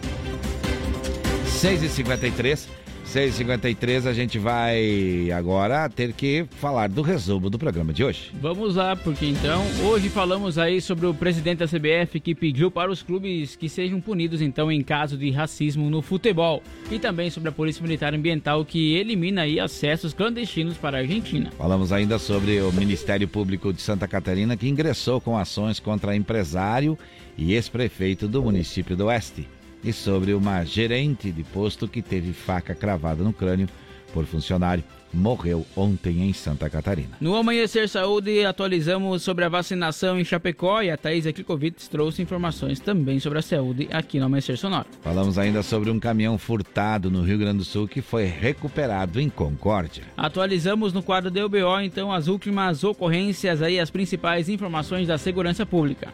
6h53. 1.59 2.69
6h53, 3.05 4.05
a 4.05 4.13
gente 4.13 4.37
vai 4.37 5.29
agora 5.31 5.89
ter 5.89 6.13
que 6.13 6.45
falar 6.51 6.87
do 6.87 7.01
resumo 7.01 7.49
do 7.49 7.59
programa 7.59 7.91
de 7.91 8.01
hoje. 8.03 8.31
Vamos 8.39 8.75
lá, 8.75 8.95
porque 8.95 9.25
então 9.25 9.61
hoje 9.83 10.07
falamos 10.09 10.57
aí 10.57 10.79
sobre 10.79 11.05
o 11.05 11.13
presidente 11.13 11.57
da 11.57 11.67
CBF 11.67 12.19
que 12.19 12.33
pediu 12.33 12.71
para 12.71 12.89
os 12.89 13.01
clubes 13.01 13.57
que 13.57 13.67
sejam 13.67 13.99
punidos 13.99 14.41
então 14.41 14.71
em 14.71 14.81
caso 14.81 15.17
de 15.17 15.31
racismo 15.31 15.89
no 15.89 16.01
futebol 16.01 16.63
e 16.89 16.97
também 16.97 17.29
sobre 17.29 17.49
a 17.49 17.51
Polícia 17.51 17.81
Militar 17.81 18.13
Ambiental 18.13 18.63
que 18.63 18.95
elimina 18.95 19.41
aí 19.41 19.59
acessos 19.59 20.13
clandestinos 20.13 20.77
para 20.77 20.99
a 20.99 21.01
Argentina. 21.01 21.51
Falamos 21.57 21.91
ainda 21.91 22.19
sobre 22.19 22.61
o 22.61 22.71
Ministério 22.71 23.27
Público 23.27 23.73
de 23.73 23.81
Santa 23.81 24.07
Catarina 24.07 24.55
que 24.55 24.69
ingressou 24.69 25.19
com 25.19 25.37
ações 25.37 25.79
contra 25.79 26.15
empresário 26.15 26.97
e 27.37 27.53
ex-prefeito 27.53 28.29
do 28.29 28.43
município 28.43 28.95
do 28.95 29.07
Oeste. 29.07 29.58
E 29.83 29.93
sobre 29.93 30.33
uma 30.33 30.63
gerente 30.65 31.31
de 31.31 31.43
posto 31.43 31.87
que 31.87 32.01
teve 32.01 32.33
faca 32.33 32.75
cravada 32.75 33.23
no 33.23 33.31
crânio 33.31 33.67
por 34.13 34.25
funcionário, 34.25 34.83
morreu 35.13 35.65
ontem 35.75 36.27
em 36.27 36.33
Santa 36.33 36.69
Catarina. 36.69 37.17
No 37.19 37.35
Amanhecer 37.35 37.89
Saúde, 37.89 38.45
atualizamos 38.45 39.23
sobre 39.23 39.45
a 39.45 39.49
vacinação 39.49 40.19
em 40.19 40.25
Chapecó 40.25 40.81
e 40.81 40.91
a 40.91 40.97
Thaís 40.97 41.25
Klikowitz 41.25 41.87
trouxe 41.87 42.21
informações 42.21 42.79
também 42.79 43.19
sobre 43.19 43.39
a 43.39 43.41
saúde 43.41 43.87
aqui 43.91 44.19
no 44.19 44.25
Amanhecer 44.25 44.57
Sonoro. 44.57 44.85
Falamos 45.01 45.37
ainda 45.37 45.63
sobre 45.63 45.89
um 45.89 45.99
caminhão 45.99 46.37
furtado 46.37 47.09
no 47.09 47.23
Rio 47.23 47.37
Grande 47.37 47.59
do 47.59 47.65
Sul 47.65 47.87
que 47.87 48.01
foi 48.01 48.25
recuperado 48.25 49.19
em 49.19 49.29
Concórdia. 49.29 50.03
Atualizamos 50.15 50.93
no 50.93 51.01
quadro 51.01 51.31
do 51.31 51.45
UBO, 51.45 51.79
então, 51.81 52.11
as 52.11 52.27
últimas 52.27 52.83
ocorrências 52.83 53.61
aí, 53.61 53.79
as 53.79 53.89
principais 53.89 54.49
informações 54.49 55.07
da 55.07 55.17
segurança 55.17 55.65
pública. 55.65 56.13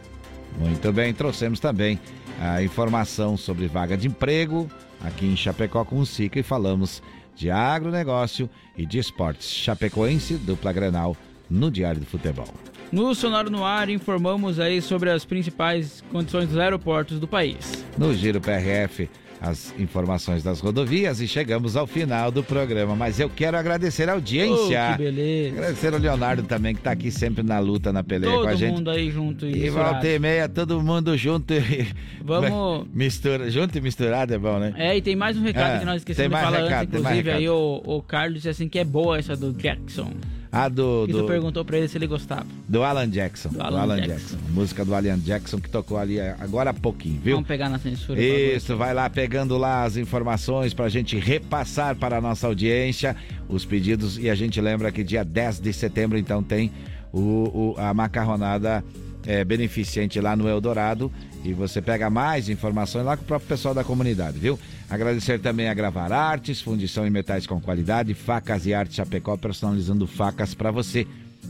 Muito 0.57 0.91
bem, 0.93 1.13
trouxemos 1.13 1.59
também 1.59 1.99
a 2.39 2.61
informação 2.61 3.37
sobre 3.37 3.67
vaga 3.67 3.95
de 3.95 4.07
emprego 4.07 4.69
aqui 5.03 5.25
em 5.25 5.35
Chapecó 5.35 5.83
com 5.85 5.99
o 5.99 6.05
SICA 6.05 6.39
e 6.39 6.43
falamos 6.43 7.01
de 7.35 7.49
agronegócio 7.49 8.49
e 8.77 8.85
de 8.85 8.97
esportes 8.97 9.49
chapecoense, 9.49 10.35
dupla 10.35 10.71
Grenal, 10.71 11.15
no 11.49 11.69
Diário 11.69 11.99
do 11.99 12.05
Futebol. 12.05 12.47
No 12.91 13.13
Sonoro 13.13 13.49
no 13.49 13.65
Ar, 13.65 13.89
informamos 13.89 14.59
aí 14.59 14.81
sobre 14.81 15.09
as 15.09 15.25
principais 15.25 16.03
condições 16.11 16.47
dos 16.47 16.57
aeroportos 16.57 17.19
do 17.19 17.27
país. 17.27 17.85
No 17.97 18.13
Giro 18.13 18.39
PRF, 18.39 19.09
as 19.45 19.73
informações 19.79 20.43
das 20.43 20.59
rodovias 20.59 21.21
e 21.21 21.27
chegamos 21.27 21.75
ao 21.75 21.85
final 21.85 22.31
do 22.31 22.43
programa. 22.43 22.95
Mas 22.95 23.19
eu 23.19 23.29
quero 23.29 23.57
agradecer 23.57 24.09
a 24.09 24.13
audiência. 24.13 24.89
Oh, 24.89 24.97
que 24.97 25.03
beleza. 25.03 25.55
Agradecer 25.57 25.93
ao 25.93 25.99
Leonardo 25.99 26.43
também, 26.43 26.73
que 26.73 26.79
está 26.81 26.91
aqui 26.91 27.11
sempre 27.11 27.43
na 27.43 27.59
luta, 27.59 27.93
na 27.93 28.03
peleia 28.03 28.33
Todo 28.33 28.43
com 28.43 28.49
a 28.49 28.55
gente. 28.55 28.73
mundo 28.73 28.89
aí 28.89 29.11
junto. 29.11 29.45
E 29.47 29.69
volta 29.69 30.07
e 30.07 30.17
meia, 30.19 30.49
todo 30.49 30.81
mundo 30.81 31.15
junto 31.17 31.53
e... 31.53 31.87
Vamos- 32.23 32.87
Mistura, 32.93 33.49
junto 33.51 33.77
e 33.77 33.81
misturado 33.81 34.33
é 34.33 34.37
bom, 34.37 34.57
né? 34.59 34.73
É, 34.77 34.97
e 34.97 35.01
tem 35.01 35.15
mais 35.15 35.37
um 35.37 35.41
recado 35.41 35.75
É, 35.75 35.79
que 35.79 35.85
nós 35.85 35.97
esquecemos 35.97 36.37
de 36.37 36.43
falar 36.43 36.63
recado, 36.63 36.81
antes, 36.87 36.99
inclusive, 36.99 37.31
aí 37.31 37.49
o, 37.49 37.81
o 37.85 38.01
Carlos 38.01 38.35
disse 38.35 38.49
assim 38.49 38.67
que 38.67 38.79
é 38.79 38.83
boa 38.83 39.17
essa 39.19 39.35
do 39.35 39.53
Jackson. 39.53 40.11
A 40.51 40.69
do, 40.69 41.03
Que 41.05 41.11
tu 41.13 41.19
do, 41.19 41.25
perguntou 41.27 41.65
pra 41.65 41.77
ele 41.77 41.87
se 41.87 41.97
ele 41.97 42.07
gostava. 42.07 42.45
do 42.67 42.83
Alan 42.83 43.09
Jackson. 43.09 43.49
Do 43.49 43.61
Alan 43.61 43.81
Alan, 43.81 43.95
Jackson. 43.97 44.13
Jackson. 44.37 44.37
Música 44.51 44.85
do 44.85 44.95
Alan 44.95 45.19
Jackson 45.19 45.59
que 45.59 45.69
tocou 45.69 45.97
ali 45.97 46.17
é, 46.19 46.35
agora 46.39 46.69
há 46.69 46.73
pouquinho, 46.73 47.19
viu? 47.21 47.35
Vamos 47.35 47.47
pegar 47.47 47.67
na 47.69 47.77
censura. 47.79 48.21
Isso, 48.21 48.77
vai 48.77 48.93
lá 48.93 49.09
pegando 49.09 49.57
lá 49.57 49.83
as 49.83 49.97
informações 49.97 50.73
pra 50.73 50.87
gente 50.89 51.17
repassar 51.17 51.95
para 51.95 52.17
a 52.17 52.21
nossa 52.21 52.47
audiência 52.47 53.15
os 53.49 53.65
pedidos 53.65 54.17
e 54.17 54.29
a 54.29 54.35
gente 54.35 54.59
lembra 54.61 54.91
que 54.91 55.03
dia 55.03 55.23
10 55.25 55.59
de 55.59 55.73
setembro 55.73 56.17
então 56.17 56.41
tem 56.41 56.71
o, 57.11 57.19
o- 57.19 57.75
a 57.77 57.93
macarronada 57.93 58.83
é, 59.27 59.43
beneficente 59.43 60.19
lá 60.21 60.35
no 60.35 60.47
Eldorado 60.47 61.11
e 61.43 61.53
você 61.53 61.81
pega 61.81 62.09
mais 62.09 62.47
informações 62.49 63.03
lá 63.05 63.15
com 63.17 63.23
o 63.23 63.25
próprio 63.25 63.47
pessoal 63.49 63.73
da 63.73 63.83
comunidade, 63.83 64.37
viu? 64.39 64.57
Agradecer 64.89 65.39
também 65.39 65.67
a 65.67 65.73
Gravar 65.73 66.11
Artes, 66.11 66.61
fundição 66.61 67.07
em 67.07 67.09
metais 67.09 67.47
com 67.47 67.59
qualidade, 67.59 68.13
facas 68.13 68.65
e 68.65 68.73
arte 68.73 68.95
Chapecó, 68.95 69.35
personalizando 69.35 70.05
facas 70.05 70.53
para 70.53 70.71
você. 70.71 71.07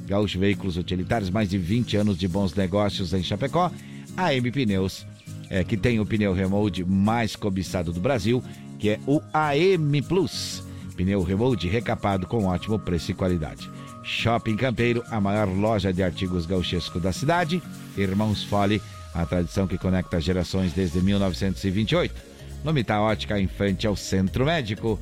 Gaúcho 0.07 0.39
Veículos 0.39 0.77
Utilitários, 0.77 1.29
mais 1.29 1.49
de 1.49 1.57
20 1.57 1.97
anos 1.97 2.17
de 2.17 2.27
bons 2.27 2.53
negócios 2.53 3.13
em 3.13 3.23
Chapecó. 3.23 3.71
A 4.15 4.33
M 4.33 4.49
Pneus, 4.51 5.05
é, 5.49 5.63
que 5.63 5.75
tem 5.75 5.99
o 5.99 6.05
pneu 6.05 6.33
remold 6.33 6.85
mais 6.85 7.35
cobiçado 7.35 7.91
do 7.91 7.99
Brasil, 7.99 8.41
que 8.79 8.89
é 8.89 8.99
o 9.05 9.21
AM 9.33 10.01
Plus. 10.03 10.63
Pneu 10.95 11.21
remold 11.21 11.67
recapado 11.67 12.25
com 12.27 12.45
ótimo 12.45 12.79
preço 12.79 13.11
e 13.11 13.13
qualidade. 13.13 13.69
Shopping 14.03 14.55
Campeiro, 14.55 15.03
a 15.09 15.19
maior 15.19 15.47
loja 15.47 15.91
de 15.91 16.03
artigos 16.03 16.45
gauchescos 16.45 17.01
da 17.01 17.11
cidade. 17.11 17.61
Irmãos 17.97 18.43
Fole, 18.43 18.81
a 19.13 19.25
tradição 19.25 19.67
que 19.67 19.77
conecta 19.77 20.21
gerações 20.21 20.71
desde 20.71 21.01
1928. 21.01 22.34
Lomita 22.65 22.99
Ótica, 22.99 23.39
em 23.39 23.47
frente 23.47 23.85
ao 23.85 23.95
Centro 23.95 24.43
Médico. 24.43 24.99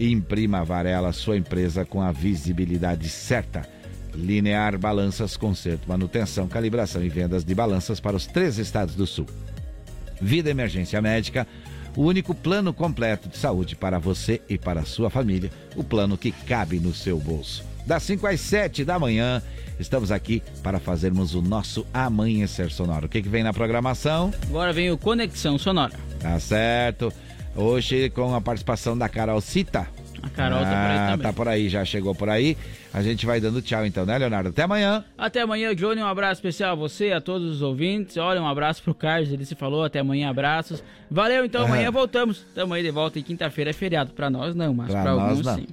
Imprima 0.00 0.64
Varela, 0.64 1.12
sua 1.12 1.36
empresa 1.36 1.84
com 1.84 2.00
a 2.00 2.10
visibilidade 2.10 3.10
certa. 3.10 3.68
Linear 4.14 4.78
Balanças, 4.78 5.36
conserto, 5.36 5.86
manutenção, 5.86 6.48
calibração 6.48 7.04
e 7.04 7.10
vendas 7.10 7.44
de 7.44 7.54
balanças 7.54 8.00
para 8.00 8.16
os 8.16 8.26
três 8.26 8.56
estados 8.56 8.94
do 8.94 9.06
sul. 9.06 9.26
Vida 10.18 10.48
Emergência 10.48 11.02
Médica, 11.02 11.46
o 11.94 12.02
único 12.02 12.34
plano 12.34 12.72
completo 12.72 13.28
de 13.28 13.36
saúde 13.36 13.76
para 13.76 13.98
você 13.98 14.40
e 14.48 14.56
para 14.56 14.80
a 14.80 14.86
sua 14.86 15.10
família, 15.10 15.50
o 15.76 15.84
plano 15.84 16.16
que 16.16 16.32
cabe 16.32 16.80
no 16.80 16.94
seu 16.94 17.18
bolso. 17.18 17.62
Das 17.84 18.04
5 18.04 18.26
às 18.26 18.40
7 18.40 18.86
da 18.86 18.98
manhã, 18.98 19.42
estamos 19.78 20.10
aqui 20.10 20.42
para 20.62 20.80
fazermos 20.80 21.34
o 21.34 21.42
nosso 21.42 21.86
amanhecer 21.92 22.70
sonoro. 22.70 23.04
O 23.04 23.08
que, 23.08 23.20
que 23.20 23.28
vem 23.28 23.42
na 23.42 23.52
programação? 23.52 24.32
Agora 24.48 24.72
vem 24.72 24.90
o 24.90 24.96
Conexão 24.96 25.58
Sonora. 25.58 26.05
Tá 26.20 26.38
certo. 26.40 27.12
Hoje 27.54 28.10
com 28.10 28.34
a 28.34 28.40
participação 28.40 28.96
da 28.96 29.08
Carol 29.08 29.40
Cita. 29.40 29.88
A 30.22 30.28
Carol 30.30 30.60
tá 30.60 30.66
por 30.66 30.74
aí 30.76 30.98
Ah, 30.98 31.06
também. 31.10 31.26
Tá 31.26 31.32
por 31.32 31.48
aí, 31.48 31.68
já 31.68 31.84
chegou 31.84 32.14
por 32.14 32.28
aí. 32.28 32.56
A 32.92 33.02
gente 33.02 33.24
vai 33.26 33.40
dando 33.40 33.62
tchau 33.62 33.84
então, 33.86 34.04
né, 34.04 34.16
Leonardo? 34.18 34.48
Até 34.50 34.62
amanhã. 34.62 35.04
Até 35.16 35.40
amanhã, 35.42 35.74
Johnny. 35.74 36.00
Um 36.02 36.06
abraço 36.06 36.34
especial 36.38 36.72
a 36.72 36.74
você, 36.74 37.12
a 37.12 37.20
todos 37.20 37.48
os 37.50 37.62
ouvintes. 37.62 38.16
Olha, 38.16 38.40
um 38.42 38.46
abraço 38.48 38.82
pro 38.82 38.94
Carlos, 38.94 39.30
ele 39.30 39.44
se 39.44 39.54
falou. 39.54 39.84
Até 39.84 40.00
amanhã, 40.00 40.28
abraços. 40.30 40.82
Valeu, 41.10 41.44
então. 41.44 41.64
Amanhã 41.64 41.90
voltamos. 41.90 42.44
Tamo 42.54 42.74
aí 42.74 42.82
de 42.82 42.90
volta. 42.90 43.18
E 43.18 43.22
quinta-feira 43.22 43.70
é 43.70 43.74
feriado. 43.74 44.12
Pra 44.12 44.28
nós, 44.30 44.54
não, 44.54 44.74
mas 44.74 44.90
pra, 44.90 45.02
Pra 45.02 45.12
nós, 45.12 45.22
alguns, 45.30 45.46
não. 45.46 45.54
sim. 45.56 45.66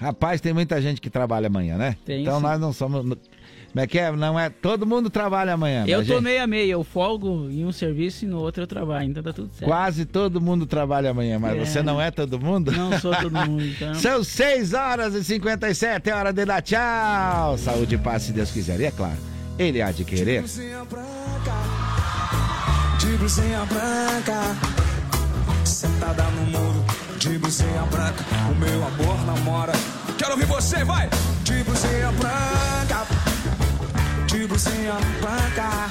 Rapaz, 0.00 0.40
tem 0.40 0.52
muita 0.52 0.80
gente 0.82 1.00
que 1.00 1.08
trabalha 1.08 1.46
amanhã, 1.46 1.76
né? 1.76 1.96
Tem, 2.04 2.22
então 2.22 2.36
sim. 2.38 2.42
nós 2.42 2.60
não 2.60 2.72
somos. 2.72 3.16
Como 3.74 3.82
é 3.82 3.86
que 3.88 3.98
é? 3.98 4.12
Não 4.12 4.38
é. 4.38 4.48
Todo 4.50 4.86
mundo 4.86 5.10
trabalha 5.10 5.52
amanhã. 5.54 5.84
Eu 5.88 5.98
mas, 5.98 6.06
tô 6.06 6.14
gente, 6.14 6.22
meio 6.22 6.42
a 6.44 6.46
meio. 6.46 6.70
Eu 6.70 6.84
folgo 6.84 7.50
em 7.50 7.64
um 7.64 7.72
serviço 7.72 8.24
e 8.24 8.28
no 8.28 8.38
outro 8.38 8.62
eu 8.62 8.66
trabalho. 8.68 9.10
Então 9.10 9.20
tá 9.20 9.32
tudo 9.32 9.50
certo. 9.52 9.68
Quase 9.68 10.04
todo 10.04 10.40
mundo 10.40 10.64
trabalha 10.64 11.10
amanhã, 11.10 11.40
mas 11.40 11.56
É. 11.56 11.64
você 11.64 11.82
não 11.82 12.00
é 12.00 12.12
todo 12.12 12.38
mundo? 12.38 12.70
Não 12.70 12.96
sou 13.00 13.12
todo 13.16 13.32
mundo, 13.44 13.64
então. 13.64 13.92
São 13.96 14.22
6 14.22 14.74
horas 14.74 15.14
e 15.16 15.24
57, 15.24 16.08
é 16.08 16.14
hora 16.14 16.32
de 16.32 16.44
dar 16.44 16.62
tchau. 16.62 17.58
Saúde 17.58 17.96
e 17.96 17.98
paz, 17.98 18.22
se 18.22 18.32
Deus 18.32 18.52
quiser. 18.52 18.78
E 18.80 18.84
é 18.84 18.90
claro, 18.92 19.18
ele 19.58 19.82
há 19.82 19.90
de 19.90 20.04
querer. 20.04 20.42
de 22.98 23.16
blusinha 23.18 23.64
branca, 23.66 24.56
sentada 25.64 26.22
no 26.22 26.46
muro, 26.58 26.84
de 27.18 27.38
blusinha 27.38 27.82
branca, 27.90 28.24
o 28.50 28.54
meu 28.54 28.86
amor 28.86 29.24
namora. 29.26 29.72
Quero 30.16 30.30
ouvir 30.32 30.46
você, 30.46 30.84
vai! 30.84 31.08
De 31.42 31.62
blusinha 31.64 32.12
branca, 32.12 33.06
de 34.34 34.48
blusinha 34.48 34.94
branca, 35.20 35.88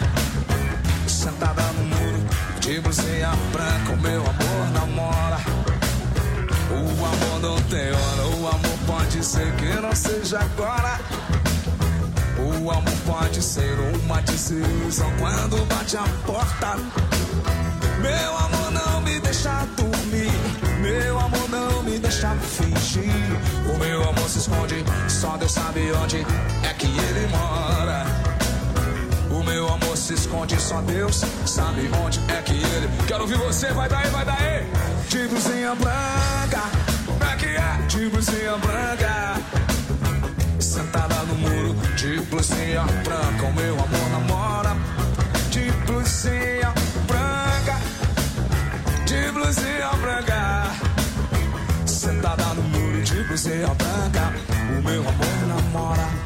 sentada 1.07 1.63
no 1.77 1.85
muro, 1.85 2.27
de 2.59 2.79
blusinha 2.81 3.31
branca, 3.53 3.93
o 3.93 3.97
meu 4.01 4.19
amor 4.19 4.71
namora. 4.73 5.37
O 6.69 7.05
amor 7.05 7.39
não 7.39 7.61
tem 7.69 7.91
hora, 7.91 8.27
o 8.37 8.47
amor 8.47 8.77
pode 8.85 9.23
ser 9.23 9.49
que 9.55 9.81
não 9.81 9.95
seja 9.95 10.39
agora. 10.39 10.99
O 12.37 12.69
amor 12.69 12.93
pode 13.05 13.41
ser 13.41 13.77
uma 14.03 14.21
desilusão 14.21 15.09
quando 15.19 15.65
bate 15.67 15.95
a 15.95 16.03
porta. 16.25 16.75
Meu 18.01 18.37
amor 18.37 18.71
não 18.71 19.01
me 19.01 19.21
deixa 19.21 19.65
dormir. 19.77 20.33
Meu 20.81 21.17
amor 21.17 21.49
não 21.49 21.81
me 21.83 21.97
deixa 21.97 22.35
fingir. 22.35 23.39
O 23.73 23.77
meu 23.77 24.03
amor 24.03 24.29
se 24.29 24.39
esconde, 24.39 24.83
só 25.07 25.37
Deus 25.37 25.53
sabe 25.53 25.89
onde 25.93 26.25
é 26.63 26.73
que 26.73 26.87
ele 26.87 27.27
mora. 27.27 28.22
Meu 29.53 29.67
amor 29.67 29.95
se 29.95 30.15
esconde, 30.15 30.59
só 30.59 30.81
Deus 30.81 31.23
sabe 31.45 31.87
onde 32.03 32.19
é 32.27 32.41
que 32.41 32.53
ele. 32.53 32.89
Quero 33.05 33.21
ouvir 33.21 33.37
você, 33.37 33.71
vai 33.71 33.87
daí, 33.87 34.09
vai 34.09 34.25
daí. 34.25 34.65
De 35.07 35.27
blusinha 35.27 35.75
branca, 35.75 36.63
como 37.05 37.23
é 37.23 37.35
que 37.35 37.45
é? 37.45 37.85
De 37.87 38.09
blusinha 38.09 38.57
branca 38.57 39.35
sentada 40.59 41.21
no 41.27 41.35
muro 41.35 41.75
de 41.95 42.19
blusinha 42.21 42.81
branca. 42.81 43.45
O 43.45 43.53
meu 43.53 43.73
amor 43.75 44.09
namora 44.09 44.75
de 45.51 45.71
blusinha 45.85 46.73
branca, 47.05 47.79
de 49.05 49.31
blusinha 49.33 49.89
branca. 50.01 50.71
Sentada 51.85 52.45
no 52.55 52.63
muro 52.63 53.03
de 53.03 53.23
blusinha 53.25 53.67
branca, 53.67 54.33
o 54.79 54.81
meu 54.81 55.01
amor 55.01 55.47
namora. 55.47 56.22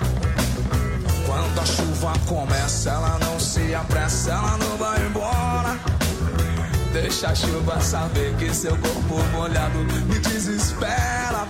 Quando 2.67 2.73
a 2.73 2.73
chuva 2.73 2.87
começa, 2.87 2.89
ela 2.89 3.19
não 3.19 3.39
se 3.39 3.75
apressa, 3.75 4.31
ela 4.31 4.57
não 4.57 4.77
vai 4.77 5.05
embora. 5.05 5.79
Deixa 6.91 7.29
a 7.29 7.35
chuva 7.35 7.79
saber 7.79 8.35
que 8.35 8.53
seu 8.53 8.75
corpo 8.77 9.23
molhado 9.31 9.79
me 9.79 10.19
desespera. 10.19 11.47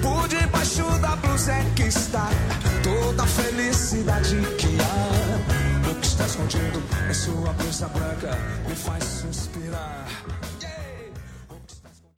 Por 0.00 0.28
debaixo 0.28 0.84
da 1.00 1.16
blusa 1.16 1.52
é 1.52 1.64
que 1.74 1.82
está 1.84 2.30
toda 2.82 3.24
a 3.24 3.26
felicidade 3.26 4.36
que 4.56 4.78
há. 4.80 5.90
O 5.90 5.94
que 5.96 6.06
está 6.06 6.26
escondido 6.26 6.82
em 7.10 7.14
sua 7.14 7.52
blusa 7.54 7.88
branca 7.88 8.38
me 8.68 8.74
faz 8.76 9.04
suspirar. 9.04 10.03